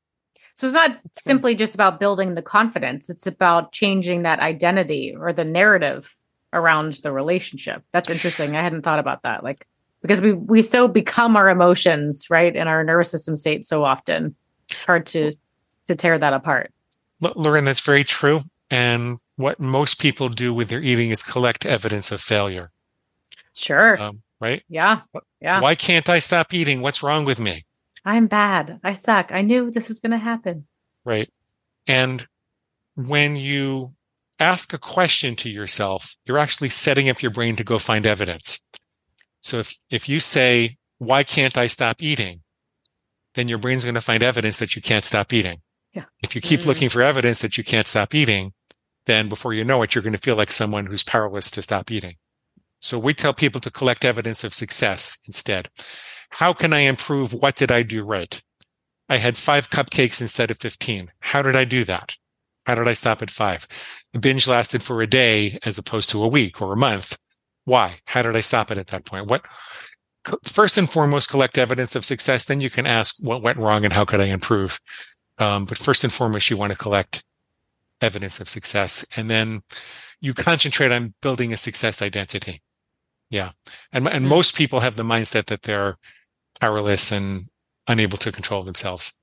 So 0.62 0.68
it's 0.68 0.74
not 0.74 0.96
simply 1.18 1.56
just 1.56 1.74
about 1.74 1.98
building 1.98 2.36
the 2.36 2.40
confidence, 2.40 3.10
it's 3.10 3.26
about 3.26 3.72
changing 3.72 4.22
that 4.22 4.38
identity 4.38 5.12
or 5.12 5.32
the 5.32 5.42
narrative 5.42 6.14
around 6.52 6.92
the 7.02 7.10
relationship. 7.10 7.82
That's 7.90 8.08
interesting. 8.08 8.54
I 8.54 8.62
hadn't 8.62 8.82
thought 8.82 9.00
about 9.00 9.24
that. 9.24 9.42
Like 9.42 9.66
because 10.02 10.20
we 10.20 10.34
we 10.34 10.62
so 10.62 10.86
become 10.86 11.36
our 11.36 11.48
emotions, 11.48 12.30
right? 12.30 12.54
In 12.54 12.68
our 12.68 12.84
nervous 12.84 13.10
system 13.10 13.34
state 13.34 13.66
so 13.66 13.82
often. 13.82 14.36
It's 14.70 14.84
hard 14.84 15.04
to 15.06 15.32
to 15.88 15.96
tear 15.96 16.16
that 16.16 16.32
apart. 16.32 16.72
Lauren, 17.20 17.64
that's 17.64 17.80
very 17.80 18.04
true. 18.04 18.42
And 18.70 19.18
what 19.34 19.58
most 19.58 20.00
people 20.00 20.28
do 20.28 20.54
with 20.54 20.68
their 20.68 20.80
eating 20.80 21.10
is 21.10 21.24
collect 21.24 21.66
evidence 21.66 22.12
of 22.12 22.20
failure. 22.20 22.70
Sure. 23.52 24.00
Um, 24.00 24.22
right? 24.40 24.62
Yeah. 24.68 25.00
Yeah. 25.40 25.60
Why 25.60 25.74
can't 25.74 26.08
I 26.08 26.20
stop 26.20 26.54
eating? 26.54 26.82
What's 26.82 27.02
wrong 27.02 27.24
with 27.24 27.40
me? 27.40 27.64
I'm 28.04 28.26
bad. 28.26 28.80
I 28.82 28.94
suck. 28.94 29.30
I 29.32 29.42
knew 29.42 29.70
this 29.70 29.88
was 29.88 30.00
going 30.00 30.12
to 30.12 30.18
happen. 30.18 30.66
Right. 31.04 31.30
And 31.86 32.26
when 32.94 33.36
you 33.36 33.90
ask 34.38 34.72
a 34.72 34.78
question 34.78 35.36
to 35.36 35.50
yourself, 35.50 36.16
you're 36.26 36.38
actually 36.38 36.68
setting 36.68 37.08
up 37.08 37.22
your 37.22 37.30
brain 37.30 37.56
to 37.56 37.64
go 37.64 37.78
find 37.78 38.06
evidence. 38.06 38.62
So 39.40 39.58
if, 39.58 39.76
if 39.90 40.08
you 40.08 40.20
say, 40.20 40.76
why 40.98 41.24
can't 41.24 41.56
I 41.56 41.66
stop 41.66 42.02
eating? 42.02 42.42
Then 43.34 43.48
your 43.48 43.58
brain's 43.58 43.84
going 43.84 43.94
to 43.94 44.00
find 44.00 44.22
evidence 44.22 44.58
that 44.58 44.76
you 44.76 44.82
can't 44.82 45.04
stop 45.04 45.32
eating. 45.32 45.60
Yeah. 45.94 46.04
If 46.22 46.34
you 46.34 46.40
keep 46.40 46.60
mm. 46.60 46.66
looking 46.66 46.88
for 46.88 47.02
evidence 47.02 47.40
that 47.40 47.56
you 47.56 47.64
can't 47.64 47.86
stop 47.86 48.14
eating, 48.14 48.52
then 49.06 49.28
before 49.28 49.52
you 49.52 49.64
know 49.64 49.82
it, 49.82 49.94
you're 49.94 50.02
going 50.02 50.12
to 50.12 50.18
feel 50.18 50.36
like 50.36 50.52
someone 50.52 50.86
who's 50.86 51.02
powerless 51.02 51.50
to 51.52 51.62
stop 51.62 51.90
eating. 51.90 52.16
So 52.80 52.98
we 52.98 53.14
tell 53.14 53.32
people 53.32 53.60
to 53.60 53.70
collect 53.70 54.04
evidence 54.04 54.44
of 54.44 54.54
success 54.54 55.18
instead. 55.26 55.68
How 56.32 56.52
can 56.54 56.72
I 56.72 56.80
improve? 56.80 57.34
What 57.34 57.56
did 57.56 57.70
I 57.70 57.82
do 57.82 58.04
right? 58.04 58.42
I 59.08 59.18
had 59.18 59.36
five 59.36 59.68
cupcakes 59.68 60.20
instead 60.22 60.50
of 60.50 60.58
15. 60.58 61.12
How 61.20 61.42
did 61.42 61.54
I 61.54 61.64
do 61.64 61.84
that? 61.84 62.16
How 62.64 62.74
did 62.74 62.88
I 62.88 62.94
stop 62.94 63.20
at 63.20 63.30
five? 63.30 63.68
The 64.12 64.18
binge 64.18 64.48
lasted 64.48 64.82
for 64.82 65.02
a 65.02 65.06
day 65.06 65.58
as 65.66 65.76
opposed 65.76 66.08
to 66.10 66.22
a 66.22 66.28
week 66.28 66.62
or 66.62 66.72
a 66.72 66.76
month. 66.76 67.18
Why? 67.64 67.96
How 68.06 68.22
did 68.22 68.34
I 68.34 68.40
stop 68.40 68.70
it 68.70 68.78
at 68.78 68.86
that 68.88 69.04
point? 69.04 69.26
What, 69.28 69.44
first 70.44 70.78
and 70.78 70.88
foremost, 70.88 71.28
collect 71.28 71.58
evidence 71.58 71.94
of 71.94 72.04
success. 72.04 72.46
Then 72.46 72.62
you 72.62 72.70
can 72.70 72.86
ask 72.86 73.16
what 73.20 73.42
went 73.42 73.58
wrong 73.58 73.84
and 73.84 73.92
how 73.92 74.06
could 74.06 74.20
I 74.20 74.26
improve? 74.26 74.80
Um, 75.38 75.66
but 75.66 75.76
first 75.76 76.02
and 76.02 76.12
foremost, 76.12 76.48
you 76.48 76.56
want 76.56 76.72
to 76.72 76.78
collect 76.78 77.24
evidence 78.00 78.40
of 78.40 78.48
success. 78.48 79.04
And 79.16 79.28
then 79.28 79.62
you 80.22 80.32
concentrate 80.32 80.92
on 80.92 81.14
building 81.20 81.52
a 81.52 81.58
success 81.58 82.00
identity. 82.00 82.62
Yeah. 83.28 83.50
And, 83.92 84.08
and 84.08 84.24
hmm. 84.24 84.30
most 84.30 84.56
people 84.56 84.80
have 84.80 84.96
the 84.96 85.02
mindset 85.02 85.46
that 85.46 85.62
they're 85.62 85.96
powerless 86.62 87.10
and 87.10 87.42
unable 87.88 88.18
to 88.18 88.30
control 88.30 88.62
themselves. 88.62 89.16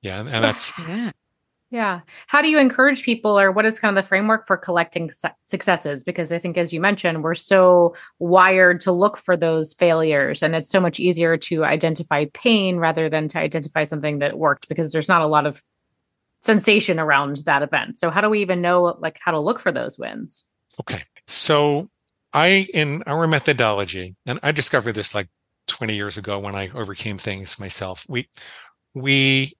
Yeah. 0.00 0.20
And, 0.20 0.28
and 0.28 0.44
that's, 0.44 0.72
yeah. 0.78 1.10
Yeah. 1.70 2.00
How 2.28 2.40
do 2.40 2.48
you 2.48 2.60
encourage 2.60 3.02
people, 3.02 3.36
or 3.36 3.50
what 3.50 3.66
is 3.66 3.80
kind 3.80 3.98
of 3.98 4.00
the 4.00 4.06
framework 4.06 4.46
for 4.46 4.56
collecting 4.56 5.10
su- 5.10 5.28
successes? 5.46 6.04
Because 6.04 6.30
I 6.30 6.38
think, 6.38 6.56
as 6.56 6.72
you 6.72 6.80
mentioned, 6.80 7.24
we're 7.24 7.34
so 7.34 7.96
wired 8.20 8.80
to 8.82 8.92
look 8.92 9.16
for 9.16 9.36
those 9.36 9.74
failures, 9.74 10.40
and 10.40 10.54
it's 10.54 10.70
so 10.70 10.78
much 10.78 11.00
easier 11.00 11.36
to 11.36 11.64
identify 11.64 12.26
pain 12.32 12.76
rather 12.76 13.10
than 13.10 13.26
to 13.28 13.40
identify 13.40 13.82
something 13.82 14.20
that 14.20 14.38
worked 14.38 14.68
because 14.68 14.92
there's 14.92 15.08
not 15.08 15.22
a 15.22 15.26
lot 15.26 15.46
of 15.46 15.64
sensation 16.42 17.00
around 17.00 17.38
that 17.38 17.64
event. 17.64 17.98
So 17.98 18.08
how 18.08 18.20
do 18.20 18.30
we 18.30 18.40
even 18.40 18.62
know 18.62 18.94
like 19.00 19.18
how 19.20 19.32
to 19.32 19.40
look 19.40 19.58
for 19.58 19.72
those 19.72 19.98
wins? 19.98 20.46
Okay. 20.78 21.02
So 21.26 21.88
I 22.32 22.68
in 22.72 23.02
our 23.08 23.26
methodology, 23.26 24.14
and 24.26 24.38
I 24.44 24.52
discovered 24.52 24.94
this 24.94 25.12
like 25.12 25.26
20 25.66 25.94
years 25.94 26.16
ago 26.16 26.38
when 26.38 26.54
I 26.54 26.70
overcame 26.74 27.18
things 27.18 27.58
myself. 27.58 28.06
We 28.08 28.28
we 28.94 29.52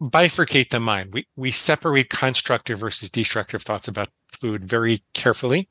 bifurcate 0.00 0.70
the 0.70 0.80
mind. 0.80 1.12
We 1.12 1.26
we 1.36 1.50
separate 1.50 2.10
constructive 2.10 2.78
versus 2.78 3.10
destructive 3.10 3.62
thoughts 3.62 3.88
about 3.88 4.08
food 4.32 4.64
very 4.64 5.00
carefully. 5.14 5.68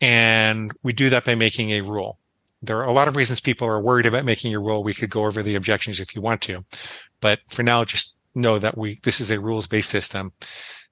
And 0.00 0.72
we 0.82 0.92
do 0.92 1.10
that 1.10 1.26
by 1.26 1.34
making 1.34 1.70
a 1.70 1.82
rule. 1.82 2.18
There 2.62 2.78
are 2.78 2.84
a 2.84 2.92
lot 2.92 3.08
of 3.08 3.16
reasons 3.16 3.40
people 3.40 3.66
are 3.68 3.80
worried 3.80 4.06
about 4.06 4.24
making 4.24 4.54
a 4.54 4.58
rule. 4.58 4.82
We 4.82 4.94
could 4.94 5.10
go 5.10 5.24
over 5.24 5.42
the 5.42 5.54
objections 5.54 6.00
if 6.00 6.14
you 6.14 6.20
want 6.20 6.42
to. 6.42 6.64
But 7.20 7.40
for 7.48 7.62
now, 7.62 7.84
just 7.84 8.16
know 8.34 8.58
that 8.58 8.76
we 8.76 8.98
this 9.02 9.20
is 9.20 9.30
a 9.30 9.40
rules 9.40 9.66
based 9.66 9.90
system. 9.90 10.32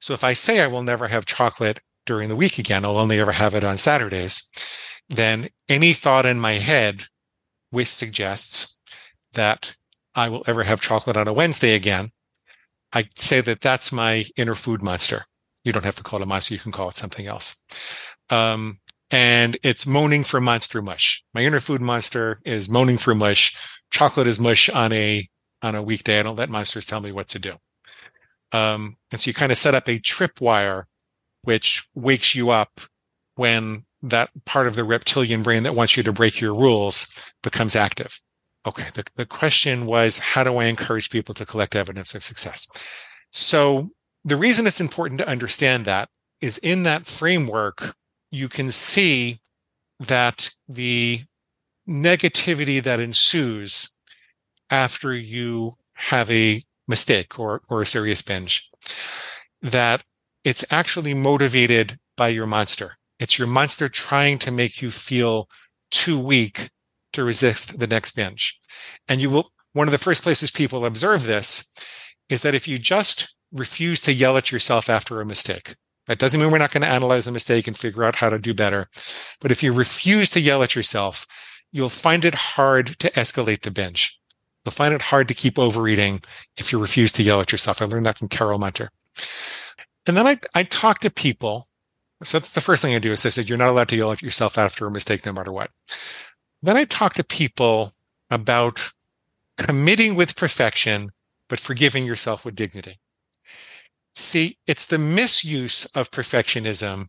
So 0.00 0.14
if 0.14 0.24
I 0.24 0.32
say 0.32 0.60
I 0.60 0.66
will 0.66 0.82
never 0.82 1.08
have 1.08 1.26
chocolate 1.26 1.80
during 2.06 2.28
the 2.28 2.36
week 2.36 2.58
again, 2.58 2.84
I'll 2.84 2.98
only 2.98 3.20
ever 3.20 3.32
have 3.32 3.54
it 3.54 3.64
on 3.64 3.78
Saturdays, 3.78 4.50
then 5.08 5.48
any 5.68 5.92
thought 5.92 6.26
in 6.26 6.40
my 6.40 6.52
head 6.52 7.04
which 7.70 7.88
suggests 7.88 8.78
that 9.34 9.76
I 10.14 10.28
will 10.28 10.42
ever 10.46 10.64
have 10.64 10.80
chocolate 10.80 11.16
on 11.16 11.28
a 11.28 11.32
Wednesday 11.32 11.74
again, 11.74 12.10
I 12.92 13.08
say 13.16 13.40
that 13.42 13.60
that's 13.60 13.92
my 13.92 14.24
inner 14.36 14.54
food 14.54 14.82
monster. 14.82 15.24
You 15.64 15.72
don't 15.72 15.84
have 15.84 15.96
to 15.96 16.02
call 16.02 16.20
it 16.20 16.22
a 16.22 16.26
monster. 16.26 16.54
You 16.54 16.60
can 16.60 16.72
call 16.72 16.88
it 16.88 16.96
something 16.96 17.26
else. 17.26 17.60
Um, 18.30 18.80
and 19.10 19.56
it's 19.62 19.86
moaning 19.86 20.24
for 20.24 20.40
monster 20.40 20.82
mush. 20.82 21.22
My 21.34 21.42
inner 21.42 21.60
food 21.60 21.80
monster 21.80 22.38
is 22.44 22.68
moaning 22.68 22.98
for 22.98 23.14
mush. 23.14 23.56
Chocolate 23.90 24.26
is 24.26 24.40
mush 24.40 24.68
on 24.68 24.92
a 24.92 25.26
on 25.62 25.74
a 25.74 25.82
weekday. 25.82 26.20
I 26.20 26.22
don't 26.22 26.36
let 26.36 26.50
monsters 26.50 26.86
tell 26.86 27.00
me 27.00 27.12
what 27.12 27.28
to 27.28 27.38
do. 27.38 27.54
Um, 28.52 28.96
and 29.10 29.20
so 29.20 29.28
you 29.28 29.34
kind 29.34 29.52
of 29.52 29.58
set 29.58 29.74
up 29.74 29.88
a 29.88 29.98
tripwire, 29.98 30.84
which 31.42 31.86
wakes 31.94 32.34
you 32.34 32.50
up 32.50 32.80
when 33.34 33.84
that 34.02 34.30
part 34.44 34.66
of 34.66 34.76
the 34.76 34.84
reptilian 34.84 35.42
brain 35.42 35.62
that 35.64 35.74
wants 35.74 35.96
you 35.96 36.02
to 36.02 36.12
break 36.12 36.40
your 36.40 36.54
rules 36.54 37.34
becomes 37.42 37.74
active. 37.74 38.20
Okay. 38.66 38.86
The, 38.94 39.04
the 39.16 39.26
question 39.26 39.86
was, 39.86 40.18
how 40.18 40.44
do 40.44 40.56
I 40.56 40.64
encourage 40.64 41.10
people 41.10 41.34
to 41.34 41.46
collect 41.46 41.74
evidence 41.74 42.14
of 42.14 42.22
success? 42.22 42.66
So 43.30 43.90
the 44.24 44.36
reason 44.36 44.66
it's 44.66 44.80
important 44.80 45.18
to 45.20 45.28
understand 45.28 45.84
that 45.84 46.08
is 46.40 46.58
in 46.58 46.82
that 46.84 47.06
framework, 47.06 47.94
you 48.30 48.48
can 48.48 48.70
see 48.70 49.38
that 50.00 50.50
the 50.68 51.20
negativity 51.88 52.82
that 52.82 53.00
ensues 53.00 53.88
after 54.70 55.14
you 55.14 55.72
have 55.94 56.30
a 56.30 56.62
mistake 56.86 57.38
or, 57.38 57.62
or 57.70 57.80
a 57.80 57.86
serious 57.86 58.22
binge, 58.22 58.68
that 59.62 60.04
it's 60.44 60.64
actually 60.70 61.14
motivated 61.14 61.98
by 62.16 62.28
your 62.28 62.46
monster. 62.46 62.97
It's 63.18 63.38
your 63.38 63.48
monster 63.48 63.88
trying 63.88 64.38
to 64.40 64.50
make 64.50 64.80
you 64.80 64.90
feel 64.90 65.48
too 65.90 66.18
weak 66.18 66.70
to 67.12 67.24
resist 67.24 67.78
the 67.78 67.86
next 67.86 68.14
binge. 68.14 68.58
And 69.08 69.20
you 69.20 69.30
will, 69.30 69.48
one 69.72 69.88
of 69.88 69.92
the 69.92 69.98
first 69.98 70.22
places 70.22 70.50
people 70.50 70.84
observe 70.84 71.24
this 71.24 71.70
is 72.28 72.42
that 72.42 72.54
if 72.54 72.68
you 72.68 72.78
just 72.78 73.34
refuse 73.52 74.00
to 74.02 74.12
yell 74.12 74.36
at 74.36 74.52
yourself 74.52 74.90
after 74.90 75.20
a 75.20 75.26
mistake, 75.26 75.74
that 76.06 76.18
doesn't 76.18 76.40
mean 76.40 76.50
we're 76.50 76.58
not 76.58 76.70
going 76.70 76.82
to 76.82 76.88
analyze 76.88 77.26
the 77.26 77.32
mistake 77.32 77.66
and 77.66 77.76
figure 77.76 78.04
out 78.04 78.16
how 78.16 78.30
to 78.30 78.38
do 78.38 78.54
better. 78.54 78.88
But 79.40 79.50
if 79.50 79.62
you 79.62 79.72
refuse 79.72 80.30
to 80.30 80.40
yell 80.40 80.62
at 80.62 80.74
yourself, 80.74 81.26
you'll 81.70 81.90
find 81.90 82.24
it 82.24 82.34
hard 82.34 82.98
to 82.98 83.10
escalate 83.10 83.60
the 83.60 83.70
binge. 83.70 84.18
You'll 84.64 84.72
find 84.72 84.94
it 84.94 85.02
hard 85.02 85.28
to 85.28 85.34
keep 85.34 85.58
overeating 85.58 86.22
if 86.58 86.72
you 86.72 86.78
refuse 86.78 87.12
to 87.12 87.22
yell 87.22 87.40
at 87.40 87.52
yourself. 87.52 87.80
I 87.80 87.84
learned 87.84 88.06
that 88.06 88.18
from 88.18 88.28
Carol 88.28 88.58
Munter. 88.58 88.90
And 90.06 90.16
then 90.16 90.26
I, 90.26 90.38
I 90.54 90.62
talk 90.62 91.00
to 91.00 91.10
people. 91.10 91.67
So 92.24 92.38
that's 92.38 92.54
the 92.54 92.60
first 92.60 92.82
thing 92.82 92.94
I 92.94 92.98
do 92.98 93.12
is 93.12 93.24
I 93.24 93.28
said, 93.28 93.48
you're 93.48 93.58
not 93.58 93.70
allowed 93.70 93.88
to 93.90 93.96
yell 93.96 94.12
at 94.12 94.22
yourself 94.22 94.58
after 94.58 94.86
a 94.86 94.90
mistake, 94.90 95.24
no 95.24 95.32
matter 95.32 95.52
what. 95.52 95.70
Then 96.62 96.76
I 96.76 96.84
talk 96.84 97.14
to 97.14 97.24
people 97.24 97.92
about 98.30 98.90
committing 99.56 100.16
with 100.16 100.36
perfection, 100.36 101.10
but 101.48 101.60
forgiving 101.60 102.04
yourself 102.04 102.44
with 102.44 102.56
dignity. 102.56 102.98
See, 104.14 104.58
it's 104.66 104.86
the 104.86 104.98
misuse 104.98 105.84
of 105.94 106.10
perfectionism 106.10 107.06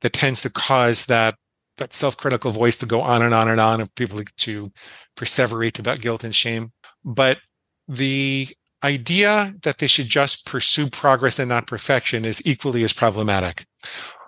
that 0.00 0.14
tends 0.14 0.42
to 0.42 0.50
cause 0.50 1.06
that 1.06 1.36
that 1.76 1.92
self-critical 1.92 2.52
voice 2.52 2.78
to 2.78 2.86
go 2.86 3.00
on 3.00 3.22
and 3.22 3.34
on 3.34 3.48
and 3.48 3.60
on 3.60 3.80
of 3.80 3.94
people 3.94 4.20
to 4.38 4.72
perseverate 5.16 5.78
about 5.78 6.00
guilt 6.00 6.24
and 6.24 6.34
shame. 6.34 6.72
But 7.04 7.38
the 7.86 8.48
idea 8.86 9.52
that 9.62 9.78
they 9.78 9.86
should 9.86 10.06
just 10.06 10.46
pursue 10.46 10.88
progress 10.88 11.38
and 11.38 11.48
not 11.48 11.66
perfection 11.66 12.24
is 12.24 12.40
equally 12.46 12.84
as 12.84 12.92
problematic. 12.92 13.66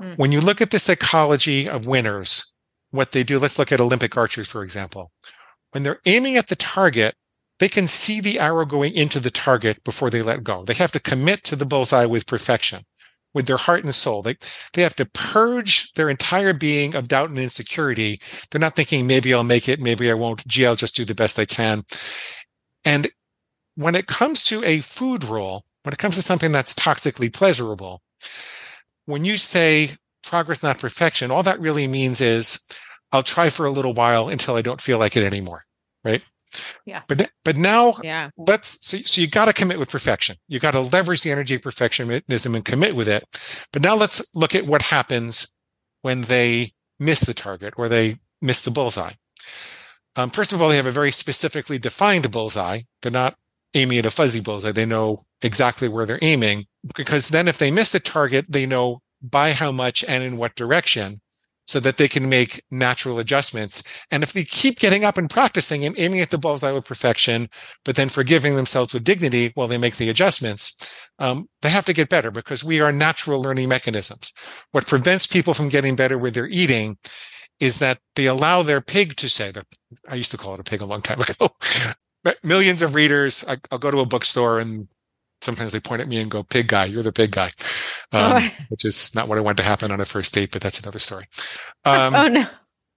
Mm. 0.01 0.19
When 0.19 0.33
you 0.33 0.41
look 0.41 0.61
at 0.61 0.71
the 0.71 0.79
psychology 0.79 1.69
of 1.69 1.87
winners, 1.87 2.53
what 2.91 3.13
they 3.13 3.23
do, 3.23 3.39
let's 3.39 3.59
look 3.59 3.73
at 3.73 3.81
Olympic 3.81 4.17
archers, 4.17 4.49
for 4.49 4.63
example. 4.63 5.13
When 5.71 5.83
they're 5.83 6.01
aiming 6.07 6.37
at 6.37 6.49
the 6.49 6.57
target, 6.57 7.15
they 7.59 7.69
can 7.69 7.87
see 7.87 8.21
the 8.21 8.39
arrow 8.39 8.65
going 8.65 8.95
into 8.95 9.21
the 9.21 9.31
target 9.31 9.83
before 9.85 10.11
they 10.11 10.23
let 10.23 10.45
go. 10.45 10.65
They 10.65 10.75
have 10.75 10.93
to 10.93 11.01
commit 11.01 11.45
to 11.45 11.57
the 11.57 11.67
bullseye 11.67 12.07
with 12.07 12.27
perfection, 12.27 12.85
with 13.35 13.47
their 13.47 13.57
heart 13.57 13.85
and 13.85 13.95
soul. 13.95 14.23
They, 14.23 14.37
they 14.73 14.83
have 14.83 14.97
to 14.97 15.07
purge 15.07 15.93
their 15.93 16.09
entire 16.09 16.53
being 16.53 16.95
of 16.95 17.09
doubt 17.09 17.31
and 17.31 17.39
insecurity. 17.39 18.21
They're 18.51 18.61
not 18.61 18.77
thinking, 18.77 19.07
maybe 19.07 19.35
I'll 19.35 19.45
make 19.45 19.69
it, 19.69 19.81
maybe 19.81 20.11
I 20.11 20.15
won't. 20.15 20.47
Gee, 20.47 20.67
I'll 20.67 20.77
just 20.77 20.97
do 20.97 21.05
the 21.05 21.15
best 21.15 21.39
I 21.39 21.45
can. 21.45 21.85
And 22.85 23.11
when 23.79 23.95
it 23.95 24.09
comes 24.09 24.45
to 24.45 24.65
a 24.65 24.81
food 24.81 25.23
rule, 25.23 25.65
when 25.85 25.93
it 25.93 25.99
comes 25.99 26.17
to 26.17 26.23
something 26.23 26.51
that's 26.51 26.75
toxically 26.75 27.33
pleasurable, 27.33 28.03
when 29.07 29.25
you 29.25 29.37
say 29.37 29.91
progress, 30.25 30.65
not 30.65 30.81
perfection, 30.81 31.31
all 31.31 31.45
that 31.45 31.61
really 31.61 31.87
means 31.87 32.21
is 32.21 32.59
I'll 33.13 33.23
try 33.23 33.51
for 33.51 33.67
a 33.67 33.71
little 33.71 33.95
while 33.95 34.29
until 34.29 34.57
I 34.57 34.63
don't 34.63 34.81
feel 34.81 34.99
like 34.99 35.17
it 35.17 35.23
anymore. 35.23 35.65
Right. 36.05 36.23
Yeah. 36.87 37.03
But 37.07 37.31
but 37.45 37.57
now 37.57 37.95
yeah. 38.03 38.31
let's 38.37 38.85
so, 38.85 38.97
so 38.99 39.21
you 39.21 39.29
got 39.29 39.45
to 39.45 39.53
commit 39.53 39.79
with 39.79 39.93
perfection. 39.93 40.35
You 40.49 40.59
got 40.59 40.73
to 40.73 40.81
leverage 40.81 41.23
the 41.23 41.31
energy 41.31 41.55
of 41.55 41.61
perfectionism 41.61 42.57
and 42.57 42.65
commit 42.65 42.97
with 42.97 43.07
it. 43.07 43.23
But 43.73 43.83
now 43.83 43.95
let's 43.95 44.27
look 44.35 44.57
at 44.57 44.67
what 44.67 44.83
happens 44.83 45.55
when 46.03 46.23
they 46.23 46.73
miss 46.99 47.21
the 47.21 47.35
target 47.35 47.75
or 47.77 47.89
they 47.89 48.17
miss 48.43 48.65
the 48.65 48.73
bullseye. 48.73 49.13
Um, 50.17 50.31
first 50.31 50.53
of 50.53 50.61
all, 50.61 50.69
they 50.69 50.77
have 50.77 50.87
a 50.87 50.91
very 50.91 51.13
specifically 51.13 51.79
defined 51.79 52.29
bullseye. 52.33 52.81
They're 53.03 53.13
not 53.13 53.37
aiming 53.79 53.99
at 53.99 54.07
a 54.07 54.11
fuzzy 54.11 54.41
bullseye. 54.41 54.73
They 54.73 54.87
know 54.87 55.19
exactly 55.43 55.89
where 55.89 56.07
they're 56.07 56.19
aiming 56.23 56.67
because 56.95 57.29
then 57.29 57.49
if 57.49 57.59
they 57.59 57.71
miss 57.71 57.93
the 57.93 58.01
target, 58.01 58.47
they 58.49 58.67
know 58.67 59.01
by 59.23 59.53
how 59.53 59.73
much 59.73 60.05
and 60.05 60.23
in 60.23 60.37
what 60.37 60.55
direction 60.55 61.21
so 61.69 61.79
that 61.81 61.99
they 61.99 62.09
can 62.09 62.31
make 62.31 62.65
natural 62.71 63.19
adjustments. 63.19 64.03
And 64.11 64.23
if 64.23 64.33
they 64.33 64.43
keep 64.43 64.79
getting 64.79 65.05
up 65.05 65.19
and 65.19 65.29
practicing 65.29 65.85
and 65.85 65.99
aiming 65.99 66.21
at 66.21 66.31
the 66.31 66.39
bullseye 66.39 66.73
with 66.73 66.87
perfection, 66.87 67.47
but 67.85 67.95
then 67.95 68.09
forgiving 68.09 68.57
themselves 68.57 68.95
with 68.95 69.05
dignity 69.05 69.53
while 69.55 69.69
they 69.69 69.77
make 69.77 69.97
the 69.97 70.09
adjustments, 70.09 71.11
um, 71.19 71.47
they 71.61 71.69
have 71.69 71.85
to 71.85 71.93
get 71.93 72.09
better 72.09 72.31
because 72.31 72.65
we 72.65 72.81
are 72.81 72.91
natural 72.91 73.43
learning 73.43 73.69
mechanisms. 73.69 74.33
What 74.73 74.87
prevents 74.87 75.27
people 75.27 75.53
from 75.53 75.69
getting 75.69 75.95
better 75.95 76.17
with 76.17 76.33
their 76.33 76.49
eating 76.49 76.97
is 77.61 77.81
that 77.81 77.99
they 78.17 78.27
allow 78.27 78.63
their 78.63 78.81
pig 78.81 79.17
to 79.17 79.29
say 79.29 79.51
that 79.51 79.67
I 80.09 80.15
used 80.15 80.31
to 80.31 80.39
call 80.39 80.55
it 80.55 80.61
a 80.61 80.65
pig 80.65 80.81
a 80.81 80.87
long 80.87 81.03
time 81.03 81.21
ago. 81.21 81.51
Millions 82.43 82.83
of 82.83 82.95
readers, 82.95 83.45
I, 83.49 83.57
will 83.71 83.79
go 83.79 83.91
to 83.91 84.01
a 84.01 84.07
bookstore 84.07 84.59
and 84.59 84.89
sometimes 85.41 85.73
they 85.73 85.81
point 85.81 86.03
at 86.03 86.09
me 86.09 86.19
and 86.19 86.31
go, 86.31 86.43
pig 86.43 86.69
guy, 86.69 86.87
you're 86.87 87.03
the 87.03 87.13
pig 87.13 87.31
guy 87.31 87.51
um, 88.13 88.43
oh. 88.43 88.51
which 88.69 88.85
is 88.85 89.15
not 89.15 89.29
what 89.29 89.39
I 89.39 89.41
want 89.41 89.57
to 89.59 89.63
happen 89.63 89.91
on 89.91 90.01
a 90.01 90.05
first 90.05 90.33
date, 90.35 90.51
but 90.53 90.63
that's 90.63 90.81
another 90.81 90.99
story. 90.99 91.27
Um, 91.85 92.15
oh 92.15 92.29
no, 92.29 92.47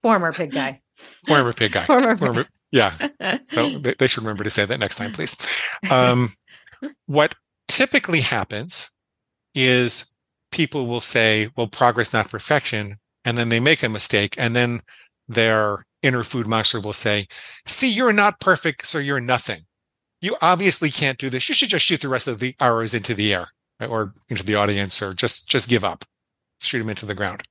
former 0.02 0.32
pig 0.32 0.52
guy. 0.52 0.82
Former 1.26 1.54
pig 1.54 1.72
guy. 1.72 1.86
former, 1.86 2.14
former 2.16 2.46
yeah. 2.72 2.92
So 3.46 3.78
they, 3.78 3.94
they, 3.94 4.06
should 4.06 4.22
remember 4.22 4.44
to 4.44 4.50
say 4.50 4.66
that 4.66 4.78
next 4.80 4.96
time, 4.96 5.12
please. 5.12 5.36
Um, 5.90 6.28
what 7.06 7.34
typically 7.68 8.20
happens 8.20 8.94
is 9.54 10.14
people 10.50 10.86
will 10.86 11.00
say, 11.00 11.48
"Well, 11.56 11.68
progress, 11.68 12.12
not 12.12 12.30
perfection," 12.30 12.96
and 13.24 13.38
then 13.38 13.48
they 13.48 13.60
make 13.60 13.82
a 13.82 13.88
mistake, 13.88 14.34
and 14.36 14.54
then 14.54 14.80
their 15.26 15.86
inner 16.02 16.24
food 16.24 16.46
monster 16.46 16.80
will 16.80 16.92
say, 16.92 17.26
"See, 17.66 17.90
you're 17.92 18.12
not 18.12 18.40
perfect, 18.40 18.86
so 18.86 18.98
you're 18.98 19.20
nothing." 19.20 19.66
You 20.20 20.36
obviously 20.40 20.90
can't 20.90 21.18
do 21.18 21.28
this. 21.30 21.48
You 21.48 21.54
should 21.54 21.70
just 21.70 21.84
shoot 21.84 22.00
the 22.00 22.08
rest 22.08 22.28
of 22.28 22.38
the 22.38 22.54
arrows 22.60 22.94
into 22.94 23.14
the 23.14 23.34
air 23.34 23.48
or 23.80 24.14
into 24.28 24.44
the 24.44 24.54
audience 24.54 25.02
or 25.02 25.14
just 25.14 25.48
just 25.48 25.68
give 25.68 25.84
up. 25.84 26.04
Shoot 26.60 26.78
them 26.78 26.90
into 26.90 27.06
the 27.06 27.14
ground. 27.14 27.42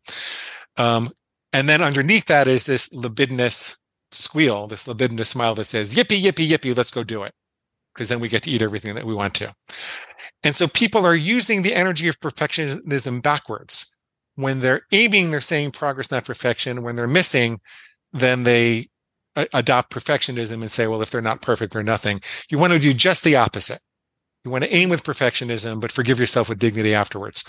Um, 0.78 1.10
and 1.54 1.68
then 1.68 1.82
underneath 1.82 2.28
that 2.28 2.48
is 2.48 2.66
this 2.66 2.94
libidinous 2.94 3.78
squeal 4.14 4.68
this 4.68 4.88
libidinous 4.88 5.30
smile 5.30 5.56
that 5.56 5.66
says 5.66 5.96
yippee 5.96 6.22
yippee 6.22 6.48
yippee 6.48 6.76
let's 6.76 6.92
go 6.92 7.04
do 7.04 7.24
it. 7.24 7.34
Because 7.94 8.10
then 8.10 8.22
we 8.22 8.30
get 8.30 8.44
to 8.44 8.50
eat 8.50 8.62
everything 8.62 8.96
that 8.96 9.06
we 9.06 9.14
want 9.14 9.34
to. 9.36 9.54
And 10.44 10.56
so 10.56 10.68
people 10.68 11.06
are 11.06 11.16
using 11.16 11.62
the 11.62 11.76
energy 11.76 12.08
of 12.08 12.20
perfectionism 12.20 13.22
backwards. 13.22 13.96
When 14.36 14.60
they're 14.60 14.84
aiming 14.92 15.32
they're 15.32 15.42
saying 15.42 15.72
progress 15.72 16.12
not 16.12 16.26
perfection. 16.26 16.84
When 16.84 16.96
they're 16.96 17.08
missing 17.08 17.60
then 18.14 18.44
they 18.44 18.88
adopt 19.54 19.92
perfectionism 19.92 20.62
and 20.62 20.72
say 20.72 20.88
well 20.88 21.02
if 21.02 21.10
they're 21.10 21.22
not 21.22 21.42
perfect 21.42 21.72
they're 21.72 21.84
nothing 21.84 22.20
you 22.50 22.58
want 22.58 22.74
to 22.74 22.80
do 22.80 22.94
just 22.94 23.24
the 23.24 23.36
opposite 23.36 23.80
you 24.44 24.52
want 24.52 24.64
to 24.64 24.76
aim 24.76 24.90
with 24.90 25.04
perfectionism, 25.04 25.80
but 25.80 25.92
forgive 25.92 26.20
yourself 26.20 26.50
with 26.50 26.60
dignity 26.60 26.96
afterwards. 26.96 27.44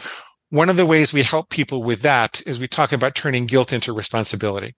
One 0.50 0.68
of 0.68 0.76
the 0.76 0.84
ways 0.84 1.12
we 1.12 1.22
help 1.22 1.48
people 1.48 1.82
with 1.82 2.02
that 2.02 2.42
is 2.46 2.58
we 2.58 2.68
talk 2.68 2.92
about 2.92 3.14
turning 3.14 3.46
guilt 3.46 3.72
into 3.72 3.94
responsibility. 3.94 4.74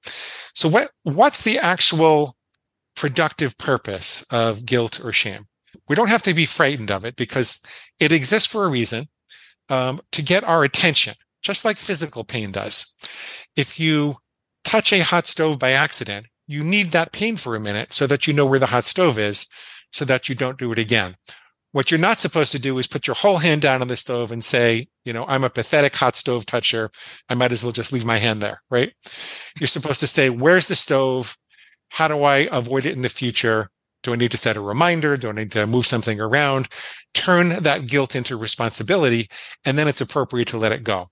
So 0.55 0.69
what, 0.69 0.93
what's 1.03 1.43
the 1.43 1.59
actual 1.59 2.37
productive 2.95 3.59
purpose 3.59 4.25
of 4.31 4.65
guilt 4.65 5.05
or 5.05 5.13
shame? 5.13 5.47
We 5.89 5.97
don't 5.97 6.09
have 6.09 6.23
to 6.23 6.35
be 6.35 6.47
frightened 6.47 6.93
of 6.93 7.05
it 7.05 7.17
because 7.17 7.61
it 7.99 8.13
exists 8.13 8.49
for 8.49 8.65
a 8.65 8.71
reason 8.71 9.07
um, 9.69 10.01
to 10.13 10.23
get 10.23 10.45
our 10.45 10.63
attention, 10.63 11.15
just 11.43 11.65
like 11.65 11.79
physical 11.79 12.23
pain 12.23 12.53
does. 12.53 12.95
If 13.57 13.81
you 13.81 14.15
touch 14.65 14.93
a 14.93 15.01
hot 15.01 15.27
stove 15.27 15.59
by 15.59 15.71
accident, 15.71 16.27
you 16.47 16.65
need 16.65 16.89
that 16.89 17.13
pain 17.13 17.37
for 17.37 17.55
a 17.55 17.61
minute 17.61 17.93
so 17.93 18.07
that 18.07 18.27
you 18.27 18.33
know 18.33 18.47
where 18.47 18.59
the 18.59 18.67
hot 18.67 18.85
stove 18.85 19.19
is 19.19 19.47
so 19.93 20.05
that 20.05 20.29
you 20.29 20.35
don't 20.35 20.59
do 20.59 20.73
it 20.73 20.79
again. 20.79 21.15
What 21.73 21.91
you're 21.91 21.99
not 21.99 22.19
supposed 22.19 22.53
to 22.53 22.59
do 22.61 22.79
is 22.79 22.87
put 22.87 23.07
your 23.07 23.17
whole 23.17 23.39
hand 23.39 23.63
down 23.63 23.81
on 23.81 23.89
the 23.89 23.97
stove 23.97 24.31
and 24.31 24.45
say, 24.45 24.87
you 25.05 25.13
know, 25.13 25.25
I'm 25.27 25.45
a 25.45 25.51
pathetic 25.51 25.97
hot 25.97 26.15
stove 26.17 26.47
toucher. 26.47 26.91
I 27.29 27.35
might 27.35 27.53
as 27.53 27.65
well 27.65 27.73
just 27.73 27.93
leave 27.93 28.05
my 28.05 28.19
hand 28.19 28.41
there, 28.41 28.63
right? 28.71 28.93
You're 29.59 29.67
supposed 29.67 30.01
to 30.01 30.07
say, 30.07 30.31
where's 30.31 30.69
the 30.69 30.77
stove? 30.77 31.37
How 31.91 32.09
do 32.09 32.23
I 32.23 32.49
avoid 32.53 32.87
it 32.87 32.95
in 32.95 33.03
the 33.03 33.09
future? 33.09 33.71
Do 34.05 34.13
I 34.13 34.17
need 34.17 34.31
to 34.33 34.37
set 34.37 34.57
a 34.57 34.61
reminder? 34.61 35.17
Do 35.17 35.31
I 35.31 35.33
need 35.33 35.53
to 35.53 35.67
move 35.67 35.87
something 35.87 36.21
around? 36.21 36.69
Turn 37.15 37.63
that 37.63 37.87
guilt 37.87 38.15
into 38.15 38.37
responsibility, 38.37 39.29
and 39.65 39.79
then 39.79 39.89
it's 39.89 40.01
appropriate 40.01 40.49
to 40.49 40.59
let 40.59 40.73
it 40.73 40.85
go. 40.85 41.09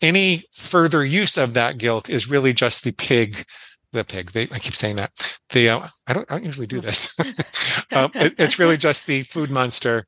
Any 0.00 0.44
further 0.52 1.04
use 1.04 1.36
of 1.36 1.54
that 1.54 1.78
guilt 1.78 2.08
is 2.08 2.30
really 2.30 2.52
just 2.52 2.84
the 2.84 2.92
pig 2.92 3.44
the 3.92 4.04
pig. 4.04 4.32
They, 4.32 4.42
I 4.42 4.58
keep 4.58 4.74
saying 4.74 4.96
that. 4.96 5.38
The 5.50 5.70
uh, 5.70 5.88
I 6.06 6.12
don't 6.12 6.30
I 6.30 6.36
don't 6.36 6.44
usually 6.44 6.66
do 6.66 6.80
this. 6.80 7.18
um, 7.92 8.10
it, 8.14 8.34
it's 8.38 8.58
really 8.58 8.76
just 8.76 9.06
the 9.06 9.22
food 9.22 9.50
monster 9.50 10.04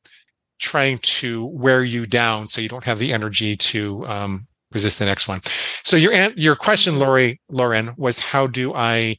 trying 0.59 0.99
to 0.99 1.47
wear 1.47 1.82
you 1.82 2.05
down 2.05 2.47
so 2.47 2.61
you 2.61 2.68
don't 2.68 2.84
have 2.84 2.99
the 2.99 3.12
energy 3.12 3.57
to 3.57 4.07
um, 4.07 4.47
resist 4.72 4.99
the 4.99 5.07
next 5.07 5.28
one. 5.28 5.41
So 5.45 5.97
your 5.97 6.12
your 6.36 6.57
question, 6.57 6.99
Lori 6.99 7.41
Lauren, 7.49 7.91
was 7.97 8.20
how 8.20 8.47
do 8.47 8.74
I 8.74 9.16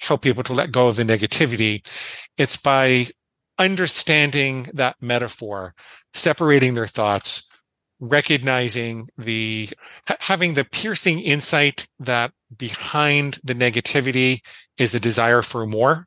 help 0.00 0.22
people 0.22 0.42
to 0.44 0.52
let 0.52 0.72
go 0.72 0.88
of 0.88 0.96
the 0.96 1.04
negativity? 1.04 1.86
It's 2.36 2.56
by 2.56 3.06
understanding 3.58 4.68
that 4.72 4.96
metaphor, 5.00 5.74
separating 6.14 6.74
their 6.74 6.86
thoughts, 6.86 7.49
recognizing 8.00 9.08
the 9.18 9.68
having 10.20 10.54
the 10.54 10.64
piercing 10.64 11.20
insight 11.20 11.86
that 11.98 12.32
behind 12.56 13.38
the 13.44 13.54
negativity 13.54 14.40
is 14.78 14.92
the 14.92 15.00
desire 15.00 15.42
for 15.42 15.66
more. 15.66 16.06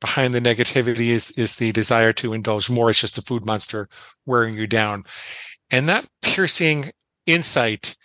Behind 0.00 0.34
the 0.34 0.40
negativity 0.40 1.08
is 1.08 1.32
is 1.32 1.56
the 1.56 1.72
desire 1.72 2.12
to 2.14 2.32
indulge 2.32 2.70
more. 2.70 2.90
It's 2.90 3.00
just 3.00 3.18
a 3.18 3.22
food 3.22 3.44
monster 3.44 3.88
wearing 4.26 4.54
you 4.54 4.66
down. 4.66 5.04
And 5.70 5.88
that 5.88 6.06
piercing 6.22 6.92
insight 7.26 7.96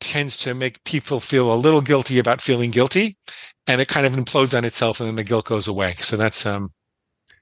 tends 0.00 0.38
to 0.38 0.54
make 0.54 0.82
people 0.84 1.20
feel 1.20 1.52
a 1.52 1.56
little 1.56 1.82
guilty 1.82 2.18
about 2.18 2.40
feeling 2.40 2.70
guilty 2.70 3.18
and 3.66 3.80
it 3.80 3.88
kind 3.88 4.06
of 4.06 4.14
implodes 4.14 4.56
on 4.56 4.64
itself 4.64 5.00
and 5.00 5.08
then 5.08 5.16
the 5.16 5.24
guilt 5.24 5.44
goes 5.44 5.68
away. 5.68 5.94
So 6.00 6.16
that's 6.16 6.46
um 6.46 6.70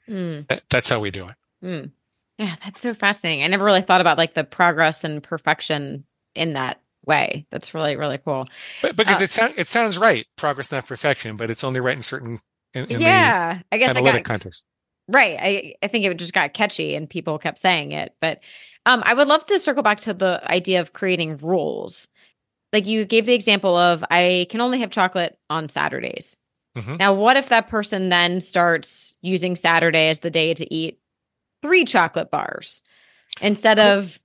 mm. 0.08 0.46
that, 0.48 0.62
that's 0.68 0.88
how 0.88 1.00
we 1.00 1.10
do 1.10 1.28
it. 1.28 1.34
Mm. 1.62 1.90
Yeah, 2.38 2.54
that's 2.64 2.80
so 2.80 2.94
fascinating. 2.94 3.44
I 3.44 3.48
never 3.48 3.64
really 3.64 3.82
thought 3.82 4.00
about 4.00 4.18
like 4.18 4.34
the 4.34 4.44
progress 4.44 5.04
and 5.04 5.22
perfection 5.22 6.04
in 6.34 6.52
that 6.52 6.80
way. 7.04 7.46
That's 7.50 7.74
really 7.74 7.96
really 7.96 8.18
cool. 8.18 8.44
But 8.80 8.96
because 8.96 9.20
uh, 9.20 9.24
it 9.24 9.30
sounds 9.30 9.54
it 9.58 9.68
sounds 9.68 9.98
right, 9.98 10.26
progress 10.36 10.70
not 10.70 10.86
perfection, 10.86 11.36
but 11.36 11.50
it's 11.50 11.64
only 11.64 11.80
right 11.80 11.96
in 11.96 12.02
certain 12.02 12.38
in, 12.74 12.86
in 12.86 13.00
yeah. 13.00 13.60
I 13.72 13.78
guess 13.78 13.90
analytic 13.90 14.14
I 14.14 14.18
got, 14.18 14.24
context. 14.24 14.66
Right. 15.08 15.38
I 15.40 15.74
I 15.82 15.88
think 15.88 16.04
it 16.04 16.16
just 16.16 16.32
got 16.32 16.54
catchy 16.54 16.94
and 16.94 17.10
people 17.10 17.38
kept 17.38 17.58
saying 17.58 17.92
it. 17.92 18.14
But 18.20 18.40
um, 18.86 19.02
I 19.04 19.14
would 19.14 19.28
love 19.28 19.44
to 19.46 19.58
circle 19.58 19.82
back 19.82 20.00
to 20.00 20.14
the 20.14 20.40
idea 20.50 20.80
of 20.80 20.92
creating 20.92 21.38
rules. 21.38 22.08
Like 22.72 22.86
you 22.86 23.04
gave 23.04 23.26
the 23.26 23.34
example 23.34 23.76
of 23.76 24.04
I 24.10 24.46
can 24.50 24.60
only 24.60 24.80
have 24.80 24.90
chocolate 24.90 25.38
on 25.50 25.68
Saturdays. 25.68 26.36
Mm-hmm. 26.76 26.96
Now, 26.96 27.14
what 27.14 27.36
if 27.36 27.48
that 27.48 27.68
person 27.68 28.10
then 28.10 28.40
starts 28.40 29.18
using 29.22 29.56
Saturday 29.56 30.10
as 30.10 30.20
the 30.20 30.30
day 30.30 30.54
to 30.54 30.72
eat 30.72 31.00
three 31.62 31.84
chocolate 31.84 32.30
bars 32.30 32.82
instead 33.40 33.78
of 33.78 34.18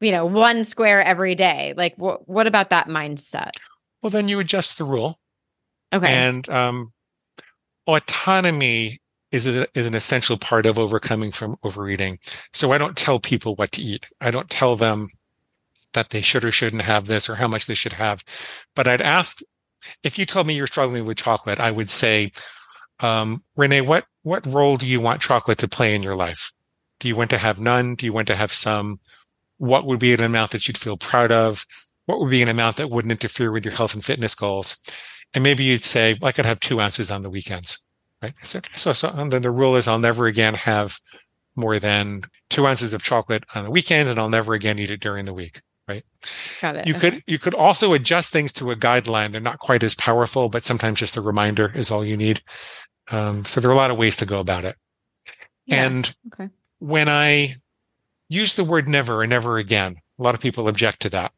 you 0.00 0.12
know 0.12 0.26
one 0.26 0.64
square 0.64 1.02
every 1.02 1.34
day. 1.34 1.74
Like 1.76 1.96
wh- 1.96 2.28
what 2.28 2.46
about 2.46 2.70
that 2.70 2.88
mindset? 2.88 3.50
Well 4.02 4.10
then 4.10 4.28
you 4.28 4.40
adjust 4.40 4.78
the 4.78 4.84
rule. 4.84 5.18
Okay. 5.92 6.08
And 6.08 6.48
um 6.48 6.92
autonomy 7.86 8.98
is, 9.30 9.46
a, 9.46 9.66
is 9.78 9.86
an 9.86 9.94
essential 9.94 10.36
part 10.36 10.66
of 10.66 10.78
overcoming 10.78 11.30
from 11.30 11.56
overeating. 11.62 12.18
So 12.52 12.72
i 12.72 12.78
don't 12.78 12.96
tell 12.96 13.20
people 13.20 13.54
what 13.54 13.72
to 13.72 13.82
eat. 13.82 14.06
I 14.20 14.30
don't 14.30 14.50
tell 14.50 14.76
them 14.76 15.08
that 15.94 16.10
they 16.10 16.20
should 16.20 16.44
or 16.44 16.52
shouldn't 16.52 16.82
have 16.82 17.06
this 17.06 17.28
or 17.28 17.36
how 17.36 17.48
much 17.48 17.66
they 17.66 17.74
should 17.74 17.94
have. 17.94 18.22
But 18.74 18.88
i'd 18.88 19.02
ask 19.02 19.40
if 20.02 20.18
you 20.18 20.26
told 20.26 20.46
me 20.46 20.54
you're 20.54 20.66
struggling 20.66 21.06
with 21.06 21.16
chocolate 21.16 21.60
i 21.60 21.70
would 21.70 21.90
say 21.90 22.30
um, 23.00 23.42
renee 23.56 23.82
what 23.82 24.04
what 24.22 24.46
role 24.46 24.76
do 24.76 24.86
you 24.86 25.00
want 25.00 25.20
chocolate 25.20 25.58
to 25.58 25.68
play 25.68 25.94
in 25.94 26.02
your 26.02 26.16
life 26.16 26.52
do 27.00 27.08
you 27.08 27.16
want 27.16 27.30
to 27.30 27.38
have 27.38 27.60
none? 27.60 27.94
Do 27.94 28.06
you 28.06 28.12
want 28.12 28.28
to 28.28 28.36
have 28.36 28.52
some? 28.52 29.00
What 29.58 29.86
would 29.86 29.98
be 29.98 30.14
an 30.14 30.20
amount 30.20 30.50
that 30.52 30.66
you'd 30.66 30.78
feel 30.78 30.96
proud 30.96 31.32
of? 31.32 31.66
What 32.06 32.20
would 32.20 32.30
be 32.30 32.42
an 32.42 32.48
amount 32.48 32.76
that 32.76 32.90
wouldn't 32.90 33.12
interfere 33.12 33.50
with 33.50 33.64
your 33.64 33.74
health 33.74 33.94
and 33.94 34.04
fitness 34.04 34.34
goals? 34.34 34.82
And 35.34 35.42
maybe 35.42 35.64
you'd 35.64 35.84
say, 35.84 36.16
well, 36.20 36.28
I 36.28 36.32
could 36.32 36.46
have 36.46 36.60
two 36.60 36.80
ounces 36.80 37.10
on 37.10 37.22
the 37.22 37.30
weekends, 37.30 37.84
right? 38.22 38.32
So, 38.42 38.60
so, 38.74 38.92
so 38.92 39.10
then 39.28 39.42
the 39.42 39.50
rule 39.50 39.76
is 39.76 39.88
I'll 39.88 39.98
never 39.98 40.26
again 40.26 40.54
have 40.54 40.98
more 41.56 41.78
than 41.78 42.22
two 42.48 42.66
ounces 42.66 42.94
of 42.94 43.02
chocolate 43.02 43.44
on 43.54 43.64
the 43.64 43.70
weekend 43.70 44.08
and 44.08 44.20
I'll 44.20 44.28
never 44.28 44.54
again 44.54 44.78
eat 44.78 44.90
it 44.90 45.00
during 45.00 45.24
the 45.24 45.34
week. 45.34 45.60
Right. 45.88 46.02
Got 46.60 46.76
it. 46.76 46.86
You 46.88 46.96
okay. 46.96 47.10
could, 47.10 47.22
you 47.28 47.38
could 47.38 47.54
also 47.54 47.92
adjust 47.92 48.32
things 48.32 48.52
to 48.54 48.72
a 48.72 48.76
guideline. 48.76 49.30
They're 49.30 49.40
not 49.40 49.60
quite 49.60 49.84
as 49.84 49.94
powerful, 49.94 50.48
but 50.48 50.64
sometimes 50.64 50.98
just 50.98 51.16
a 51.16 51.20
reminder 51.20 51.70
is 51.76 51.92
all 51.92 52.04
you 52.04 52.16
need. 52.16 52.42
Um, 53.12 53.44
so 53.44 53.60
there 53.60 53.70
are 53.70 53.74
a 53.74 53.76
lot 53.76 53.92
of 53.92 53.96
ways 53.96 54.16
to 54.16 54.26
go 54.26 54.40
about 54.40 54.64
it. 54.64 54.74
Yeah. 55.66 55.86
And 55.86 56.14
okay 56.32 56.50
when 56.78 57.08
I 57.08 57.54
use 58.28 58.56
the 58.56 58.64
word 58.64 58.88
never 58.88 59.22
and 59.22 59.30
never 59.30 59.58
again, 59.58 59.96
a 60.18 60.22
lot 60.22 60.34
of 60.34 60.40
people 60.40 60.68
object 60.68 61.00
to 61.02 61.10
that 61.10 61.32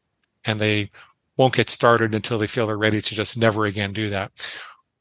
and 0.45 0.59
they 0.59 0.89
won't 1.37 1.55
get 1.55 1.69
started 1.69 2.13
until 2.13 2.37
they 2.37 2.47
feel 2.47 2.67
they're 2.67 2.77
ready 2.77 3.01
to 3.01 3.15
just 3.15 3.37
never 3.37 3.65
again 3.65 3.93
do 3.93 4.09
that. 4.09 4.31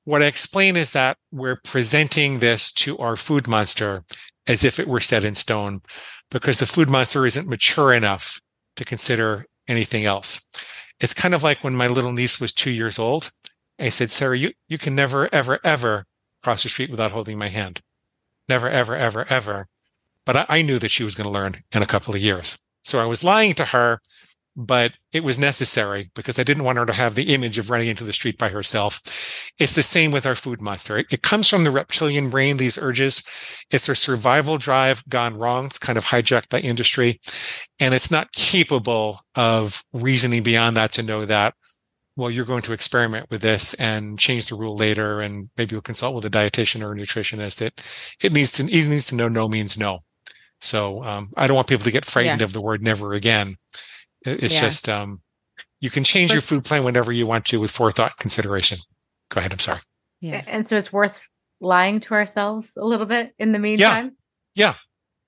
What 0.04 0.22
I 0.22 0.26
explain 0.26 0.76
is 0.76 0.92
that 0.92 1.18
we're 1.32 1.60
presenting 1.64 2.38
this 2.38 2.72
to 2.72 2.96
our 2.98 3.16
food 3.16 3.48
monster 3.48 4.04
as 4.46 4.64
if 4.64 4.78
it 4.78 4.88
were 4.88 5.00
set 5.00 5.24
in 5.24 5.34
stone 5.34 5.82
because 6.30 6.58
the 6.58 6.66
food 6.66 6.88
monster 6.88 7.26
isn't 7.26 7.48
mature 7.48 7.92
enough 7.92 8.40
to 8.76 8.84
consider 8.84 9.46
anything 9.66 10.06
else. 10.06 10.46
It's 11.00 11.14
kind 11.14 11.34
of 11.34 11.42
like 11.42 11.62
when 11.62 11.76
my 11.76 11.88
little 11.88 12.12
niece 12.12 12.40
was 12.40 12.52
two 12.52 12.70
years 12.70 12.98
old. 12.98 13.30
I 13.78 13.90
said, 13.90 14.10
Sarah, 14.10 14.36
you, 14.36 14.52
you 14.68 14.78
can 14.78 14.94
never, 14.94 15.28
ever, 15.32 15.60
ever 15.62 16.04
cross 16.42 16.62
the 16.62 16.68
street 16.68 16.90
without 16.90 17.12
holding 17.12 17.38
my 17.38 17.48
hand. 17.48 17.80
Never, 18.48 18.68
ever, 18.68 18.96
ever, 18.96 19.26
ever. 19.28 19.68
But 20.28 20.36
I, 20.36 20.58
I 20.58 20.62
knew 20.62 20.78
that 20.78 20.90
she 20.90 21.04
was 21.04 21.14
going 21.14 21.24
to 21.24 21.32
learn 21.32 21.54
in 21.72 21.82
a 21.82 21.86
couple 21.86 22.14
of 22.14 22.20
years. 22.20 22.58
So 22.84 22.98
I 22.98 23.06
was 23.06 23.24
lying 23.24 23.54
to 23.54 23.64
her, 23.64 23.98
but 24.54 24.92
it 25.10 25.24
was 25.24 25.38
necessary 25.38 26.10
because 26.14 26.38
I 26.38 26.42
didn't 26.42 26.64
want 26.64 26.76
her 26.76 26.84
to 26.84 26.92
have 26.92 27.14
the 27.14 27.32
image 27.32 27.56
of 27.56 27.70
running 27.70 27.88
into 27.88 28.04
the 28.04 28.12
street 28.12 28.36
by 28.36 28.50
herself. 28.50 29.00
It's 29.58 29.74
the 29.74 29.82
same 29.82 30.10
with 30.12 30.26
our 30.26 30.34
food 30.34 30.60
monster. 30.60 30.98
It, 30.98 31.06
it 31.10 31.22
comes 31.22 31.48
from 31.48 31.64
the 31.64 31.70
reptilian 31.70 32.28
brain, 32.28 32.58
these 32.58 32.76
urges. 32.76 33.22
It's 33.70 33.88
a 33.88 33.94
survival 33.94 34.58
drive 34.58 35.02
gone 35.08 35.38
wrong. 35.38 35.64
It's 35.64 35.78
kind 35.78 35.96
of 35.96 36.04
hijacked 36.04 36.50
by 36.50 36.60
industry. 36.60 37.20
And 37.80 37.94
it's 37.94 38.10
not 38.10 38.32
capable 38.32 39.20
of 39.34 39.82
reasoning 39.94 40.42
beyond 40.42 40.76
that 40.76 40.92
to 40.92 41.02
know 41.02 41.24
that 41.24 41.54
well, 42.16 42.32
you're 42.32 42.44
going 42.44 42.62
to 42.62 42.72
experiment 42.72 43.30
with 43.30 43.42
this 43.42 43.74
and 43.74 44.18
change 44.18 44.48
the 44.48 44.56
rule 44.56 44.74
later, 44.74 45.20
and 45.20 45.48
maybe 45.56 45.74
you'll 45.74 45.82
consult 45.82 46.16
with 46.16 46.24
a 46.24 46.28
dietitian 46.28 46.82
or 46.82 46.90
a 46.90 46.96
nutritionist. 46.96 47.62
It 47.62 47.80
it 48.20 48.32
needs 48.32 48.52
to 48.54 48.64
it 48.64 48.88
needs 48.88 49.06
to 49.06 49.14
know 49.14 49.28
no 49.28 49.48
means 49.48 49.78
no. 49.78 50.00
So 50.60 51.02
um, 51.04 51.30
I 51.36 51.46
don't 51.46 51.56
want 51.56 51.68
people 51.68 51.84
to 51.84 51.90
get 51.90 52.04
frightened 52.04 52.40
yeah. 52.40 52.44
of 52.44 52.52
the 52.52 52.60
word 52.60 52.82
never 52.82 53.12
again. 53.12 53.56
It's 54.26 54.54
yeah. 54.54 54.60
just 54.60 54.88
um, 54.88 55.20
you 55.80 55.90
can 55.90 56.04
change 56.04 56.32
your 56.32 56.42
food 56.42 56.64
plan 56.64 56.84
whenever 56.84 57.12
you 57.12 57.26
want 57.26 57.44
to 57.46 57.60
with 57.60 57.70
forethought 57.70 58.12
and 58.12 58.18
consideration. 58.18 58.78
Go 59.30 59.38
ahead. 59.38 59.52
I'm 59.52 59.58
sorry. 59.58 59.80
Yeah. 60.20 60.42
And 60.46 60.66
so 60.66 60.76
it's 60.76 60.92
worth 60.92 61.28
lying 61.60 62.00
to 62.00 62.14
ourselves 62.14 62.72
a 62.76 62.84
little 62.84 63.06
bit 63.06 63.32
in 63.38 63.52
the 63.52 63.58
meantime. 63.58 64.16
Yeah. 64.54 64.74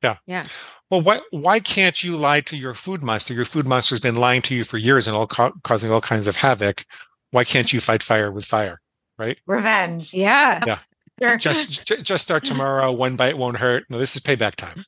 Yeah. 0.02 0.16
Yeah. 0.26 0.42
yeah. 0.42 0.42
Well, 0.90 1.02
why 1.02 1.20
why 1.30 1.60
can't 1.60 2.02
you 2.02 2.16
lie 2.16 2.40
to 2.42 2.56
your 2.56 2.74
food 2.74 3.04
monster? 3.04 3.34
Your 3.34 3.44
food 3.44 3.66
monster 3.66 3.94
has 3.94 4.00
been 4.00 4.16
lying 4.16 4.42
to 4.42 4.54
you 4.54 4.64
for 4.64 4.78
years 4.78 5.06
and 5.06 5.14
all 5.14 5.26
ca- 5.26 5.52
causing 5.62 5.92
all 5.92 6.00
kinds 6.00 6.26
of 6.26 6.36
havoc. 6.36 6.84
Why 7.30 7.44
can't 7.44 7.72
you 7.72 7.80
fight 7.80 8.02
fire 8.02 8.32
with 8.32 8.44
fire? 8.44 8.80
Right? 9.18 9.38
Revenge. 9.46 10.14
Yeah. 10.14 10.64
Yeah. 10.66 10.78
Sure. 11.20 11.36
Just 11.36 11.86
just 12.02 12.24
start 12.24 12.44
tomorrow. 12.46 12.90
One 12.92 13.16
bite 13.16 13.36
won't 13.36 13.58
hurt. 13.58 13.84
No, 13.90 13.98
this 13.98 14.16
is 14.16 14.22
payback 14.22 14.54
time. 14.54 14.84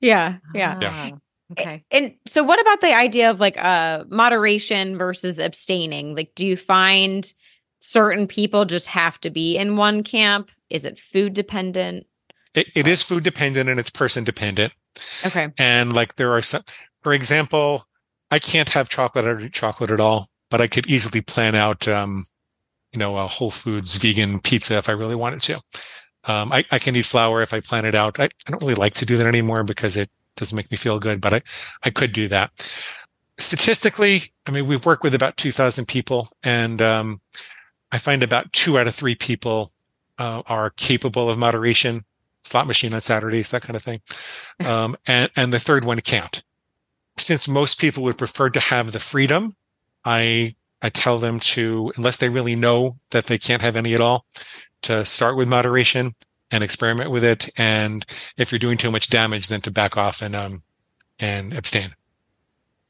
Yeah. 0.00 0.36
Yeah. 0.54 0.78
yeah. 0.80 1.10
Okay. 1.52 1.84
And 1.90 2.14
so 2.26 2.42
what 2.42 2.60
about 2.60 2.80
the 2.80 2.94
idea 2.94 3.30
of 3.30 3.40
like 3.40 3.56
uh 3.56 4.04
moderation 4.08 4.98
versus 4.98 5.38
abstaining? 5.38 6.14
Like 6.14 6.34
do 6.34 6.46
you 6.46 6.56
find 6.56 7.32
certain 7.80 8.26
people 8.26 8.64
just 8.64 8.86
have 8.88 9.20
to 9.20 9.30
be 9.30 9.56
in 9.56 9.76
one 9.76 10.02
camp? 10.02 10.50
Is 10.68 10.84
it 10.84 10.98
food 10.98 11.32
dependent? 11.32 12.06
It, 12.54 12.68
it 12.74 12.86
is 12.86 13.02
food 13.02 13.22
dependent 13.22 13.68
and 13.68 13.80
it's 13.80 13.90
person 13.90 14.24
dependent. 14.24 14.72
Okay. 15.24 15.48
And 15.56 15.92
like 15.92 16.16
there 16.16 16.32
are 16.32 16.42
some 16.42 16.62
for 17.02 17.12
example, 17.12 17.86
I 18.30 18.38
can't 18.38 18.68
have 18.70 18.88
chocolate 18.88 19.26
or 19.26 19.48
chocolate 19.48 19.90
at 19.90 20.00
all, 20.00 20.28
but 20.50 20.60
I 20.60 20.66
could 20.66 20.86
easily 20.86 21.22
plan 21.22 21.54
out 21.54 21.88
um, 21.88 22.24
you 22.92 22.98
know, 22.98 23.16
a 23.16 23.26
Whole 23.26 23.50
Foods 23.50 23.96
vegan 23.96 24.40
pizza 24.40 24.76
if 24.76 24.88
I 24.88 24.92
really 24.92 25.14
wanted 25.14 25.40
to. 25.42 25.60
Um, 26.28 26.52
I, 26.52 26.64
I, 26.70 26.78
can 26.78 26.94
eat 26.94 27.06
flour 27.06 27.40
if 27.40 27.54
I 27.54 27.60
plan 27.60 27.84
it 27.84 27.94
out. 27.94 28.20
I, 28.20 28.24
I, 28.24 28.28
don't 28.46 28.60
really 28.62 28.74
like 28.74 28.94
to 28.94 29.06
do 29.06 29.16
that 29.16 29.26
anymore 29.26 29.64
because 29.64 29.96
it 29.96 30.10
doesn't 30.36 30.54
make 30.54 30.70
me 30.70 30.76
feel 30.76 30.98
good, 30.98 31.20
but 31.20 31.32
I, 31.32 31.42
I 31.84 31.90
could 31.90 32.12
do 32.12 32.28
that. 32.28 32.50
Statistically, 33.38 34.22
I 34.46 34.50
mean, 34.50 34.66
we've 34.66 34.84
worked 34.84 35.02
with 35.02 35.14
about 35.14 35.36
2000 35.38 35.86
people 35.86 36.28
and, 36.42 36.82
um, 36.82 37.20
I 37.90 37.98
find 37.98 38.22
about 38.22 38.52
two 38.52 38.78
out 38.78 38.86
of 38.86 38.94
three 38.94 39.14
people, 39.14 39.70
uh, 40.18 40.42
are 40.46 40.70
capable 40.70 41.30
of 41.30 41.38
moderation, 41.38 42.02
slot 42.42 42.66
machine 42.66 42.92
on 42.92 43.00
Saturdays, 43.00 43.50
that 43.50 43.62
kind 43.62 43.76
of 43.76 43.82
thing. 43.82 44.00
Um, 44.60 44.96
and, 45.06 45.30
and 45.36 45.52
the 45.52 45.58
third 45.58 45.84
one 45.84 46.00
can't. 46.00 46.42
Since 47.16 47.48
most 47.48 47.80
people 47.80 48.02
would 48.04 48.18
prefer 48.18 48.50
to 48.50 48.60
have 48.60 48.92
the 48.92 49.00
freedom, 49.00 49.54
I, 50.04 50.54
I 50.82 50.90
tell 50.90 51.18
them 51.18 51.40
to, 51.40 51.92
unless 51.96 52.18
they 52.18 52.28
really 52.28 52.54
know 52.54 52.96
that 53.10 53.26
they 53.26 53.38
can't 53.38 53.62
have 53.62 53.76
any 53.76 53.94
at 53.94 54.00
all, 54.00 54.26
to 54.88 55.04
start 55.04 55.36
with 55.36 55.48
moderation 55.48 56.14
and 56.50 56.64
experiment 56.64 57.10
with 57.10 57.22
it. 57.22 57.50
And 57.58 58.04
if 58.38 58.50
you're 58.50 58.58
doing 58.58 58.78
too 58.78 58.90
much 58.90 59.10
damage, 59.10 59.48
then 59.48 59.60
to 59.60 59.70
back 59.70 59.96
off 59.98 60.22
and, 60.22 60.34
um, 60.34 60.62
and 61.20 61.52
abstain. 61.52 61.90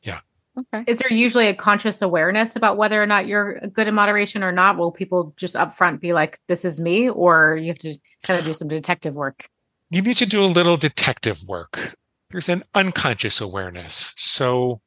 Yeah. 0.02 0.20
Okay. 0.56 0.84
Is 0.86 0.98
there 0.98 1.12
usually 1.12 1.48
a 1.48 1.54
conscious 1.54 2.00
awareness 2.00 2.54
about 2.54 2.76
whether 2.76 3.02
or 3.02 3.06
not 3.06 3.26
you're 3.26 3.58
good 3.72 3.88
in 3.88 3.94
moderation 3.94 4.44
or 4.44 4.52
not? 4.52 4.78
Will 4.78 4.92
people 4.92 5.34
just 5.36 5.56
upfront 5.56 6.00
be 6.00 6.12
like, 6.12 6.38
this 6.46 6.64
is 6.64 6.78
me? 6.78 7.08
Or 7.08 7.56
you 7.56 7.66
have 7.66 7.78
to 7.78 7.96
kind 8.22 8.38
of 8.38 8.46
do 8.46 8.52
some 8.52 8.68
detective 8.68 9.16
work? 9.16 9.48
You 9.90 10.02
need 10.02 10.18
to 10.18 10.26
do 10.26 10.42
a 10.42 10.46
little 10.46 10.76
detective 10.76 11.42
work. 11.48 11.96
There's 12.30 12.48
an 12.48 12.62
unconscious 12.74 13.40
awareness. 13.40 14.12
So, 14.16 14.80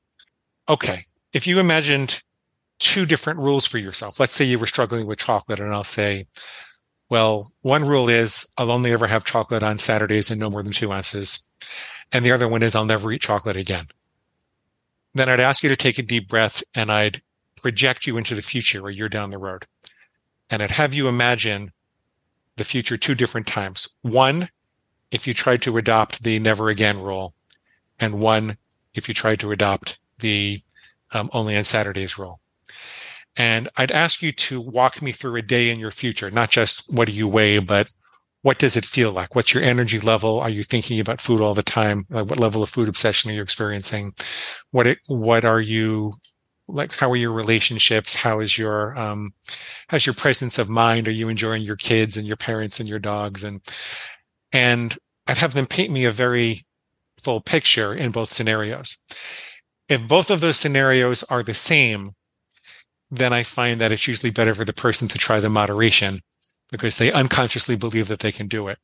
okay, 0.70 1.02
if 1.34 1.46
you 1.46 1.60
imagined 1.60 2.24
two 2.80 3.06
different 3.06 3.40
rules 3.40 3.68
for 3.68 3.80
yourself, 3.80 4.20
let's 4.20 4.34
say 4.34 4.46
you 4.46 4.60
were 4.60 4.68
struggling 4.68 5.08
with 5.08 5.20
chocolate, 5.20 5.60
and 5.60 5.74
I'll 5.74 5.84
say, 5.84 6.28
well, 7.12 7.52
one 7.62 7.86
rule 7.86 8.08
is 8.08 8.50
I'll 8.58 8.72
only 8.72 8.94
ever 8.94 9.06
have 9.06 9.26
chocolate 9.26 9.64
on 9.64 9.78
Saturdays 9.78 10.32
and 10.32 10.40
no 10.40 10.50
more 10.50 10.64
than 10.64 10.72
two 10.72 10.94
ounces. 10.94 11.46
And 12.14 12.24
the 12.24 12.32
other 12.32 12.48
one 12.48 12.64
is 12.64 12.74
I'll 12.74 12.86
never 12.86 13.12
eat 13.12 13.20
chocolate 13.20 13.58
again. 13.58 13.88
Then 15.14 15.28
I'd 15.28 15.42
ask 15.42 15.62
you 15.62 15.68
to 15.68 15.76
take 15.76 15.98
a 15.98 16.04
deep 16.04 16.30
breath 16.30 16.64
and 16.74 16.90
I'd 16.90 17.22
project 17.58 18.08
you 18.08 18.16
into 18.16 18.34
the 18.34 18.42
future 18.42 18.82
where 18.82 18.94
you're 18.94 19.10
down 19.10 19.30
the 19.30 19.38
road. 19.38 19.66
And 20.50 20.64
I'd 20.64 20.72
have 20.72 20.94
you 20.94 21.10
imagine 21.10 21.74
the 22.56 22.64
future 22.64 22.96
two 22.96 23.14
different 23.14 23.46
times. 23.46 23.90
One, 24.04 24.48
if 25.12 25.28
you 25.28 25.34
tried 25.34 25.62
to 25.64 25.78
adopt 25.78 26.24
the 26.24 26.40
never 26.40 26.70
again 26.70 27.02
rule, 27.02 27.34
and 28.00 28.22
one, 28.22 28.56
if 28.94 29.10
you 29.10 29.14
tried 29.14 29.42
to 29.42 29.52
adopt 29.52 30.00
the 30.20 30.62
um, 31.12 31.30
only 31.34 31.58
on 31.58 31.66
Saturdays 31.66 32.18
rule. 32.18 32.40
And 33.38 33.70
I'd 33.78 33.92
ask 33.92 34.22
you 34.22 34.32
to 34.32 34.60
walk 34.60 35.02
me 35.02 35.12
through 35.12 35.38
a 35.38 35.42
day 35.42 35.70
in 35.70 35.80
your 35.80 35.92
future, 35.92 36.30
not 36.30 36.50
just 36.50 36.94
what 36.94 37.08
do 37.08 37.14
you 37.14 37.28
weigh, 37.28 37.60
but 37.60 37.92
what 38.42 38.58
does 38.58 38.76
it 38.76 38.86
feel 38.86 39.12
like? 39.12 39.36
What's 39.36 39.54
your 39.54 39.64
energy 39.64 40.00
level? 40.00 40.40
Are 40.40 40.50
you 40.50 40.64
thinking 40.64 41.00
about 41.00 41.22
food 41.22 41.42
all 41.42 41.54
the 41.54 41.64
time? 41.64 42.06
Like 42.10 42.30
what 42.30 42.40
level 42.40 42.64
of 42.64 42.70
food 42.70 42.90
obsession 42.90 43.30
are 43.30 43.34
you 43.34 43.42
experiencing? 43.42 44.14
What 44.72 44.88
it, 44.88 45.00
what 45.08 45.46
are 45.46 45.62
you 45.62 46.12
like? 46.68 46.92
How 46.94 47.12
are 47.12 47.16
your 47.16 47.32
relationships? 47.32 48.16
How 48.16 48.40
is 48.40 48.58
your 48.58 48.98
um, 48.98 49.32
how's 49.88 50.06
your 50.06 50.16
presence 50.16 50.58
of 50.58 50.70
mind? 50.70 51.08
Are 51.08 51.12
you 51.12 51.30
enjoying 51.30 51.62
your 51.62 51.76
kids 51.76 52.18
and 52.18 52.26
your 52.26 52.38
parents 52.38 52.80
and 52.80 52.90
your 52.90 53.00
dogs? 53.00 53.44
And 53.44 53.62
and 54.52 54.98
I'd 55.28 55.38
have 55.38 55.54
them 55.54 55.68
paint 55.68 55.92
me 55.92 56.06
a 56.06 56.12
very 56.12 56.62
full 57.22 57.42
picture 57.42 57.94
in 57.94 58.12
both 58.12 58.32
scenarios. 58.32 58.98
If 59.88 60.08
both 60.08 60.32
of 60.32 60.42
those 60.42 60.58
scenarios 60.58 61.24
are 61.24 61.44
the 61.44 61.54
same, 61.54 62.12
then 63.12 63.34
I 63.34 63.44
find 63.44 63.82
that 63.82 63.92
it's 63.92 64.08
usually 64.08 64.32
better 64.32 64.56
for 64.56 64.66
the 64.66 64.74
person 64.74 65.08
to 65.10 65.18
try 65.18 65.40
the 65.40 65.50
moderation 65.50 66.22
because 66.72 66.98
they 66.98 67.12
unconsciously 67.12 67.76
believe 67.76 68.08
that 68.08 68.22
they 68.22 68.32
can 68.32 68.48
do 68.48 68.70
it. 68.70 68.80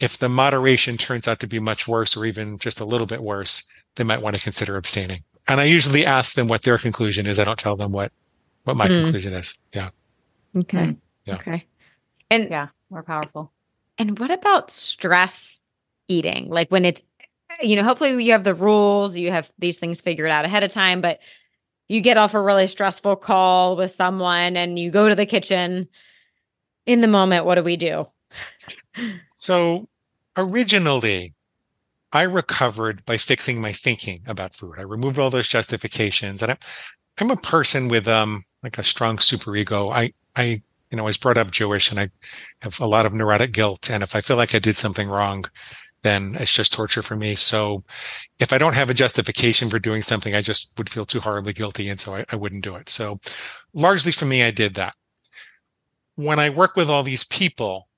If 0.00 0.16
the 0.16 0.30
moderation 0.30 0.96
turns 0.96 1.28
out 1.28 1.38
to 1.40 1.46
be 1.46 1.60
much 1.60 1.86
worse 1.86 2.16
or 2.16 2.24
even 2.24 2.58
just 2.58 2.80
a 2.80 2.86
little 2.86 3.06
bit 3.06 3.22
worse, 3.22 3.70
they 3.96 4.04
might 4.04 4.22
want 4.22 4.34
to 4.34 4.42
consider 4.42 4.76
abstaining. 4.76 5.22
And 5.46 5.60
I 5.60 5.64
usually 5.64 6.06
ask 6.06 6.34
them 6.34 6.48
what 6.48 6.62
their 6.62 6.78
conclusion 6.78 7.26
is. 7.26 7.38
I 7.38 7.44
don't 7.44 7.58
tell 7.58 7.76
them 7.76 7.92
what 7.92 8.10
what 8.64 8.76
my 8.76 8.88
mm. 8.88 9.02
conclusion 9.02 9.34
is. 9.34 9.58
Yeah. 9.74 9.90
Okay. 10.56 10.78
Mm. 10.78 10.96
Yeah. 11.26 11.34
Okay. 11.34 11.66
And 12.30 12.50
yeah, 12.50 12.68
more 12.90 13.02
powerful. 13.02 13.52
And 13.98 14.18
what 14.18 14.30
about 14.30 14.70
stress 14.70 15.60
eating? 16.06 16.48
Like 16.48 16.70
when 16.70 16.84
it's 16.84 17.02
you 17.60 17.76
know, 17.76 17.82
hopefully 17.82 18.22
you 18.22 18.32
have 18.32 18.44
the 18.44 18.54
rules, 18.54 19.16
you 19.16 19.30
have 19.30 19.50
these 19.58 19.78
things 19.78 20.00
figured 20.00 20.30
out 20.30 20.44
ahead 20.44 20.62
of 20.62 20.70
time, 20.70 21.00
but 21.00 21.18
you 21.88 22.00
get 22.00 22.18
off 22.18 22.34
a 22.34 22.40
really 22.40 22.66
stressful 22.66 23.16
call 23.16 23.76
with 23.76 23.92
someone 23.92 24.56
and 24.56 24.78
you 24.78 24.90
go 24.90 25.08
to 25.08 25.14
the 25.14 25.26
kitchen 25.26 25.88
in 26.86 27.00
the 27.00 27.08
moment, 27.08 27.44
what 27.44 27.56
do 27.56 27.62
we 27.62 27.76
do? 27.76 28.06
so 29.36 29.88
originally, 30.36 31.34
I 32.12 32.22
recovered 32.22 33.04
by 33.04 33.18
fixing 33.18 33.60
my 33.60 33.72
thinking 33.72 34.22
about 34.26 34.54
food. 34.54 34.76
I 34.78 34.82
removed 34.82 35.18
all 35.18 35.30
those 35.30 35.48
justifications, 35.48 36.42
and 36.42 36.52
I'm, 36.52 36.58
I'm 37.18 37.30
a 37.30 37.36
person 37.36 37.88
with 37.88 38.08
um 38.08 38.44
like 38.62 38.78
a 38.78 38.82
strong 38.82 39.18
superego. 39.18 39.92
I 39.94 40.12
I 40.34 40.62
you 40.90 40.96
know 40.96 41.02
I 41.02 41.06
was 41.06 41.18
brought 41.18 41.36
up 41.36 41.50
Jewish, 41.50 41.90
and 41.90 42.00
I 42.00 42.08
have 42.62 42.80
a 42.80 42.86
lot 42.86 43.04
of 43.04 43.12
neurotic 43.12 43.52
guilt. 43.52 43.90
And 43.90 44.02
if 44.02 44.16
I 44.16 44.22
feel 44.22 44.38
like 44.38 44.54
I 44.54 44.58
did 44.58 44.76
something 44.76 45.08
wrong, 45.08 45.44
then 46.02 46.36
it's 46.38 46.52
just 46.52 46.72
torture 46.72 47.02
for 47.02 47.16
me. 47.16 47.34
So 47.34 47.80
if 48.38 48.52
I 48.52 48.58
don't 48.58 48.74
have 48.74 48.90
a 48.90 48.94
justification 48.94 49.68
for 49.68 49.78
doing 49.78 50.02
something, 50.02 50.34
I 50.34 50.40
just 50.40 50.72
would 50.78 50.88
feel 50.88 51.04
too 51.04 51.20
horribly 51.20 51.52
guilty. 51.52 51.88
And 51.88 51.98
so 51.98 52.16
I, 52.16 52.24
I 52.30 52.36
wouldn't 52.36 52.64
do 52.64 52.76
it. 52.76 52.88
So 52.88 53.18
largely 53.74 54.12
for 54.12 54.24
me, 54.24 54.42
I 54.42 54.50
did 54.50 54.74
that 54.74 54.94
when 56.18 56.40
I 56.40 56.50
work 56.50 56.74
with 56.74 56.90
all 56.90 57.04
these 57.04 57.22
people, 57.22 57.88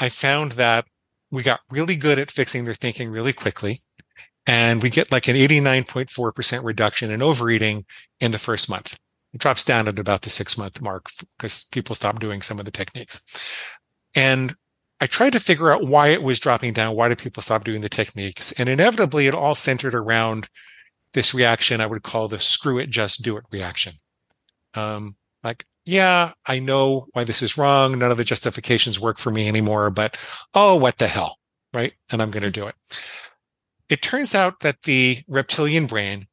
I 0.00 0.08
found 0.08 0.52
that 0.52 0.86
we 1.30 1.44
got 1.44 1.60
really 1.70 1.94
good 1.94 2.18
at 2.18 2.32
fixing 2.32 2.64
their 2.64 2.74
thinking 2.74 3.10
really 3.12 3.32
quickly. 3.32 3.80
And 4.44 4.82
we 4.82 4.90
get 4.90 5.12
like 5.12 5.28
an 5.28 5.36
89.4% 5.36 6.64
reduction 6.64 7.12
in 7.12 7.22
overeating 7.22 7.84
in 8.18 8.32
the 8.32 8.38
first 8.38 8.68
month. 8.68 8.98
It 9.32 9.40
drops 9.40 9.62
down 9.62 9.86
at 9.86 10.00
about 10.00 10.22
the 10.22 10.30
six 10.30 10.58
month 10.58 10.82
mark 10.82 11.06
because 11.38 11.68
people 11.70 11.94
stop 11.94 12.18
doing 12.18 12.42
some 12.42 12.58
of 12.58 12.64
the 12.64 12.72
techniques. 12.72 13.24
And 14.16 14.54
I 15.00 15.06
tried 15.06 15.32
to 15.34 15.40
figure 15.40 15.70
out 15.70 15.86
why 15.86 16.08
it 16.08 16.22
was 16.22 16.40
dropping 16.40 16.72
down. 16.72 16.96
Why 16.96 17.08
did 17.08 17.18
people 17.18 17.42
stop 17.42 17.64
doing 17.64 17.82
the 17.82 17.88
techniques? 17.88 18.52
And 18.52 18.68
inevitably, 18.68 19.26
it 19.26 19.34
all 19.34 19.54
centered 19.54 19.94
around 19.94 20.48
this 21.12 21.32
reaction 21.32 21.80
I 21.80 21.86
would 21.86 22.02
call 22.02 22.28
the 22.28 22.38
screw 22.38 22.78
it, 22.78 22.90
just 22.90 23.22
do 23.22 23.36
it 23.36 23.44
reaction. 23.50 23.94
Um, 24.74 25.16
like 25.42 25.64
yeah, 25.88 26.32
I 26.44 26.58
know 26.58 27.06
why 27.12 27.24
this 27.24 27.40
is 27.42 27.56
wrong. 27.56 27.98
None 27.98 28.10
of 28.10 28.18
the 28.18 28.24
justifications 28.24 29.00
work 29.00 29.18
for 29.18 29.30
me 29.30 29.48
anymore, 29.48 29.88
but 29.88 30.18
oh, 30.52 30.76
what 30.76 30.98
the 30.98 31.06
hell, 31.06 31.38
right? 31.72 31.94
And 32.10 32.20
I'm 32.20 32.30
going 32.30 32.42
to 32.42 32.50
do 32.50 32.66
it. 32.66 32.74
It 33.88 34.02
turns 34.02 34.34
out 34.34 34.60
that 34.60 34.82
the 34.82 35.22
reptilian 35.26 35.86
brain 35.86 36.26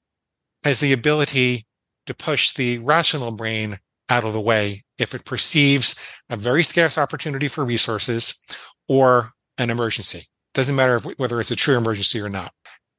has 0.66 0.82
the 0.82 0.92
ability 0.92 1.66
to 2.06 2.14
push 2.14 2.52
the 2.52 2.80
rational 2.80 3.32
brain 3.32 3.78
out 4.10 4.24
of 4.24 4.34
the 4.34 4.42
way 4.42 4.84
if 4.98 5.14
it 5.14 5.26
perceives 5.26 6.22
a 6.30 6.38
very 6.38 6.64
scarce 6.64 6.98
opportunity 6.98 7.48
for 7.48 7.66
resources 7.66 8.42
or 8.88 9.32
an 9.58 9.70
emergency. 9.70 10.24
Doesn't 10.54 10.76
matter 10.76 10.96
if, 10.96 11.06
whether 11.18 11.40
it's 11.40 11.52
a 11.52 11.56
true 11.56 11.78
emergency 11.78 12.20
or 12.22 12.30
not. 12.30 12.52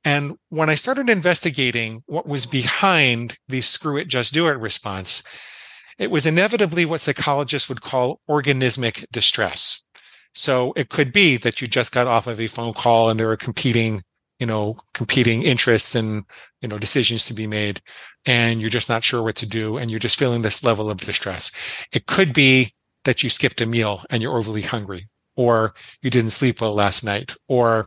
And 0.05 0.37
when 0.51 0.71
I 0.71 0.77
started 0.77 1.09
investigating 1.09 2.03
what 2.07 2.29
was 2.29 2.47
behind 2.47 3.37
the 3.49 3.61
screw 3.61 3.97
it, 3.97 4.09
just 4.09 4.33
do 4.33 4.47
it 4.47 4.53
response, 4.53 5.23
it 5.99 6.11
was 6.11 6.27
inevitably 6.27 6.85
what 6.85 7.01
psychologists 7.01 7.69
would 7.69 7.81
call 7.81 8.21
organismic 8.29 9.05
distress. 9.11 9.89
So 10.35 10.75
it 10.77 10.91
could 10.91 11.13
be 11.13 11.39
that 11.39 11.61
you 11.61 11.67
just 11.67 11.93
got 11.93 12.07
off 12.07 12.27
of 12.27 12.39
a 12.39 12.47
phone 12.47 12.75
call 12.75 13.09
and 13.09 13.19
there 13.19 13.31
are 13.31 13.37
competing, 13.37 14.03
you 14.39 14.47
know, 14.47 14.77
competing 14.95 15.43
interests 15.43 15.95
and, 15.95 16.25
you 16.61 16.69
know, 16.69 16.79
decisions 16.79 17.25
to 17.27 17.35
be 17.35 17.47
made 17.47 17.81
and 18.27 18.61
you're 18.61 18.71
just 18.71 18.89
not 18.89 19.05
sure 19.05 19.23
what 19.23 19.37
to 19.37 19.49
do 19.49 19.77
and 19.79 19.91
you're 19.91 20.01
just 20.01 20.19
feeling 20.19 20.43
this 20.43 20.65
level 20.65 20.91
of 20.91 20.99
distress. 20.99 21.87
It 21.93 22.07
could 22.07 22.33
be 22.33 22.73
that 23.05 23.23
you 23.23 23.31
skipped 23.31 23.61
a 23.61 23.67
meal 23.67 24.03
and 24.11 24.23
you're 24.23 24.37
overly 24.37 24.63
hungry 24.63 25.03
or 25.37 25.75
you 26.03 26.11
didn't 26.11 26.31
sleep 26.31 26.61
well 26.61 26.75
last 26.75 27.05
night 27.05 27.35
or 27.49 27.87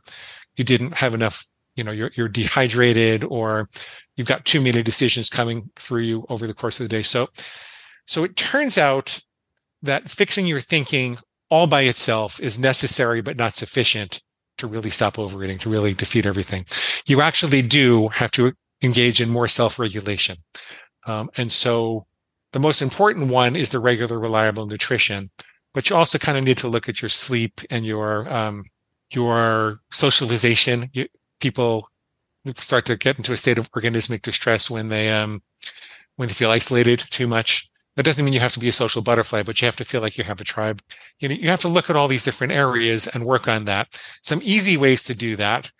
you 0.55 0.63
didn't 0.63 0.93
have 0.93 1.13
enough 1.13 1.45
you 1.75 1.83
know 1.83 1.91
you're, 1.91 2.11
you're 2.15 2.27
dehydrated 2.27 3.23
or 3.23 3.69
you've 4.17 4.27
got 4.27 4.43
too 4.43 4.59
many 4.59 4.83
decisions 4.83 5.29
coming 5.29 5.69
through 5.75 6.01
you 6.01 6.23
over 6.29 6.45
the 6.45 6.53
course 6.53 6.79
of 6.79 6.89
the 6.89 6.93
day 6.93 7.03
so 7.03 7.27
so 8.05 8.23
it 8.23 8.35
turns 8.35 8.77
out 8.77 9.21
that 9.81 10.09
fixing 10.09 10.45
your 10.45 10.59
thinking 10.59 11.17
all 11.49 11.67
by 11.67 11.83
itself 11.83 12.39
is 12.39 12.59
necessary, 12.59 13.21
but 13.21 13.37
not 13.37 13.55
sufficient 13.55 14.21
to 14.59 14.67
really 14.67 14.89
stop 14.89 15.17
overeating, 15.17 15.57
to 15.59 15.69
really 15.69 15.93
defeat 15.93 16.25
everything. 16.25 16.65
You 17.07 17.21
actually 17.21 17.61
do 17.61 18.07
have 18.09 18.31
to 18.31 18.53
engage 18.81 19.19
in 19.19 19.29
more 19.29 19.47
self-regulation. 19.47 20.37
Um, 21.05 21.29
and 21.37 21.51
so 21.51 22.05
the 22.53 22.59
most 22.59 22.81
important 22.81 23.31
one 23.31 23.55
is 23.55 23.71
the 23.71 23.79
regular, 23.79 24.19
reliable 24.19 24.67
nutrition, 24.67 25.29
but 25.73 25.89
you 25.89 25.95
also 25.95 26.17
kind 26.17 26.37
of 26.37 26.43
need 26.43 26.57
to 26.59 26.67
look 26.67 26.89
at 26.89 27.01
your 27.01 27.09
sleep 27.09 27.61
and 27.69 27.85
your, 27.85 28.31
um, 28.33 28.63
your 29.13 29.79
socialization. 29.91 30.89
You, 30.93 31.07
people 31.41 31.87
start 32.55 32.85
to 32.85 32.95
get 32.95 33.17
into 33.17 33.33
a 33.33 33.37
state 33.37 33.57
of 33.57 33.71
organismic 33.71 34.21
distress 34.21 34.69
when 34.69 34.89
they, 34.89 35.11
um, 35.11 35.41
when 36.15 36.27
they 36.27 36.33
feel 36.33 36.51
isolated 36.51 37.03
too 37.09 37.27
much. 37.27 37.68
That 37.95 38.03
doesn't 38.03 38.23
mean 38.23 38.33
you 38.33 38.39
have 38.39 38.53
to 38.53 38.59
be 38.59 38.69
a 38.69 38.73
social 38.73 39.01
butterfly, 39.01 39.43
but 39.43 39.61
you 39.61 39.65
have 39.65 39.75
to 39.77 39.85
feel 39.85 40.01
like 40.01 40.17
you 40.17 40.23
have 40.23 40.39
a 40.39 40.45
tribe. 40.45 40.81
You 41.19 41.29
know, 41.29 41.35
you 41.35 41.49
have 41.49 41.59
to 41.61 41.67
look 41.67 41.89
at 41.89 41.95
all 41.95 42.07
these 42.07 42.23
different 42.23 42.53
areas 42.53 43.07
and 43.07 43.25
work 43.25 43.47
on 43.47 43.65
that. 43.65 43.87
Some 44.23 44.39
easy 44.43 44.77
ways 44.77 45.03
to 45.05 45.15
do 45.15 45.35
that 45.35 45.71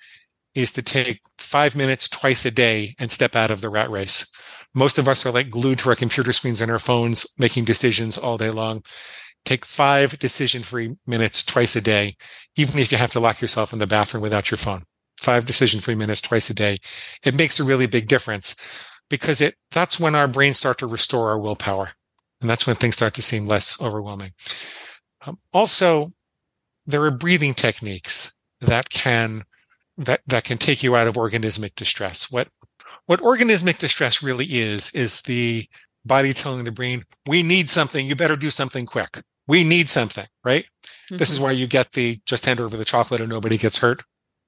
is 0.55 0.73
to 0.73 0.81
take 0.81 1.21
five 1.37 1.75
minutes 1.75 2.09
twice 2.09 2.45
a 2.45 2.51
day 2.51 2.93
and 2.99 3.11
step 3.11 3.35
out 3.35 3.51
of 3.51 3.61
the 3.61 3.69
rat 3.69 3.89
race. 3.89 4.31
Most 4.75 4.99
of 4.99 5.07
us 5.07 5.25
are 5.25 5.31
like 5.31 5.49
glued 5.49 5.79
to 5.79 5.89
our 5.89 5.95
computer 5.95 6.33
screens 6.33 6.61
and 6.61 6.71
our 6.71 6.79
phones, 6.79 7.25
making 7.37 7.65
decisions 7.65 8.17
all 8.17 8.37
day 8.37 8.49
long. 8.49 8.83
Take 9.45 9.65
five 9.65 10.19
decision 10.19 10.63
free 10.63 10.95
minutes 11.07 11.43
twice 11.43 11.75
a 11.75 11.81
day, 11.81 12.15
even 12.57 12.79
if 12.79 12.91
you 12.91 12.97
have 12.97 13.11
to 13.11 13.19
lock 13.19 13.41
yourself 13.41 13.73
in 13.73 13.79
the 13.79 13.87
bathroom 13.87 14.21
without 14.21 14.51
your 14.51 14.57
phone. 14.57 14.83
Five 15.21 15.45
decision 15.45 15.79
free 15.79 15.95
minutes 15.95 16.21
twice 16.21 16.49
a 16.49 16.53
day. 16.53 16.79
It 17.23 17.35
makes 17.35 17.59
a 17.59 17.63
really 17.63 17.87
big 17.87 18.07
difference 18.07 18.55
because 19.09 19.41
it, 19.41 19.55
that's 19.71 19.99
when 19.99 20.15
our 20.15 20.27
brains 20.27 20.59
start 20.59 20.77
to 20.79 20.87
restore 20.87 21.29
our 21.29 21.39
willpower. 21.39 21.91
And 22.41 22.49
that's 22.49 22.65
when 22.65 22.75
things 22.75 22.95
start 22.95 23.13
to 23.15 23.21
seem 23.21 23.45
less 23.45 23.81
overwhelming. 23.81 24.31
Um, 25.25 25.39
also, 25.53 26.09
there 26.85 27.03
are 27.03 27.11
breathing 27.11 27.53
techniques 27.53 28.39
that 28.61 28.89
can 28.89 29.43
that 29.97 30.21
that 30.27 30.45
can 30.45 30.57
take 30.57 30.81
you 30.81 30.95
out 30.95 31.07
of 31.07 31.15
organismic 31.15 31.75
distress. 31.75 32.31
What 32.31 32.47
what 33.05 33.21
organismic 33.21 33.77
distress 33.77 34.23
really 34.23 34.45
is, 34.45 34.91
is 34.91 35.21
the 35.23 35.65
body 36.05 36.33
telling 36.33 36.63
the 36.63 36.71
brain, 36.71 37.03
we 37.27 37.43
need 37.43 37.69
something. 37.69 38.07
You 38.07 38.15
better 38.15 38.35
do 38.35 38.49
something 38.49 38.85
quick. 38.85 39.21
We 39.47 39.63
need 39.63 39.89
something, 39.89 40.25
right? 40.43 40.65
Mm-hmm. 40.65 41.17
This 41.17 41.29
is 41.29 41.37
mm-hmm. 41.37 41.45
why 41.45 41.51
you 41.51 41.67
get 41.67 41.91
the 41.91 42.19
just 42.25 42.45
hand 42.45 42.61
over 42.61 42.77
the 42.77 42.85
chocolate 42.85 43.21
and 43.21 43.29
nobody 43.29 43.57
gets 43.57 43.79
hurt 43.79 44.03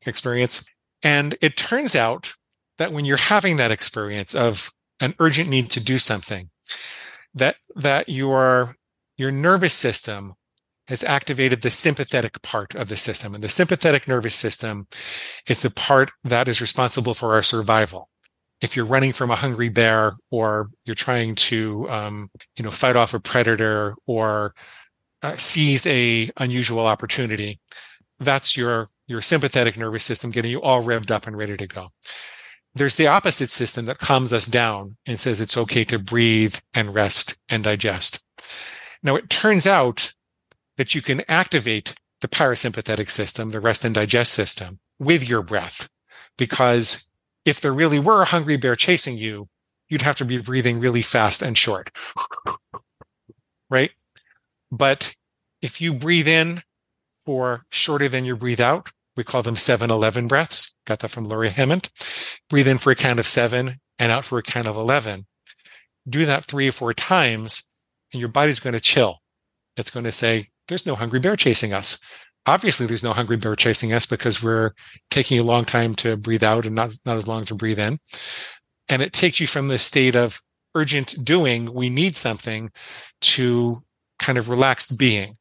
experience. 0.05 0.67
And 1.03 1.37
it 1.41 1.57
turns 1.57 1.95
out 1.95 2.33
that 2.77 2.91
when 2.91 3.05
you're 3.05 3.17
having 3.17 3.57
that 3.57 3.71
experience 3.71 4.35
of 4.35 4.71
an 4.99 5.13
urgent 5.19 5.49
need 5.49 5.71
to 5.71 5.79
do 5.79 5.97
something, 5.97 6.49
that, 7.33 7.55
that 7.75 8.09
your, 8.09 8.75
your 9.17 9.31
nervous 9.31 9.73
system 9.73 10.33
has 10.87 11.03
activated 11.03 11.61
the 11.61 11.71
sympathetic 11.71 12.41
part 12.41 12.75
of 12.75 12.89
the 12.89 12.97
system. 12.97 13.33
And 13.33 13.43
the 13.43 13.49
sympathetic 13.49 14.07
nervous 14.07 14.35
system 14.35 14.87
is 15.47 15.61
the 15.61 15.69
part 15.71 16.11
that 16.23 16.47
is 16.47 16.59
responsible 16.59 17.13
for 17.13 17.33
our 17.33 17.43
survival. 17.43 18.09
If 18.61 18.75
you're 18.75 18.85
running 18.85 19.13
from 19.13 19.31
a 19.31 19.35
hungry 19.35 19.69
bear 19.69 20.11
or 20.31 20.67
you're 20.85 20.95
trying 20.95 21.35
to, 21.35 21.89
um, 21.89 22.29
you 22.57 22.63
know, 22.63 22.71
fight 22.71 22.95
off 22.95 23.13
a 23.13 23.19
predator 23.19 23.95
or 24.05 24.53
uh, 25.23 25.35
seize 25.37 25.85
a 25.87 26.29
unusual 26.37 26.85
opportunity, 26.85 27.59
that's 28.19 28.57
your, 28.57 28.87
your 29.07 29.21
sympathetic 29.21 29.77
nervous 29.77 30.03
system 30.03 30.29
getting 30.29 30.51
you 30.51 30.61
all 30.61 30.83
revved 30.83 31.09
up 31.09 31.25
and 31.25 31.37
ready 31.37 31.57
to 31.57 31.67
go. 31.67 31.87
There's 32.73 32.95
the 32.95 33.07
opposite 33.07 33.49
system 33.49 33.85
that 33.85 33.97
calms 33.97 34.31
us 34.31 34.45
down 34.45 34.97
and 35.05 35.19
says 35.19 35.41
it's 35.41 35.57
okay 35.57 35.83
to 35.85 35.99
breathe 35.99 36.55
and 36.73 36.93
rest 36.93 37.37
and 37.49 37.63
digest. 37.63 38.19
Now, 39.03 39.15
it 39.15 39.29
turns 39.29 39.67
out 39.67 40.13
that 40.77 40.95
you 40.95 41.01
can 41.01 41.23
activate 41.27 41.95
the 42.21 42.27
parasympathetic 42.27 43.09
system, 43.09 43.51
the 43.51 43.59
rest 43.59 43.83
and 43.83 43.93
digest 43.93 44.33
system 44.33 44.79
with 44.99 45.27
your 45.27 45.41
breath. 45.41 45.89
Because 46.37 47.11
if 47.45 47.59
there 47.59 47.73
really 47.73 47.99
were 47.99 48.21
a 48.21 48.25
hungry 48.25 48.57
bear 48.57 48.75
chasing 48.75 49.17
you, 49.17 49.47
you'd 49.89 50.03
have 50.03 50.15
to 50.17 50.25
be 50.25 50.37
breathing 50.37 50.79
really 50.79 51.01
fast 51.01 51.41
and 51.41 51.57
short. 51.57 51.91
right? 53.69 53.93
But 54.71 55.15
if 55.61 55.81
you 55.81 55.93
breathe 55.93 56.27
in 56.27 56.61
for 57.13 57.65
shorter 57.69 58.07
than 58.07 58.23
you 58.23 58.35
breathe 58.35 58.61
out, 58.61 58.91
we 59.15 59.23
call 59.23 59.43
them 59.43 59.55
7-11 59.55 60.27
breaths. 60.27 60.77
Got 60.85 60.99
that 60.99 61.09
from 61.09 61.27
Laurie 61.27 61.49
Hammond. 61.49 61.89
Breathe 62.49 62.67
in 62.67 62.77
for 62.77 62.91
a 62.91 62.95
count 62.95 63.19
of 63.19 63.27
seven 63.27 63.79
and 63.99 64.11
out 64.11 64.25
for 64.25 64.37
a 64.37 64.43
count 64.43 64.67
of 64.67 64.75
11. 64.75 65.25
Do 66.09 66.25
that 66.25 66.45
three 66.45 66.67
or 66.67 66.71
four 66.71 66.93
times 66.93 67.69
and 68.13 68.19
your 68.19 68.29
body's 68.29 68.59
going 68.59 68.73
to 68.73 68.79
chill. 68.79 69.19
It's 69.77 69.91
going 69.91 70.03
to 70.03 70.11
say, 70.11 70.45
there's 70.67 70.85
no 70.85 70.95
hungry 70.95 71.19
bear 71.19 71.35
chasing 71.35 71.73
us. 71.73 71.99
Obviously, 72.45 72.87
there's 72.87 73.03
no 73.03 73.13
hungry 73.13 73.37
bear 73.37 73.55
chasing 73.55 73.93
us 73.93 74.05
because 74.05 74.41
we're 74.41 74.71
taking 75.11 75.39
a 75.39 75.43
long 75.43 75.63
time 75.63 75.93
to 75.95 76.17
breathe 76.17 76.43
out 76.43 76.65
and 76.65 76.75
not, 76.75 76.93
not 77.05 77.17
as 77.17 77.27
long 77.27 77.45
to 77.45 77.55
breathe 77.55 77.79
in. 77.79 77.99
And 78.89 79.01
it 79.01 79.13
takes 79.13 79.39
you 79.39 79.47
from 79.47 79.67
the 79.67 79.77
state 79.77 80.15
of 80.15 80.41
urgent 80.73 81.23
doing, 81.23 81.73
we 81.73 81.89
need 81.89 82.15
something 82.15 82.71
to 83.21 83.75
kind 84.19 84.37
of 84.37 84.49
relaxed 84.49 84.97
being. 84.97 85.35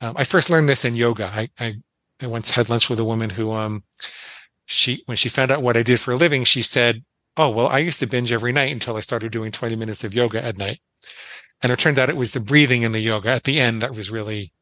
Um, 0.00 0.14
I 0.16 0.24
first 0.24 0.50
learned 0.50 0.68
this 0.68 0.84
in 0.84 0.96
yoga. 0.96 1.28
I, 1.32 1.48
I, 1.58 1.74
I 2.24 2.26
once 2.26 2.50
had 2.50 2.68
lunch 2.68 2.88
with 2.88 2.98
a 2.98 3.04
woman 3.04 3.30
who, 3.30 3.52
um, 3.52 3.84
she, 4.64 5.02
when 5.06 5.16
she 5.16 5.28
found 5.28 5.50
out 5.50 5.62
what 5.62 5.76
I 5.76 5.82
did 5.82 6.00
for 6.00 6.12
a 6.12 6.16
living, 6.16 6.44
she 6.44 6.62
said, 6.62 7.02
Oh, 7.36 7.50
well, 7.50 7.68
I 7.68 7.78
used 7.78 8.00
to 8.00 8.06
binge 8.06 8.32
every 8.32 8.52
night 8.52 8.72
until 8.72 8.96
I 8.96 9.00
started 9.00 9.32
doing 9.32 9.50
20 9.50 9.76
minutes 9.76 10.04
of 10.04 10.14
yoga 10.14 10.42
at 10.42 10.56
night. 10.56 10.80
And 11.62 11.72
it 11.72 11.78
turned 11.78 11.98
out 11.98 12.08
it 12.08 12.16
was 12.16 12.32
the 12.32 12.40
breathing 12.40 12.84
and 12.84 12.94
the 12.94 13.00
yoga 13.00 13.30
at 13.30 13.44
the 13.44 13.60
end 13.60 13.82
that 13.82 13.94
was 13.94 14.10
really 14.10 14.52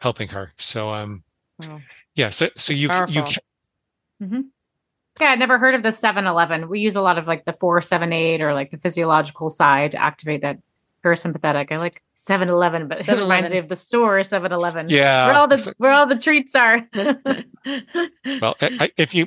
helping 0.00 0.28
her. 0.28 0.52
So, 0.56 0.90
um, 0.90 1.22
wow. 1.58 1.80
yeah. 2.14 2.30
So, 2.30 2.48
so 2.56 2.72
you, 2.72 2.88
Powerful. 2.88 3.14
you, 3.14 3.22
mm-hmm. 4.22 4.40
yeah, 5.20 5.30
I'd 5.30 5.38
never 5.38 5.58
heard 5.58 5.74
of 5.74 5.82
the 5.82 5.90
7-Eleven. 5.90 6.68
We 6.68 6.80
use 6.80 6.96
a 6.96 7.02
lot 7.02 7.18
of 7.18 7.26
like 7.26 7.44
the 7.44 7.52
478 7.52 8.40
or 8.40 8.54
like 8.54 8.70
the 8.70 8.78
physiological 8.78 9.50
side 9.50 9.92
to 9.92 10.02
activate 10.02 10.40
that 10.40 10.58
parasympathetic. 11.04 11.70
I 11.70 11.76
like 11.76 12.02
7-Eleven, 12.28 12.88
but 12.88 13.00
7-Eleven. 13.00 13.18
it 13.18 13.22
reminds 13.22 13.50
me 13.52 13.58
of 13.58 13.68
the 13.68 13.76
store 13.76 14.18
7-Eleven. 14.18 14.86
Yeah. 14.88 15.26
Where 15.26 15.36
all 15.36 15.48
the, 15.48 15.74
where 15.78 15.92
all 15.92 16.06
the 16.06 16.18
treats 16.18 16.54
are. 16.54 16.80
well, 18.40 18.56
I, 18.60 18.90
if 18.96 19.14
you, 19.14 19.26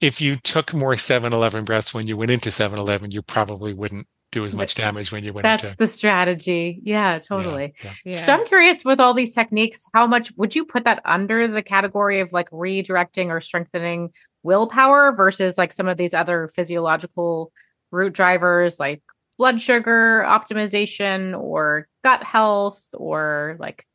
if 0.00 0.20
you 0.20 0.36
took 0.36 0.72
more 0.72 0.94
7-Eleven 0.94 1.64
breaths 1.64 1.92
when 1.92 2.06
you 2.06 2.16
went 2.16 2.30
into 2.30 2.50
7-Eleven, 2.50 3.10
you 3.10 3.22
probably 3.22 3.74
wouldn't 3.74 4.06
do 4.32 4.44
as 4.44 4.54
much 4.54 4.74
damage 4.74 5.12
when 5.12 5.24
you 5.24 5.32
went 5.32 5.44
that's 5.44 5.62
into. 5.62 5.76
the 5.76 5.86
strategy 5.86 6.80
yeah 6.82 7.18
totally 7.18 7.72
yeah, 7.82 7.92
yeah. 8.04 8.24
so 8.24 8.34
i'm 8.34 8.44
curious 8.46 8.84
with 8.84 8.98
all 8.98 9.14
these 9.14 9.32
techniques 9.32 9.84
how 9.94 10.06
much 10.06 10.32
would 10.36 10.54
you 10.54 10.64
put 10.64 10.84
that 10.84 11.00
under 11.04 11.46
the 11.46 11.62
category 11.62 12.20
of 12.20 12.32
like 12.32 12.50
redirecting 12.50 13.28
or 13.28 13.40
strengthening 13.40 14.10
willpower 14.42 15.12
versus 15.12 15.56
like 15.56 15.72
some 15.72 15.86
of 15.86 15.96
these 15.96 16.12
other 16.12 16.48
physiological 16.48 17.52
root 17.92 18.12
drivers 18.12 18.80
like 18.80 19.00
blood 19.38 19.60
sugar 19.60 20.24
optimization 20.26 21.38
or 21.38 21.88
gut 22.02 22.22
health 22.22 22.82
or 22.94 23.56
like 23.58 23.86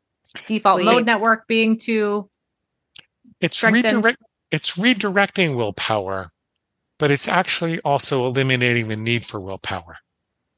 default 0.45 0.77
Sleep. 0.77 0.85
mode 0.85 1.05
network 1.05 1.47
being 1.47 1.77
too 1.77 2.29
it's 3.39 3.63
redirect 3.63 4.21
it's 4.51 4.77
redirecting 4.77 5.55
willpower 5.55 6.29
but 6.99 7.11
it's 7.11 7.27
actually 7.27 7.79
also 7.81 8.27
eliminating 8.27 8.87
the 8.87 8.95
need 8.95 9.25
for 9.25 9.39
willpower 9.39 9.97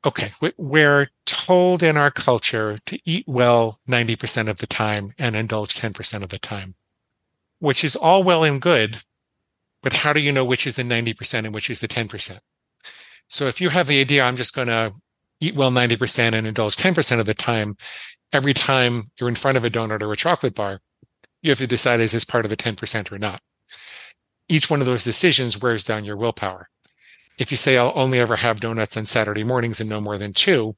okay, 0.05 0.31
we're 0.57 1.09
told 1.25 1.81
in 1.81 1.97
our 1.97 2.11
culture 2.11 2.77
to 2.85 2.99
eat 3.05 3.25
well 3.27 3.79
90% 3.87 4.49
of 4.49 4.57
the 4.57 4.67
time 4.67 5.13
and 5.17 5.35
indulge 5.35 5.75
10% 5.75 6.23
of 6.23 6.29
the 6.29 6.39
time, 6.39 6.75
which 7.59 7.83
is 7.83 7.95
all 7.95 8.23
well 8.23 8.43
and 8.43 8.61
good. 8.61 8.99
But 9.81 9.93
how 9.93 10.13
do 10.13 10.21
you 10.21 10.31
know 10.31 10.45
which 10.45 10.67
is 10.67 10.77
the 10.77 10.83
90% 10.83 11.45
and 11.45 11.53
which 11.53 11.69
is 11.69 11.81
the 11.81 11.87
10%? 11.87 12.39
So 13.27 13.47
if 13.47 13.59
you 13.61 13.69
have 13.69 13.87
the 13.87 13.99
idea, 13.99 14.23
I'm 14.23 14.35
just 14.35 14.55
going 14.55 14.67
to 14.67 14.91
eat 15.39 15.55
well 15.55 15.71
90% 15.71 16.33
and 16.33 16.47
indulge 16.47 16.75
10% 16.75 17.19
of 17.19 17.25
the 17.25 17.33
time, 17.33 17.75
every 18.31 18.53
time 18.53 19.03
you're 19.19 19.29
in 19.29 19.35
front 19.35 19.57
of 19.57 19.65
a 19.65 19.69
donut 19.69 20.01
or 20.01 20.11
a 20.11 20.17
chocolate 20.17 20.55
bar, 20.55 20.79
you 21.41 21.49
have 21.49 21.59
to 21.59 21.67
decide 21.67 21.99
is 21.99 22.13
this 22.13 22.25
part 22.25 22.45
of 22.45 22.49
the 22.49 22.57
10% 22.57 23.11
or 23.11 23.19
not. 23.19 23.41
Each 24.47 24.69
one 24.69 24.81
of 24.81 24.87
those 24.87 25.03
decisions 25.03 25.61
wears 25.61 25.83
down 25.83 26.05
your 26.05 26.17
willpower 26.17 26.69
if 27.39 27.51
you 27.51 27.57
say 27.57 27.77
I'll 27.77 27.93
only 27.95 28.19
ever 28.19 28.35
have 28.35 28.59
donuts 28.59 28.97
on 28.97 29.05
Saturday 29.05 29.43
mornings 29.43 29.79
and 29.79 29.89
no 29.89 29.99
more 29.99 30.17
than 30.17 30.33
two, 30.33 30.75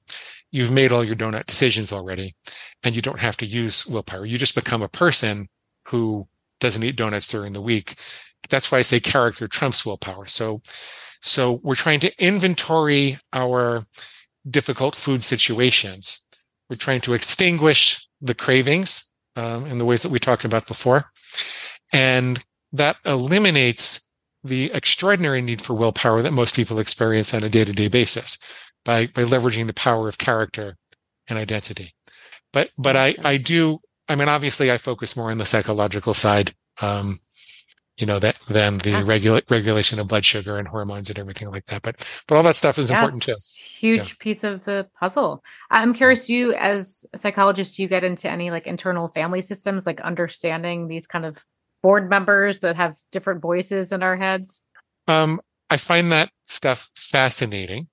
you've 0.51 0.71
made 0.71 0.91
all 0.91 1.03
your 1.03 1.15
donut 1.15 1.45
decisions 1.45 1.91
already 1.91 2.35
and 2.83 2.95
you 2.95 3.01
don't 3.01 3.19
have 3.19 3.37
to 3.37 3.45
use 3.45 3.85
willpower. 3.85 4.25
You 4.25 4.37
just 4.37 4.55
become 4.55 4.81
a 4.81 4.89
person 4.89 5.47
who 5.87 6.27
doesn't 6.59 6.83
eat 6.83 6.95
donuts 6.95 7.27
during 7.27 7.53
the 7.53 7.61
week. 7.61 7.95
That's 8.49 8.71
why 8.71 8.79
I 8.79 8.83
say 8.83 8.99
character 8.99 9.47
trumps 9.47 9.85
willpower. 9.85 10.27
So, 10.27 10.61
so 11.25 11.59
we're 11.63 11.75
trying 11.75 11.99
to 12.01 12.23
inventory 12.23 13.17
our 13.33 13.83
difficult 14.47 14.95
food 14.95 15.23
situations. 15.23 16.23
We're 16.69 16.75
trying 16.75 17.01
to 17.01 17.13
extinguish 17.13 18.07
the 18.21 18.35
cravings 18.35 19.11
um, 19.35 19.65
in 19.65 19.79
the 19.79 19.85
ways 19.85 20.03
that 20.03 20.11
we 20.11 20.19
talked 20.19 20.45
about 20.45 20.67
before. 20.67 21.05
And 21.91 22.43
that 22.73 22.97
eliminates 23.05 24.11
the 24.43 24.71
extraordinary 24.71 25.41
need 25.41 25.63
for 25.63 25.73
willpower 25.73 26.21
that 26.21 26.31
most 26.31 26.55
people 26.55 26.77
experience 26.77 27.33
on 27.33 27.43
a 27.43 27.49
day-to-day 27.49 27.87
basis 27.87 28.37
by 28.83 29.07
by 29.07 29.23
leveraging 29.23 29.65
the 29.65 29.73
power 29.73 30.07
of 30.07 30.19
character 30.19 30.77
and 31.27 31.39
identity. 31.39 31.95
But 32.53 32.69
but 32.77 32.95
I 32.95 33.15
I 33.23 33.37
do 33.37 33.79
I 34.07 34.15
mean 34.15 34.29
obviously 34.29 34.71
I 34.71 34.77
focus 34.77 35.17
more 35.17 35.31
on 35.31 35.39
the 35.39 35.45
psychological 35.47 36.13
side. 36.13 36.53
Um, 36.81 37.19
you 37.97 38.05
know 38.05 38.19
that 38.19 38.39
than 38.41 38.77
the 38.79 39.03
regula- 39.05 39.41
regulation 39.49 39.99
of 39.99 40.07
blood 40.07 40.25
sugar 40.25 40.57
and 40.57 40.67
hormones 40.67 41.09
and 41.09 41.17
everything 41.17 41.49
like 41.49 41.65
that. 41.65 41.81
But 41.81 42.23
but 42.27 42.35
all 42.35 42.43
that 42.43 42.55
stuff 42.55 42.77
is 42.77 42.91
important 42.91 43.23
too. 43.23 43.35
Huge 43.55 44.11
yeah. 44.11 44.15
piece 44.19 44.43
of 44.43 44.65
the 44.65 44.87
puzzle. 44.99 45.43
I'm 45.71 45.93
curious, 45.93 46.29
you 46.29 46.53
as 46.53 47.05
a 47.13 47.17
psychologist, 47.17 47.77
do 47.77 47.83
you 47.83 47.87
get 47.87 48.03
into 48.03 48.29
any 48.29 48.51
like 48.51 48.67
internal 48.67 49.07
family 49.07 49.41
systems, 49.41 49.85
like 49.85 50.01
understanding 50.01 50.87
these 50.87 51.07
kind 51.07 51.25
of 51.25 51.43
board 51.81 52.09
members 52.09 52.59
that 52.59 52.75
have 52.75 52.95
different 53.11 53.41
voices 53.41 53.91
in 53.91 54.03
our 54.03 54.17
heads? 54.17 54.61
Um, 55.07 55.39
I 55.69 55.77
find 55.77 56.11
that 56.11 56.31
stuff 56.43 56.89
fascinating. 56.95 57.87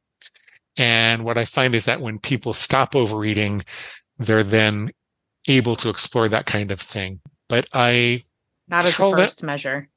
And 0.76 1.24
what 1.24 1.36
I 1.36 1.44
find 1.44 1.74
is 1.74 1.84
that 1.84 2.00
when 2.00 2.18
people 2.18 2.55
stop 2.55 2.96
overeating, 2.96 3.64
they're 4.18 4.42
then 4.42 4.90
able 5.46 5.76
to 5.76 5.90
explore 5.90 6.28
that 6.28 6.46
kind 6.46 6.70
of 6.70 6.80
thing. 6.80 7.20
But 7.48 7.66
I 7.72 8.22
not 8.68 8.86
as 8.86 8.96
the 8.96 9.11
first 9.11 9.40
them, 9.40 9.46
measure. 9.46 9.88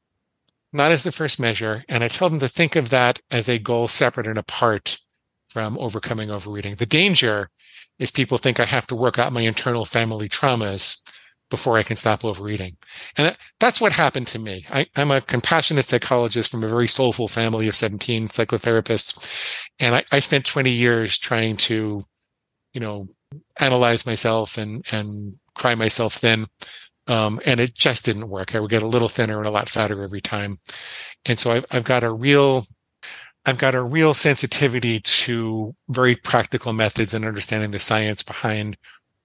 Not 0.75 0.91
as 0.91 1.05
the 1.05 1.13
first 1.13 1.39
measure. 1.39 1.85
And 1.87 2.03
I 2.03 2.09
tell 2.09 2.29
them 2.29 2.39
to 2.39 2.49
think 2.49 2.75
of 2.75 2.89
that 2.89 3.21
as 3.31 3.47
a 3.47 3.57
goal 3.57 3.87
separate 3.87 4.27
and 4.27 4.37
apart 4.37 4.99
from 5.47 5.77
overcoming 5.77 6.29
overeating. 6.29 6.75
The 6.75 6.85
danger 6.85 7.49
is 7.97 8.11
people 8.11 8.37
think 8.37 8.59
I 8.59 8.65
have 8.65 8.85
to 8.87 8.95
work 8.95 9.17
out 9.17 9.31
my 9.31 9.39
internal 9.39 9.85
family 9.85 10.27
traumas 10.27 11.01
before 11.49 11.77
I 11.77 11.83
can 11.83 11.95
stop 11.95 12.25
overeating. 12.25 12.75
And 13.17 13.37
that's 13.57 13.79
what 13.79 13.93
happened 13.93 14.27
to 14.27 14.39
me. 14.39 14.65
I, 14.69 14.85
am 14.97 15.11
a 15.11 15.21
compassionate 15.21 15.85
psychologist 15.85 16.51
from 16.51 16.61
a 16.61 16.67
very 16.67 16.89
soulful 16.89 17.29
family 17.29 17.69
of 17.69 17.75
17 17.77 18.27
psychotherapists. 18.27 19.55
And 19.79 19.95
I, 19.95 20.03
I 20.11 20.19
spent 20.19 20.45
20 20.45 20.71
years 20.71 21.17
trying 21.17 21.55
to, 21.57 22.01
you 22.73 22.81
know, 22.81 23.07
analyze 23.61 24.05
myself 24.05 24.57
and, 24.57 24.83
and 24.91 25.37
cry 25.53 25.73
myself 25.73 26.15
thin. 26.15 26.47
Um, 27.07 27.39
and 27.45 27.59
it 27.59 27.75
just 27.75 28.05
didn't 28.05 28.29
work. 28.29 28.55
I 28.55 28.59
would 28.59 28.71
get 28.71 28.81
a 28.81 28.87
little 28.87 29.09
thinner 29.09 29.37
and 29.37 29.47
a 29.47 29.51
lot 29.51 29.69
fatter 29.69 30.01
every 30.03 30.21
time. 30.21 30.57
And 31.25 31.37
so 31.37 31.51
I've, 31.51 31.65
I've 31.71 31.83
got 31.83 32.03
a 32.03 32.11
real, 32.11 32.65
I've 33.45 33.59
got 33.59 33.75
a 33.75 33.81
real 33.81 34.13
sensitivity 34.15 35.01
to 35.01 35.75
very 35.87 36.15
practical 36.15 36.73
methods 36.73 37.13
and 37.13 37.23
understanding 37.23 37.71
the 37.71 37.79
science 37.79 38.23
behind 38.23 38.75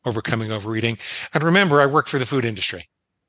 overcoming 0.04 0.52
overeating. 0.52 0.98
And 1.32 1.42
remember, 1.42 1.80
I 1.80 1.86
work 1.86 2.06
for 2.06 2.18
the 2.18 2.26
food 2.26 2.44
industry, 2.44 2.88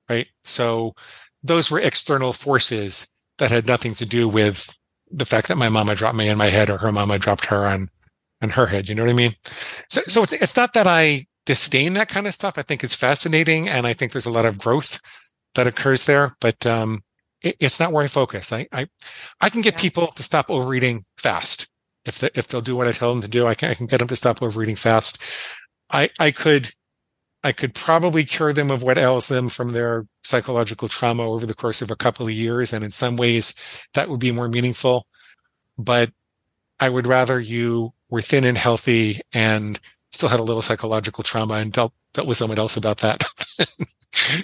right? 0.09 0.27
So 0.43 0.95
those 1.43 1.71
were 1.71 1.79
external 1.79 2.33
forces 2.33 3.13
that 3.37 3.51
had 3.51 3.67
nothing 3.67 3.93
to 3.95 4.05
do 4.05 4.27
with 4.27 4.75
the 5.09 5.25
fact 5.25 5.47
that 5.47 5.57
my 5.57 5.69
mama 5.69 5.95
dropped 5.95 6.15
me 6.17 6.29
in 6.29 6.37
my 6.37 6.47
head 6.47 6.69
or 6.69 6.77
her 6.77 6.91
mama 6.91 7.19
dropped 7.19 7.45
her 7.45 7.65
on, 7.65 7.87
on 8.41 8.51
her 8.51 8.67
head. 8.67 8.87
You 8.87 8.95
know 8.95 9.03
what 9.03 9.11
I 9.11 9.15
mean? 9.15 9.35
So, 9.43 10.01
so 10.07 10.21
it's, 10.23 10.33
it's 10.33 10.57
not 10.57 10.73
that 10.73 10.87
I 10.87 11.25
disdain 11.45 11.93
that 11.93 12.09
kind 12.09 12.27
of 12.27 12.33
stuff. 12.33 12.57
I 12.57 12.61
think 12.61 12.83
it's 12.83 12.95
fascinating. 12.95 13.67
And 13.67 13.87
I 13.87 13.93
think 13.93 14.11
there's 14.11 14.25
a 14.25 14.31
lot 14.31 14.45
of 14.45 14.59
growth 14.59 14.99
that 15.55 15.67
occurs 15.67 16.05
there, 16.05 16.35
but, 16.39 16.65
um, 16.65 17.01
it, 17.41 17.55
it's 17.59 17.79
not 17.79 17.91
where 17.91 18.03
I 18.03 18.07
focus. 18.07 18.53
I, 18.53 18.67
I, 18.71 18.87
I 19.41 19.49
can 19.49 19.61
get 19.61 19.73
yeah. 19.73 19.81
people 19.81 20.07
to 20.07 20.23
stop 20.23 20.49
overeating 20.49 21.03
fast. 21.17 21.67
If 22.05 22.19
they, 22.19 22.29
if 22.35 22.47
they'll 22.47 22.61
do 22.61 22.75
what 22.75 22.87
I 22.87 22.91
tell 22.91 23.11
them 23.11 23.21
to 23.21 23.27
do, 23.27 23.47
I 23.47 23.55
can, 23.55 23.69
I 23.69 23.73
can 23.73 23.87
get 23.87 23.99
them 23.99 24.07
to 24.07 24.15
stop 24.15 24.41
overeating 24.41 24.75
fast. 24.75 25.23
I, 25.91 26.09
I 26.19 26.31
could, 26.31 26.69
I 27.43 27.51
could 27.51 27.73
probably 27.73 28.23
cure 28.23 28.53
them 28.53 28.71
of 28.71 28.83
what 28.83 28.97
ails 28.97 29.27
them 29.27 29.49
from 29.49 29.71
their 29.71 30.05
psychological 30.23 30.87
trauma 30.87 31.23
over 31.23 31.45
the 31.45 31.55
course 31.55 31.81
of 31.81 31.91
a 31.91 31.95
couple 31.95 32.27
of 32.27 32.31
years. 32.31 32.71
And 32.71 32.83
in 32.83 32.91
some 32.91 33.17
ways 33.17 33.87
that 33.93 34.09
would 34.09 34.19
be 34.19 34.31
more 34.31 34.47
meaningful, 34.47 35.05
but 35.77 36.11
I 36.79 36.89
would 36.89 37.05
rather 37.05 37.39
you 37.39 37.93
were 38.09 38.21
thin 38.21 38.43
and 38.43 38.57
healthy 38.57 39.19
and 39.33 39.79
still 40.11 40.29
had 40.29 40.39
a 40.39 40.43
little 40.43 40.61
psychological 40.61 41.23
trauma 41.23 41.55
and 41.55 41.71
dealt, 41.71 41.93
dealt 42.13 42.27
with 42.27 42.37
someone 42.37 42.59
else 42.59 42.77
about 42.77 42.97
that. 42.99 43.23
yeah. 43.59 43.65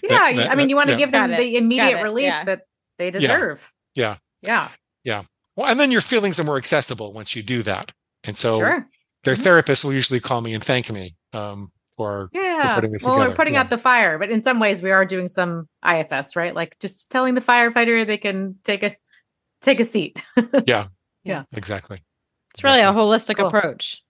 That, 0.09 0.35
that, 0.35 0.51
I 0.51 0.55
mean, 0.55 0.69
you 0.69 0.75
want 0.75 0.87
to 0.87 0.93
yeah. 0.93 0.97
give 0.97 1.11
them 1.11 1.31
the 1.31 1.57
immediate 1.57 2.01
relief 2.03 2.25
yeah. 2.25 2.43
that 2.43 2.61
they 2.97 3.11
deserve. 3.11 3.69
Yeah. 3.95 4.17
Yeah. 4.41 4.69
Yeah. 5.03 5.23
Well, 5.55 5.67
and 5.67 5.79
then 5.79 5.91
your 5.91 6.01
feelings 6.01 6.39
are 6.39 6.43
more 6.43 6.57
accessible 6.57 7.13
once 7.13 7.35
you 7.35 7.43
do 7.43 7.63
that. 7.63 7.91
And 8.23 8.37
so 8.37 8.59
sure. 8.59 8.87
their 9.23 9.33
mm-hmm. 9.33 9.43
therapist 9.43 9.83
will 9.83 9.93
usually 9.93 10.19
call 10.19 10.41
me 10.41 10.53
and 10.53 10.63
thank 10.63 10.91
me 10.91 11.15
um, 11.33 11.71
for, 11.95 12.29
yeah. 12.33 12.69
For 12.69 12.75
putting 12.75 12.91
this 12.91 13.03
well, 13.03 13.15
together. 13.15 13.29
we're 13.29 13.35
putting 13.35 13.53
yeah. 13.55 13.61
out 13.61 13.69
the 13.69 13.77
fire, 13.77 14.19
but 14.19 14.29
in 14.29 14.41
some 14.41 14.59
ways 14.59 14.81
we 14.81 14.91
are 14.91 15.05
doing 15.05 15.27
some 15.27 15.67
IFS, 15.87 16.35
right? 16.35 16.55
Like 16.55 16.77
just 16.79 17.09
telling 17.09 17.35
the 17.35 17.41
firefighter 17.41 18.05
they 18.05 18.17
can 18.17 18.55
take 18.63 18.83
a 18.83 18.95
take 19.61 19.79
a 19.79 19.83
seat. 19.83 20.23
yeah. 20.65 20.87
Yeah. 21.23 21.43
Exactly. 21.53 21.99
It's 22.53 22.63
really 22.63 22.81
a 22.81 22.91
holistic 22.91 23.37
cool. 23.37 23.47
approach, 23.47 24.03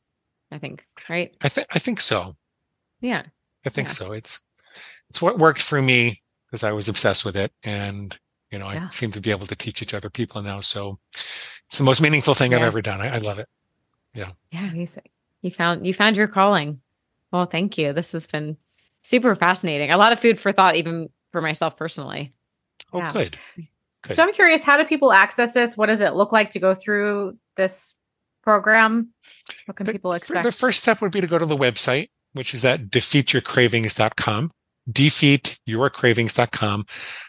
I 0.51 0.57
think, 0.57 0.85
right? 1.09 1.35
I 1.41 1.49
think 1.49 1.67
I 1.75 1.79
think 1.79 2.01
so. 2.01 2.33
Yeah. 3.01 3.23
I 3.65 3.69
think 3.69 3.89
yeah. 3.89 3.93
so. 3.93 4.11
It's 4.13 4.43
it's 5.09 5.21
what 5.21 5.37
worked 5.37 5.61
for 5.61 5.81
me 5.81 6.15
because 6.47 6.63
I 6.63 6.71
was 6.71 6.87
obsessed 6.87 7.25
with 7.25 7.35
it 7.35 7.51
and 7.63 8.17
you 8.51 8.59
know, 8.59 8.71
yeah. 8.71 8.87
I 8.87 8.89
seem 8.89 9.11
to 9.11 9.21
be 9.21 9.31
able 9.31 9.47
to 9.47 9.55
teach 9.55 9.81
it 9.81 9.89
to 9.89 9.97
other 9.97 10.09
people 10.09 10.41
now. 10.41 10.61
So 10.61 10.99
it's 11.13 11.77
the 11.77 11.83
most 11.83 12.01
meaningful 12.01 12.33
thing 12.33 12.51
yeah. 12.51 12.57
I've 12.57 12.63
ever 12.63 12.81
done. 12.81 13.01
I, 13.01 13.15
I, 13.15 13.17
love 13.17 13.39
it. 13.39 13.47
Yeah. 14.13 14.29
Yeah. 14.51 14.71
You 15.41 15.51
found, 15.51 15.85
you 15.85 15.93
found 15.93 16.15
your 16.15 16.27
calling. 16.27 16.79
Well, 17.31 17.45
thank 17.45 17.77
you. 17.77 17.91
This 17.93 18.13
has 18.13 18.25
been 18.25 18.57
super 19.01 19.35
fascinating. 19.35 19.91
A 19.91 19.97
lot 19.97 20.13
of 20.13 20.19
food 20.19 20.39
for 20.39 20.53
thought, 20.53 20.77
even 20.77 21.09
for 21.31 21.41
myself 21.41 21.75
personally. 21.75 22.33
Oh, 22.93 22.99
yeah. 22.99 23.11
good. 23.11 23.37
good. 24.03 24.15
So 24.15 24.23
I'm 24.23 24.31
curious, 24.31 24.63
how 24.63 24.77
do 24.77 24.85
people 24.85 25.11
access 25.11 25.53
this? 25.53 25.75
What 25.75 25.87
does 25.87 25.99
it 25.99 26.15
look 26.15 26.31
like 26.31 26.51
to 26.51 26.59
go 26.59 26.73
through 26.73 27.37
this 27.57 27.95
program? 28.47 29.09
What 29.65 29.75
can 29.75 29.85
the, 29.85 29.91
people 29.91 30.13
expect? 30.13 30.43
The 30.43 30.53
first 30.53 30.81
step 30.81 31.01
would 31.01 31.11
be 31.11 31.19
to 31.19 31.27
go 31.27 31.37
to 31.37 31.45
the 31.45 31.57
website, 31.57 32.07
which 32.31 32.53
is 32.53 32.63
at 32.63 32.89
defeatyourcravings.com 32.89 34.51
defeatyourcravings.com. 34.89 36.85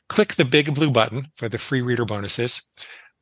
Click 0.08 0.34
the 0.34 0.44
big 0.44 0.72
blue 0.76 0.92
button 0.92 1.22
for 1.34 1.48
the 1.48 1.58
free 1.58 1.82
reader 1.82 2.04
bonuses. 2.04 2.62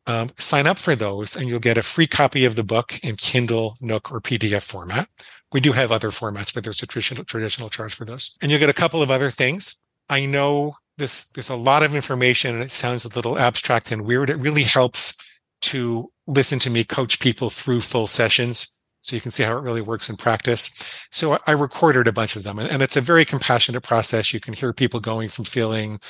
Um, 0.07 0.29
sign 0.37 0.67
up 0.67 0.79
for 0.79 0.95
those 0.95 1.37
and 1.37 1.49
you'll 1.49 1.59
get 1.59 1.79
a 1.79 1.83
free 1.83 2.07
copy 2.07 2.45
of 2.45 2.55
the 2.55 2.63
book 2.63 3.01
in 3.03 3.17
Kindle, 3.17 3.77
Nook, 3.81 4.13
or 4.13 4.21
PDF 4.21 4.63
format. 4.63 5.09
We 5.55 5.61
do 5.61 5.73
have 5.73 5.91
other 5.91 6.11
formats, 6.11 6.53
but 6.53 6.65
there's 6.65 6.83
a 6.83 6.87
traditional, 6.87 7.25
traditional 7.25 7.71
charge 7.71 7.95
for 7.95 8.05
those. 8.05 8.37
And 8.43 8.51
you'll 8.51 8.61
get 8.61 8.69
a 8.69 8.75
couple 8.75 9.03
of 9.03 9.11
other 9.11 9.31
things. 9.31 9.81
I 10.11 10.27
know 10.27 10.75
this, 10.99 11.31
there's 11.31 11.49
a 11.49 11.57
lot 11.57 11.83
of 11.83 11.97
information 11.97 12.55
and 12.55 12.63
it 12.63 12.73
sounds 12.73 13.07
a 13.07 13.15
little 13.17 13.39
abstract 13.39 13.91
and 13.91 14.05
weird. 14.05 14.29
It 14.29 14.37
really 14.37 14.65
helps 14.65 15.26
to 15.63 16.11
listen 16.27 16.59
to 16.61 16.71
me 16.71 16.85
coach 16.85 17.21
people 17.21 17.51
through 17.51 17.81
full 17.81 18.07
sessions 18.07 18.77
so 19.01 19.15
you 19.15 19.23
can 19.23 19.31
see 19.31 19.45
how 19.45 19.57
it 19.57 19.63
really 19.63 19.83
works 19.83 20.11
in 20.11 20.17
practice. 20.17 21.07
So 21.13 21.39
I 21.47 21.53
recorded 21.53 22.09
a 22.09 22.13
bunch 22.13 22.35
of 22.35 22.43
them 22.43 22.59
and 22.59 22.83
it's 22.83 22.97
a 22.97 23.01
very 23.01 23.25
compassionate 23.25 23.85
process. 23.85 24.35
You 24.35 24.41
can 24.41 24.53
hear 24.53 24.73
people 24.73 24.99
going 24.99 25.29
from 25.29 25.45
feeling 25.45 26.01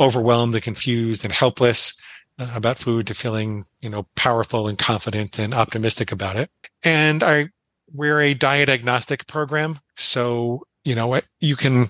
overwhelmed 0.00 0.54
and 0.54 0.62
confused 0.62 1.24
and 1.24 1.32
helpless 1.32 2.00
uh, 2.40 2.50
about 2.56 2.80
food 2.80 3.06
to 3.06 3.14
feeling, 3.14 3.64
you 3.80 3.88
know, 3.88 4.06
powerful 4.16 4.66
and 4.66 4.78
confident 4.78 5.38
and 5.38 5.54
optimistic 5.54 6.10
about 6.10 6.36
it. 6.36 6.50
And 6.82 7.22
I, 7.22 7.50
we're 7.92 8.20
a 8.20 8.34
diet 8.34 8.68
agnostic 8.68 9.28
program. 9.28 9.76
So, 9.96 10.64
you 10.84 10.96
know, 10.96 11.20
you 11.38 11.54
can, 11.54 11.86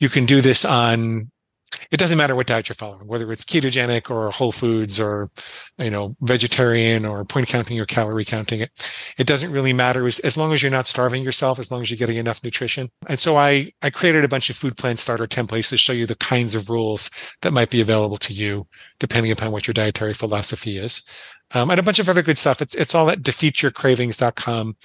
you 0.00 0.08
can 0.08 0.26
do 0.26 0.40
this 0.40 0.64
on 0.64 1.29
it 1.90 1.98
doesn't 1.98 2.18
matter 2.18 2.34
what 2.34 2.46
diet 2.46 2.68
you're 2.68 2.74
following, 2.74 3.06
whether 3.06 3.30
it's 3.30 3.44
ketogenic 3.44 4.10
or 4.10 4.30
whole 4.30 4.52
foods 4.52 5.00
or, 5.00 5.28
you 5.78 5.90
know, 5.90 6.16
vegetarian 6.20 7.04
or 7.04 7.24
point 7.24 7.48
counting 7.48 7.78
or 7.78 7.84
calorie 7.84 8.24
counting. 8.24 8.60
It, 8.60 9.14
it 9.18 9.26
doesn't 9.26 9.52
really 9.52 9.72
matter 9.72 10.06
as, 10.06 10.18
as 10.20 10.36
long 10.36 10.52
as 10.52 10.62
you're 10.62 10.70
not 10.70 10.86
starving 10.86 11.22
yourself, 11.22 11.58
as 11.58 11.70
long 11.70 11.82
as 11.82 11.90
you're 11.90 11.98
getting 11.98 12.16
enough 12.16 12.42
nutrition. 12.42 12.88
And 13.08 13.18
so 13.18 13.36
I, 13.36 13.72
I 13.82 13.90
created 13.90 14.24
a 14.24 14.28
bunch 14.28 14.50
of 14.50 14.56
food 14.56 14.76
plan 14.76 14.96
starter 14.96 15.26
templates 15.26 15.68
to 15.70 15.78
show 15.78 15.92
you 15.92 16.06
the 16.06 16.16
kinds 16.16 16.54
of 16.54 16.70
rules 16.70 17.36
that 17.42 17.52
might 17.52 17.70
be 17.70 17.80
available 17.80 18.16
to 18.18 18.32
you, 18.32 18.66
depending 18.98 19.32
upon 19.32 19.52
what 19.52 19.66
your 19.66 19.74
dietary 19.74 20.14
philosophy 20.14 20.76
is. 20.76 21.08
Um, 21.52 21.70
and 21.70 21.80
a 21.80 21.84
bunch 21.84 21.98
of 21.98 22.08
other 22.08 22.22
good 22.22 22.38
stuff. 22.38 22.62
It's, 22.62 22.74
it's 22.74 22.94
all 22.94 23.10
at 23.10 23.22
defeatyourcravings.com. 23.22 24.76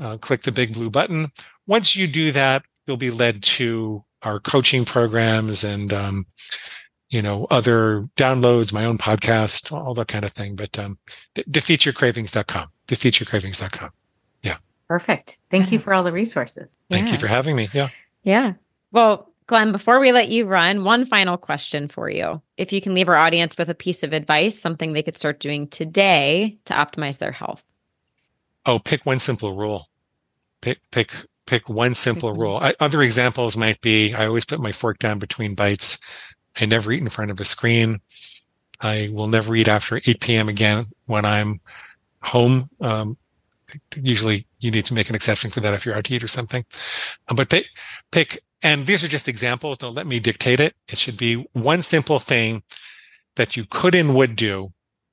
Uh, 0.00 0.16
click 0.16 0.42
the 0.42 0.52
big 0.52 0.72
blue 0.72 0.90
button. 0.90 1.26
Once 1.66 1.94
you 1.94 2.06
do 2.06 2.32
that, 2.32 2.62
you'll 2.86 2.96
be 2.96 3.10
led 3.10 3.42
to 3.42 4.04
our 4.22 4.40
coaching 4.40 4.84
programs 4.84 5.64
and, 5.64 5.92
um, 5.92 6.24
you 7.08 7.22
know, 7.22 7.46
other 7.50 8.08
downloads, 8.16 8.72
my 8.72 8.84
own 8.84 8.98
podcast, 8.98 9.72
all 9.72 9.94
that 9.94 10.08
kind 10.08 10.24
of 10.24 10.32
thing. 10.32 10.56
But, 10.56 10.78
um, 10.78 10.98
defeatyourcravings.com, 11.36 12.68
defeatyourcravings.com. 12.88 13.90
Yeah. 14.42 14.56
Perfect. 14.88 15.38
Thank 15.50 15.72
you 15.72 15.78
for 15.78 15.92
all 15.92 16.02
the 16.02 16.12
resources. 16.12 16.78
Thank 16.90 17.06
yeah. 17.06 17.12
you 17.12 17.18
for 17.18 17.26
having 17.26 17.56
me. 17.56 17.68
Yeah. 17.72 17.88
Yeah. 18.22 18.52
Well, 18.92 19.30
Glenn, 19.50 19.72
before 19.72 19.98
we 19.98 20.12
let 20.12 20.28
you 20.28 20.46
run, 20.46 20.84
one 20.84 21.04
final 21.04 21.36
question 21.36 21.88
for 21.88 22.08
you. 22.08 22.40
If 22.56 22.72
you 22.72 22.80
can 22.80 22.94
leave 22.94 23.08
our 23.08 23.16
audience 23.16 23.58
with 23.58 23.68
a 23.68 23.74
piece 23.74 24.04
of 24.04 24.12
advice, 24.12 24.56
something 24.56 24.92
they 24.92 25.02
could 25.02 25.18
start 25.18 25.40
doing 25.40 25.66
today 25.66 26.56
to 26.66 26.74
optimize 26.74 27.18
their 27.18 27.32
health. 27.32 27.64
Oh, 28.64 28.78
pick 28.78 29.04
one 29.04 29.18
simple 29.18 29.56
rule. 29.56 29.88
Pick 30.60 30.78
pick 30.92 31.10
pick 31.50 31.68
one 31.68 31.96
simple 31.96 32.32
rule. 32.32 32.58
I, 32.58 32.74
other 32.78 33.02
examples 33.02 33.56
might 33.56 33.80
be 33.80 34.14
I 34.14 34.26
always 34.26 34.44
put 34.44 34.60
my 34.60 34.70
fork 34.70 35.00
down 35.00 35.18
between 35.18 35.56
bites. 35.56 36.32
I 36.60 36.64
never 36.64 36.92
eat 36.92 37.02
in 37.02 37.08
front 37.08 37.32
of 37.32 37.40
a 37.40 37.44
screen. 37.44 37.98
I 38.80 39.08
will 39.12 39.26
never 39.26 39.56
eat 39.56 39.66
after 39.66 39.96
8 39.96 40.20
p.m. 40.20 40.48
again 40.48 40.84
when 41.06 41.24
I'm 41.24 41.58
home. 42.22 42.62
Um, 42.80 43.18
usually 44.00 44.44
you 44.60 44.70
need 44.70 44.84
to 44.84 44.94
make 44.94 45.08
an 45.08 45.16
exception 45.16 45.50
for 45.50 45.58
that 45.58 45.74
if 45.74 45.84
you're 45.84 45.96
out 45.96 46.04
to 46.04 46.14
eat 46.14 46.22
or 46.22 46.28
something. 46.28 46.64
Um, 47.28 47.36
but 47.36 47.50
pick, 47.50 47.66
pick, 48.12 48.38
and 48.62 48.86
these 48.86 49.02
are 49.04 49.08
just 49.08 49.26
examples. 49.26 49.78
Don't 49.78 49.96
let 49.96 50.06
me 50.06 50.20
dictate 50.20 50.60
it. 50.60 50.74
It 50.88 50.98
should 50.98 51.16
be 51.16 51.48
one 51.52 51.82
simple 51.82 52.20
thing 52.20 52.62
that 53.34 53.56
you 53.56 53.64
could 53.64 53.96
and 53.96 54.14
would 54.14 54.36
do. 54.36 54.68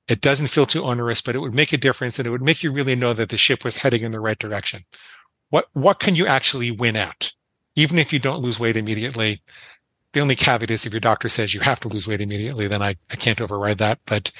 It 0.08 0.20
doesn't 0.20 0.50
feel 0.50 0.66
too 0.66 0.84
onerous, 0.84 1.20
but 1.20 1.34
it 1.34 1.40
would 1.40 1.56
make 1.56 1.72
a 1.72 1.76
difference 1.76 2.18
and 2.18 2.28
it 2.28 2.30
would 2.30 2.42
make 2.42 2.62
you 2.62 2.70
really 2.70 2.94
know 2.94 3.12
that 3.12 3.28
the 3.28 3.36
ship 3.36 3.64
was 3.64 3.78
heading 3.78 4.02
in 4.02 4.12
the 4.12 4.20
right 4.20 4.38
direction 4.38 4.84
what 5.50 5.66
what 5.72 5.98
can 5.98 6.14
you 6.14 6.26
actually 6.26 6.70
win 6.70 6.96
at 6.96 7.32
even 7.76 7.98
if 7.98 8.12
you 8.12 8.18
don't 8.18 8.42
lose 8.42 8.58
weight 8.58 8.76
immediately 8.76 9.40
the 10.12 10.20
only 10.20 10.34
caveat 10.34 10.70
is 10.70 10.86
if 10.86 10.92
your 10.92 11.00
doctor 11.00 11.28
says 11.28 11.54
you 11.54 11.60
have 11.60 11.80
to 11.80 11.88
lose 11.88 12.08
weight 12.08 12.20
immediately 12.20 12.66
then 12.66 12.82
i, 12.82 12.94
I 13.10 13.16
can't 13.16 13.40
override 13.40 13.78
that. 13.78 13.98
But 14.06 14.32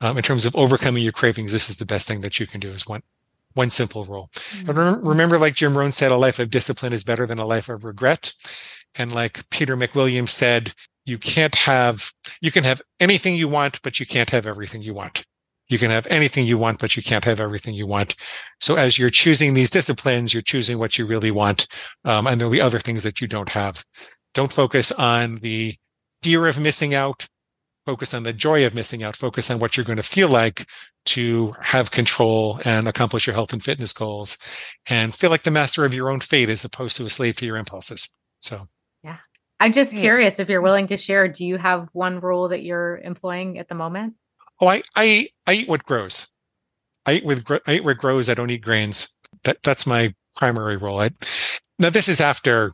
um, 0.00 0.16
in 0.16 0.22
terms 0.22 0.46
of 0.46 0.56
overcoming 0.56 1.02
your 1.02 1.12
cravings 1.12 1.52
this 1.52 1.68
is 1.68 1.78
the 1.78 1.86
best 1.86 2.06
thing 2.06 2.20
that 2.20 2.38
you 2.40 2.46
can 2.46 2.60
do 2.60 2.70
is 2.70 2.86
one 2.86 3.02
one 3.54 3.70
simple 3.70 4.04
rule. 4.04 4.28
Mm-hmm. 4.34 5.06
remember 5.06 5.38
like 5.38 5.54
jim 5.54 5.76
rohn 5.76 5.92
said 5.92 6.12
a 6.12 6.16
life 6.16 6.38
of 6.38 6.50
discipline 6.50 6.92
is 6.92 7.04
better 7.04 7.26
than 7.26 7.38
a 7.38 7.46
life 7.46 7.68
of 7.68 7.84
regret. 7.84 8.32
And 8.94 9.12
like 9.12 9.48
peter 9.50 9.76
mcwilliams 9.76 10.30
said 10.30 10.72
you 11.04 11.18
can't 11.18 11.54
have 11.54 12.12
you 12.40 12.50
can 12.50 12.64
have 12.64 12.82
anything 13.00 13.36
you 13.36 13.48
want 13.48 13.82
but 13.82 14.00
you 14.00 14.06
can't 14.06 14.30
have 14.30 14.46
everything 14.46 14.82
you 14.82 14.94
want 14.94 15.24
you 15.68 15.78
can 15.78 15.90
have 15.90 16.06
anything 16.08 16.46
you 16.46 16.58
want, 16.58 16.80
but 16.80 16.96
you 16.96 17.02
can't 17.02 17.24
have 17.24 17.40
everything 17.40 17.74
you 17.74 17.86
want. 17.86 18.14
So 18.60 18.76
as 18.76 18.98
you're 18.98 19.10
choosing 19.10 19.54
these 19.54 19.70
disciplines, 19.70 20.32
you're 20.32 20.42
choosing 20.42 20.78
what 20.78 20.98
you 20.98 21.06
really 21.06 21.30
want. 21.30 21.66
Um, 22.04 22.26
and 22.26 22.40
there'll 22.40 22.52
be 22.52 22.60
other 22.60 22.78
things 22.78 23.02
that 23.02 23.20
you 23.20 23.26
don't 23.26 23.48
have. 23.48 23.84
Don't 24.34 24.52
focus 24.52 24.92
on 24.92 25.36
the 25.36 25.74
fear 26.22 26.46
of 26.46 26.60
missing 26.60 26.94
out. 26.94 27.26
Focus 27.84 28.14
on 28.14 28.24
the 28.24 28.32
joy 28.32 28.66
of 28.66 28.74
missing 28.74 29.02
out. 29.02 29.14
Focus 29.14 29.50
on 29.50 29.60
what 29.60 29.76
you're 29.76 29.86
going 29.86 29.96
to 29.96 30.02
feel 30.02 30.28
like 30.28 30.66
to 31.06 31.54
have 31.60 31.92
control 31.92 32.60
and 32.64 32.88
accomplish 32.88 33.26
your 33.26 33.34
health 33.34 33.52
and 33.52 33.62
fitness 33.62 33.92
goals 33.92 34.38
and 34.88 35.14
feel 35.14 35.30
like 35.30 35.42
the 35.42 35.52
master 35.52 35.84
of 35.84 35.94
your 35.94 36.10
own 36.10 36.18
fate 36.18 36.48
as 36.48 36.64
opposed 36.64 36.96
to 36.96 37.06
a 37.06 37.10
slave 37.10 37.36
to 37.36 37.46
your 37.46 37.56
impulses. 37.56 38.12
So. 38.40 38.62
Yeah. 39.04 39.18
I'm 39.60 39.72
just 39.72 39.96
curious 39.96 40.40
if 40.40 40.48
you're 40.48 40.60
willing 40.60 40.88
to 40.88 40.96
share. 40.96 41.28
Do 41.28 41.46
you 41.46 41.56
have 41.58 41.88
one 41.92 42.20
rule 42.20 42.48
that 42.48 42.62
you're 42.62 42.98
employing 42.98 43.58
at 43.58 43.68
the 43.68 43.74
moment? 43.76 44.14
Oh, 44.60 44.68
I, 44.68 44.82
I, 44.94 45.28
I 45.46 45.52
eat 45.54 45.68
what 45.68 45.84
grows. 45.84 46.34
I 47.04 47.14
eat 47.14 47.24
with 47.24 47.44
I 47.66 47.74
eat 47.74 47.84
what 47.84 47.98
grows. 47.98 48.28
I 48.28 48.34
don't 48.34 48.50
eat 48.50 48.62
grains. 48.62 49.18
That 49.44 49.62
that's 49.62 49.86
my 49.86 50.14
primary 50.36 50.76
role. 50.76 51.00
I, 51.00 51.10
now 51.78 51.90
this 51.90 52.08
is 52.08 52.20
after 52.20 52.72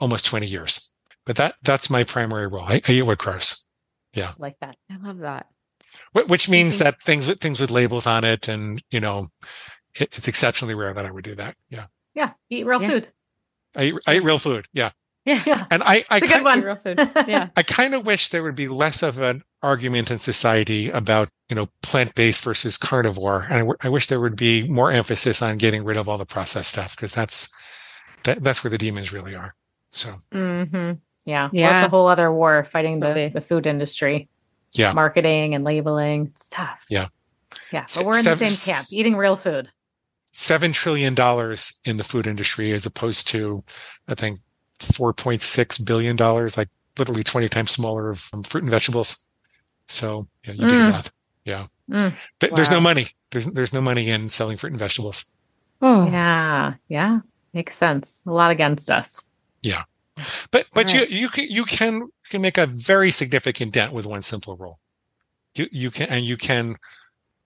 almost 0.00 0.24
20 0.26 0.46
years, 0.46 0.94
but 1.26 1.36
that 1.36 1.56
that's 1.62 1.90
my 1.90 2.04
primary 2.04 2.46
role. 2.46 2.62
I, 2.62 2.80
I 2.88 2.92
eat 2.92 3.02
what 3.02 3.18
grows. 3.18 3.68
Yeah, 4.14 4.32
like 4.38 4.56
that. 4.60 4.76
I 4.90 4.96
love 5.06 5.18
that. 5.18 5.46
Which 6.12 6.48
means 6.48 6.76
Mhm. 6.76 6.78
that 6.84 7.02
things 7.02 7.26
with 7.26 7.40
things 7.40 7.60
with 7.60 7.70
labels 7.70 8.06
on 8.06 8.24
it, 8.24 8.48
and 8.48 8.82
you 8.90 9.00
know, 9.00 9.28
it, 9.94 10.16
it's 10.16 10.28
exceptionally 10.28 10.74
rare 10.74 10.94
that 10.94 11.04
I 11.04 11.10
would 11.10 11.24
do 11.24 11.34
that. 11.34 11.56
Yeah, 11.68 11.86
Yeah, 12.14 12.32
eat 12.48 12.64
real 12.64 12.80
Yeah. 12.80 12.88
food. 12.88 13.08
I 13.76 13.84
eat, 13.84 13.94
I 14.06 14.16
eat 14.16 14.22
real 14.24 14.38
food. 14.38 14.66
Yeah, 14.72 14.90
Yeah. 15.26 15.42
Yeah, 15.44 15.66
and 15.70 15.82
I 15.82 16.04
I 16.10 16.16
It's 16.16 16.16
a 16.16 16.20
good 16.20 16.28
kind, 16.30 16.44
one. 16.44 16.62
Real 16.62 16.76
food. 16.76 16.98
Yeah. 17.28 17.48
I 17.56 17.62
kind 17.62 17.94
of 17.94 18.06
wish 18.06 18.30
there 18.30 18.42
would 18.42 18.54
be 18.54 18.68
less 18.68 19.02
of 19.02 19.18
an 19.20 19.42
argument 19.62 20.10
in 20.10 20.18
society 20.18 20.90
about 20.90 21.30
you 21.48 21.56
know 21.56 21.68
plant 21.82 22.14
based 22.14 22.42
versus 22.44 22.76
carnivore, 22.76 23.42
and 23.44 23.54
I, 23.54 23.58
w- 23.58 23.76
I 23.80 23.88
wish 23.88 24.06
there 24.06 24.20
would 24.20 24.36
be 24.36 24.66
more 24.68 24.90
emphasis 24.90 25.42
on 25.42 25.58
getting 25.58 25.84
rid 25.84 25.96
of 25.96 26.08
all 26.08 26.18
the 26.18 26.26
processed 26.26 26.70
stuff 26.70 26.94
because 26.96 27.14
that's 27.14 27.54
that 28.24 28.42
that's 28.42 28.62
where 28.62 28.70
the 28.70 28.78
demons 28.78 29.12
really 29.12 29.34
are. 29.34 29.54
So 29.90 30.10
hmm 30.32 30.92
Yeah. 31.24 31.44
Well, 31.44 31.46
it's 31.46 31.54
Yeah. 31.54 31.84
a 31.84 31.88
whole 31.88 32.06
other 32.08 32.32
war 32.32 32.62
fighting 32.64 33.00
the, 33.00 33.06
Totally. 33.06 33.28
the 33.28 33.40
food 33.40 33.66
industry. 33.66 34.28
Yeah. 34.74 34.92
Marketing 34.92 35.54
and 35.54 35.64
labeling. 35.64 36.32
It's 36.34 36.48
tough. 36.48 36.84
Yeah. 36.90 37.06
Yeah. 37.72 37.84
Se- 37.86 38.00
But 38.00 38.06
we're 38.06 38.18
in 38.18 38.24
the 38.24 38.46
same 38.48 38.74
camp, 38.74 38.86
eating 38.92 39.16
real 39.16 39.34
food. 39.36 39.70
seven 40.32 40.72
trillion 40.72 41.14
dollars 41.14 41.80
in 41.84 41.96
the 41.96 42.04
food 42.04 42.26
industry 42.26 42.72
as 42.72 42.86
opposed 42.86 43.26
to 43.28 43.64
I 44.06 44.14
think 44.14 44.40
four 44.78 45.12
point 45.14 45.40
six 45.42 45.78
billion 45.78 46.16
dollars, 46.16 46.56
like 46.58 46.68
literally 46.98 47.24
twenty 47.24 47.48
times 47.48 47.70
smaller 47.70 48.10
of 48.10 48.28
um, 48.34 48.42
fruit 48.42 48.62
and 48.62 48.70
vegetables. 48.70 49.24
So 49.88 50.28
yeah, 50.44 50.52
you 50.52 50.68
do 50.68 50.78
the 50.78 50.84
Mm. 50.84 50.90
math. 50.92 51.12
Yeah, 51.44 51.66
Mm. 51.90 52.14
Th- 52.40 52.52
there's 52.52 52.70
no 52.70 52.80
money. 52.80 53.06
There's 53.32 53.46
there's 53.46 53.72
no 53.72 53.80
money 53.80 54.08
in 54.10 54.28
selling 54.30 54.56
fruit 54.58 54.72
and 54.72 54.78
vegetables. 54.78 55.30
Oh. 55.80 56.06
Yeah. 56.10 56.74
Yeah. 56.88 57.20
Makes 57.54 57.76
sense. 57.76 58.20
A 58.26 58.30
lot 58.30 58.50
against 58.50 58.90
us. 58.90 59.24
Yeah, 59.62 59.84
but 60.50 60.68
but 60.74 60.84
Right. 60.92 60.94
you 61.10 61.16
you 61.22 61.28
can 61.30 61.48
you 61.50 61.64
can 61.64 61.94
you 61.94 62.12
can 62.30 62.42
make 62.42 62.58
a 62.58 62.66
very 62.66 63.10
significant 63.10 63.72
dent 63.72 63.92
with 63.92 64.04
one 64.06 64.22
simple 64.22 64.56
rule. 64.56 64.78
You 65.54 65.66
you 65.72 65.90
can 65.90 66.08
and 66.10 66.24
you 66.24 66.36
can 66.36 66.76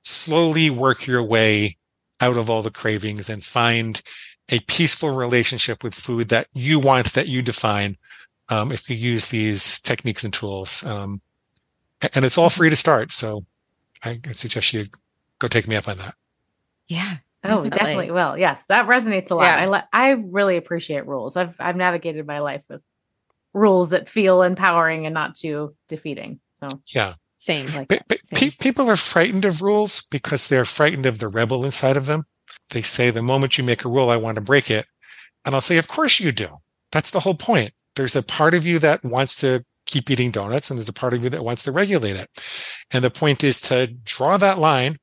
slowly 0.03 0.71
work 0.71 1.07
your 1.07 1.23
way 1.23 1.77
out 2.21 2.37
of 2.37 2.51
all 2.51 2.63
the 2.63 2.71
cravings 2.71 3.29
and 3.31 3.43
find 3.45 4.03
a 4.51 4.59
peaceful 4.61 5.15
relationship 5.15 5.83
with 5.85 5.95
food 5.95 6.29
that 6.29 6.49
you 6.53 6.79
want 6.81 7.13
that 7.15 7.29
you 7.29 7.43
define 7.43 7.97
um, 8.49 8.73
if 8.73 8.91
you 8.91 8.97
use 8.97 9.29
these 9.31 9.81
techniques 9.81 10.25
and 10.25 10.35
tools. 10.35 10.85
Um, 10.85 11.21
a- 11.21 11.32
and 12.15 12.25
it's 12.25 12.39
all 12.39 12.51
free 12.51 12.71
to 12.71 12.77
start. 12.77 13.11
So 13.13 13.43
I, 14.05 14.21
I 14.27 14.33
suggest 14.33 14.73
you 14.73 14.87
go 15.39 15.49
take 15.49 15.69
me 15.69 15.77
up 15.77 15.89
on 15.89 15.99
that. 15.99 16.15
Yeah. 16.89 17.17
Oh, 17.45 17.65
Definitely. 17.65 17.71
definitely 17.71 18.11
will. 18.13 18.39
Yes, 18.39 18.65
that 18.69 18.87
resonates 18.87 19.31
a 19.31 19.35
lot. 19.35 19.45
Yeah. 19.45 19.57
I 19.57 19.67
li- 19.67 19.89
I 19.93 20.11
really 20.11 20.57
appreciate 20.57 21.07
rules. 21.07 21.37
I've 21.37 21.57
I've 21.59 21.75
navigated 21.77 22.25
my 22.27 22.39
life 22.39 22.63
with 22.69 22.81
rules 23.53 23.91
that 23.91 24.09
feel 24.09 24.43
empowering 24.43 25.07
and 25.07 25.15
not 25.15 25.35
too 25.35 25.75
defeating. 25.89 26.41
So 26.61 26.81
Yeah. 26.95 27.15
Same. 27.39 27.67
like 27.75 27.89
Pe- 27.89 27.97
that. 27.99 28.09
pe- 28.09 28.17
Same. 28.39 28.51
pe- 28.53 28.57
people 28.61 28.89
are 28.89 28.97
frightened 28.97 29.45
of 29.45 29.61
rules 29.63 30.07
because 30.11 30.49
they're 30.49 30.65
frightened 30.65 31.07
of 31.07 31.19
the 31.19 31.27
rebel 31.29 31.65
inside 31.65 31.97
of 31.97 32.07
them. 32.07 32.25
They 32.71 32.83
say 32.83 33.11
the 33.11 33.21
moment 33.23 33.59
you 33.59 33.65
make 33.65 33.85
a 33.85 33.89
rule, 33.89 34.11
I 34.11 34.17
want 34.17 34.37
to 34.37 34.41
break 34.43 34.71
it. 34.71 34.87
And 35.45 35.53
I'll 35.55 35.61
say, 35.61 35.77
of 35.79 35.89
course 35.89 36.21
you 36.21 36.31
do. 36.31 36.59
That's 36.93 37.11
the 37.11 37.21
whole 37.21 37.35
point. 37.35 37.73
There's 37.97 38.15
a 38.15 38.23
part 38.23 38.55
of 38.55 38.65
you 38.65 38.79
that 38.79 39.03
wants 39.05 39.41
to 39.41 39.65
keep 39.93 40.11
eating 40.11 40.31
donuts 40.31 40.71
and 40.71 40.79
there's 40.79 40.89
a 40.89 40.93
part 40.93 41.15
of 41.15 41.23
you 41.23 41.31
that 41.31 41.45
wants 41.45 41.63
to 41.65 41.73
regulate 41.73 42.17
it. 42.17 42.29
And 42.91 43.05
the 43.05 43.11
point 43.11 43.45
is 43.45 43.61
to 43.63 43.87
draw 44.05 44.37
that 44.39 44.59
line 44.59 44.97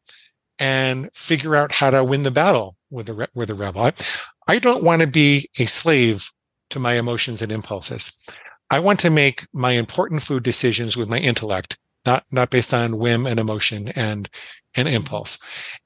and 0.58 1.10
figure 1.14 1.56
out 1.56 1.72
how 1.72 1.92
to 1.92 2.04
win 2.04 2.24
the 2.24 2.32
battle 2.32 2.76
with 2.90 3.06
the, 3.08 3.30
with 3.36 3.48
the 3.48 3.56
rebel. 3.56 3.84
I, 3.84 3.94
I 4.48 4.60
don't 4.60 4.84
want 4.84 5.02
to 5.02 5.08
be 5.08 5.50
a 5.60 5.66
slave 5.66 6.30
to 6.72 6.80
my 6.80 6.94
emotions 6.94 7.42
and 7.42 7.52
impulses. 7.52 8.28
I 8.70 8.80
want 8.80 9.00
to 9.00 9.10
make 9.10 9.48
my 9.54 9.72
important 9.72 10.22
food 10.22 10.44
decisions 10.44 10.98
with 10.98 11.10
my 11.10 11.20
intellect 11.20 11.78
not 12.06 12.24
not 12.32 12.50
based 12.50 12.74
on 12.74 12.98
whim 12.98 13.28
and 13.28 13.40
emotion 13.40 13.90
and 13.90 14.30
and 14.76 14.88
impulse 14.88 15.38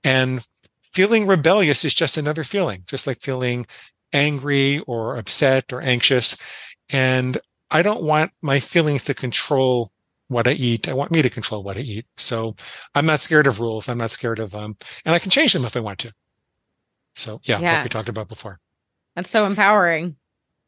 and 0.03 0.45
feeling 0.81 1.25
rebellious 1.25 1.83
is 1.83 1.93
just 1.93 2.17
another 2.17 2.43
feeling 2.43 2.83
just 2.87 3.07
like 3.07 3.19
feeling 3.19 3.65
angry 4.13 4.79
or 4.85 5.17
upset 5.17 5.73
or 5.73 5.81
anxious 5.81 6.37
and 6.91 7.39
i 7.73 7.81
don't 7.81 8.03
want 8.03 8.31
my 8.41 8.59
feelings 8.59 9.03
to 9.03 9.13
control 9.13 9.91
what 10.29 10.47
i 10.47 10.51
eat 10.51 10.87
i 10.87 10.93
want 10.93 11.11
me 11.11 11.21
to 11.21 11.29
control 11.29 11.63
what 11.63 11.77
i 11.77 11.81
eat 11.81 12.05
so 12.17 12.53
i'm 12.95 13.05
not 13.05 13.19
scared 13.19 13.47
of 13.47 13.59
rules 13.59 13.89
i'm 13.89 13.97
not 13.97 14.11
scared 14.11 14.39
of 14.39 14.55
um 14.55 14.75
and 15.05 15.13
i 15.13 15.19
can 15.19 15.29
change 15.31 15.53
them 15.53 15.65
if 15.65 15.75
i 15.75 15.79
want 15.79 15.99
to 15.99 16.11
so 17.15 17.39
yeah, 17.43 17.59
Yeah. 17.59 17.75
like 17.75 17.83
we 17.83 17.89
talked 17.89 18.09
about 18.09 18.27
before 18.29 18.59
That's 19.15 19.29
so 19.29 19.45
empowering. 19.45 20.15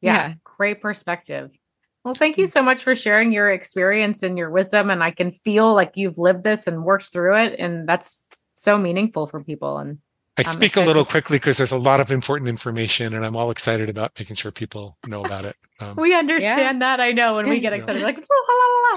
yeah, 0.01 0.27
Yeah. 0.29 0.33
great 0.43 0.79
perspective. 0.81 1.55
Well, 2.03 2.13
thank 2.13 2.37
you 2.37 2.45
so 2.45 2.61
much 2.61 2.83
for 2.83 2.93
sharing 2.93 3.33
your 3.33 3.49
experience 3.49 4.21
and 4.21 4.37
your 4.37 4.51
wisdom. 4.51 4.91
And 4.91 5.01
I 5.03 5.09
can 5.09 5.31
feel 5.31 5.73
like 5.73 5.93
you've 5.97 6.19
lived 6.19 6.43
this 6.43 6.67
and 6.67 6.83
worked 6.85 7.11
through 7.11 7.35
it. 7.37 7.55
And 7.59 7.89
that's 7.89 8.23
so 8.53 8.77
meaningful 8.77 9.25
for 9.25 9.43
people. 9.43 9.79
And 9.79 9.97
i 10.37 10.41
I'm 10.41 10.45
speak 10.45 10.75
a 10.75 10.81
little 10.81 11.05
quickly 11.05 11.37
because 11.37 11.57
there's 11.57 11.71
a 11.71 11.77
lot 11.77 11.99
of 11.99 12.11
important 12.11 12.49
information 12.49 13.13
and 13.13 13.25
i'm 13.25 13.35
all 13.35 13.51
excited 13.51 13.89
about 13.89 14.11
making 14.19 14.35
sure 14.35 14.51
people 14.51 14.95
know 15.07 15.23
about 15.23 15.45
it 15.45 15.55
um, 15.79 15.95
we 15.97 16.15
understand 16.15 16.81
that. 16.81 17.01
I 17.01 17.11
know 17.11 17.35
when 17.35 17.49
we 17.49 17.59
get 17.59 17.73
excited, 17.73 18.01
like, 18.01 18.17
oh, 18.17 18.45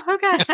la, 0.07 0.13
la, 0.13 0.15
la, 0.15 0.15
oh 0.15 0.19
gosh. 0.23 0.49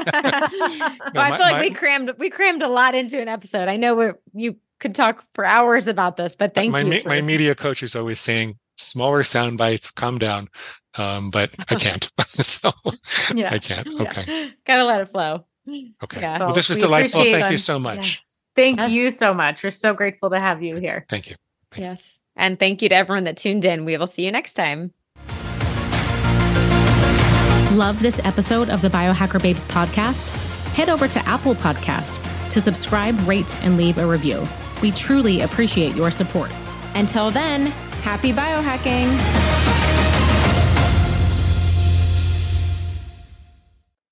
Well, 1.14 1.22
I 1.22 1.30
my- 1.30 1.36
feel 1.36 1.46
like 1.46 1.52
my- 1.56 1.60
we 1.60 1.70
crammed 1.70 2.12
we 2.18 2.30
crammed 2.30 2.62
a 2.62 2.68
lot 2.68 2.94
into 2.94 3.20
an 3.20 3.28
episode. 3.28 3.68
I 3.68 3.76
know 3.76 3.94
we 3.94 4.06
you 4.32 4.56
could 4.80 4.94
talk 4.94 5.22
for 5.34 5.44
hours 5.44 5.86
about 5.86 6.16
this, 6.16 6.34
but 6.34 6.54
thank 6.54 6.72
my 6.72 6.80
you. 6.80 7.02
for- 7.02 7.08
my 7.08 7.20
media 7.20 7.54
coach 7.54 7.82
is 7.82 7.94
always 7.94 8.20
saying 8.20 8.58
smaller 8.78 9.22
sound 9.22 9.58
bites 9.58 9.90
calm 9.90 10.18
down 10.18 10.48
um 10.98 11.30
but 11.30 11.50
i 11.70 11.74
can't 11.76 12.10
so 12.20 12.72
Yeah. 13.34 13.48
i 13.52 13.58
can't 13.60 13.86
Yeah. 13.86 14.02
okay 14.02 14.50
Gotta 14.66 14.84
let 14.84 15.00
it 15.02 15.12
flow. 15.12 15.44
okay 16.02 16.20
Yeah. 16.20 16.38
well 16.38 16.46
Well, 16.48 16.54
this 16.56 16.68
was 16.68 16.78
we 16.78 16.82
delightful 16.82 17.20
appreciate 17.20 17.40
thank 17.40 17.52
you 17.52 17.58
so 17.58 17.78
much 17.78 17.96
Yes. 18.16 18.33
Thank 18.56 18.78
Yes. 18.78 18.92
you 18.92 19.10
so 19.10 19.34
much. 19.34 19.62
We're 19.62 19.70
so 19.70 19.94
grateful 19.94 20.30
to 20.30 20.38
have 20.38 20.62
you 20.62 20.76
here. 20.76 21.06
thank 21.08 21.28
you 21.30 21.36
Yes. 21.76 22.22
And 22.36 22.58
thank 22.58 22.82
you 22.82 22.88
to 22.88 22.94
everyone 22.94 23.24
that 23.24 23.36
tuned 23.36 23.64
in. 23.64 23.84
We 23.84 23.96
will 23.96 24.06
see 24.06 24.24
you 24.24 24.30
next 24.30 24.52
time. 24.52 24.92
Love 27.76 28.00
this 28.00 28.20
episode 28.24 28.68
of 28.68 28.80
the 28.80 28.88
Biohacker 28.88 29.42
Babes 29.42 29.64
podcast? 29.64 30.28
Head 30.74 30.88
over 30.88 31.08
to 31.08 31.18
Apple 31.26 31.56
Podcast 31.56 32.20
to 32.50 32.60
subscribe, 32.60 33.18
rate, 33.26 33.56
and 33.64 33.76
leave 33.76 33.98
a 33.98 34.06
review. 34.06 34.44
We 34.82 34.92
truly 34.92 35.40
appreciate 35.40 35.96
your 35.96 36.12
support. 36.12 36.50
Until 36.94 37.30
then, 37.30 37.66
happy 38.02 38.32
biohacking. 38.32 40.03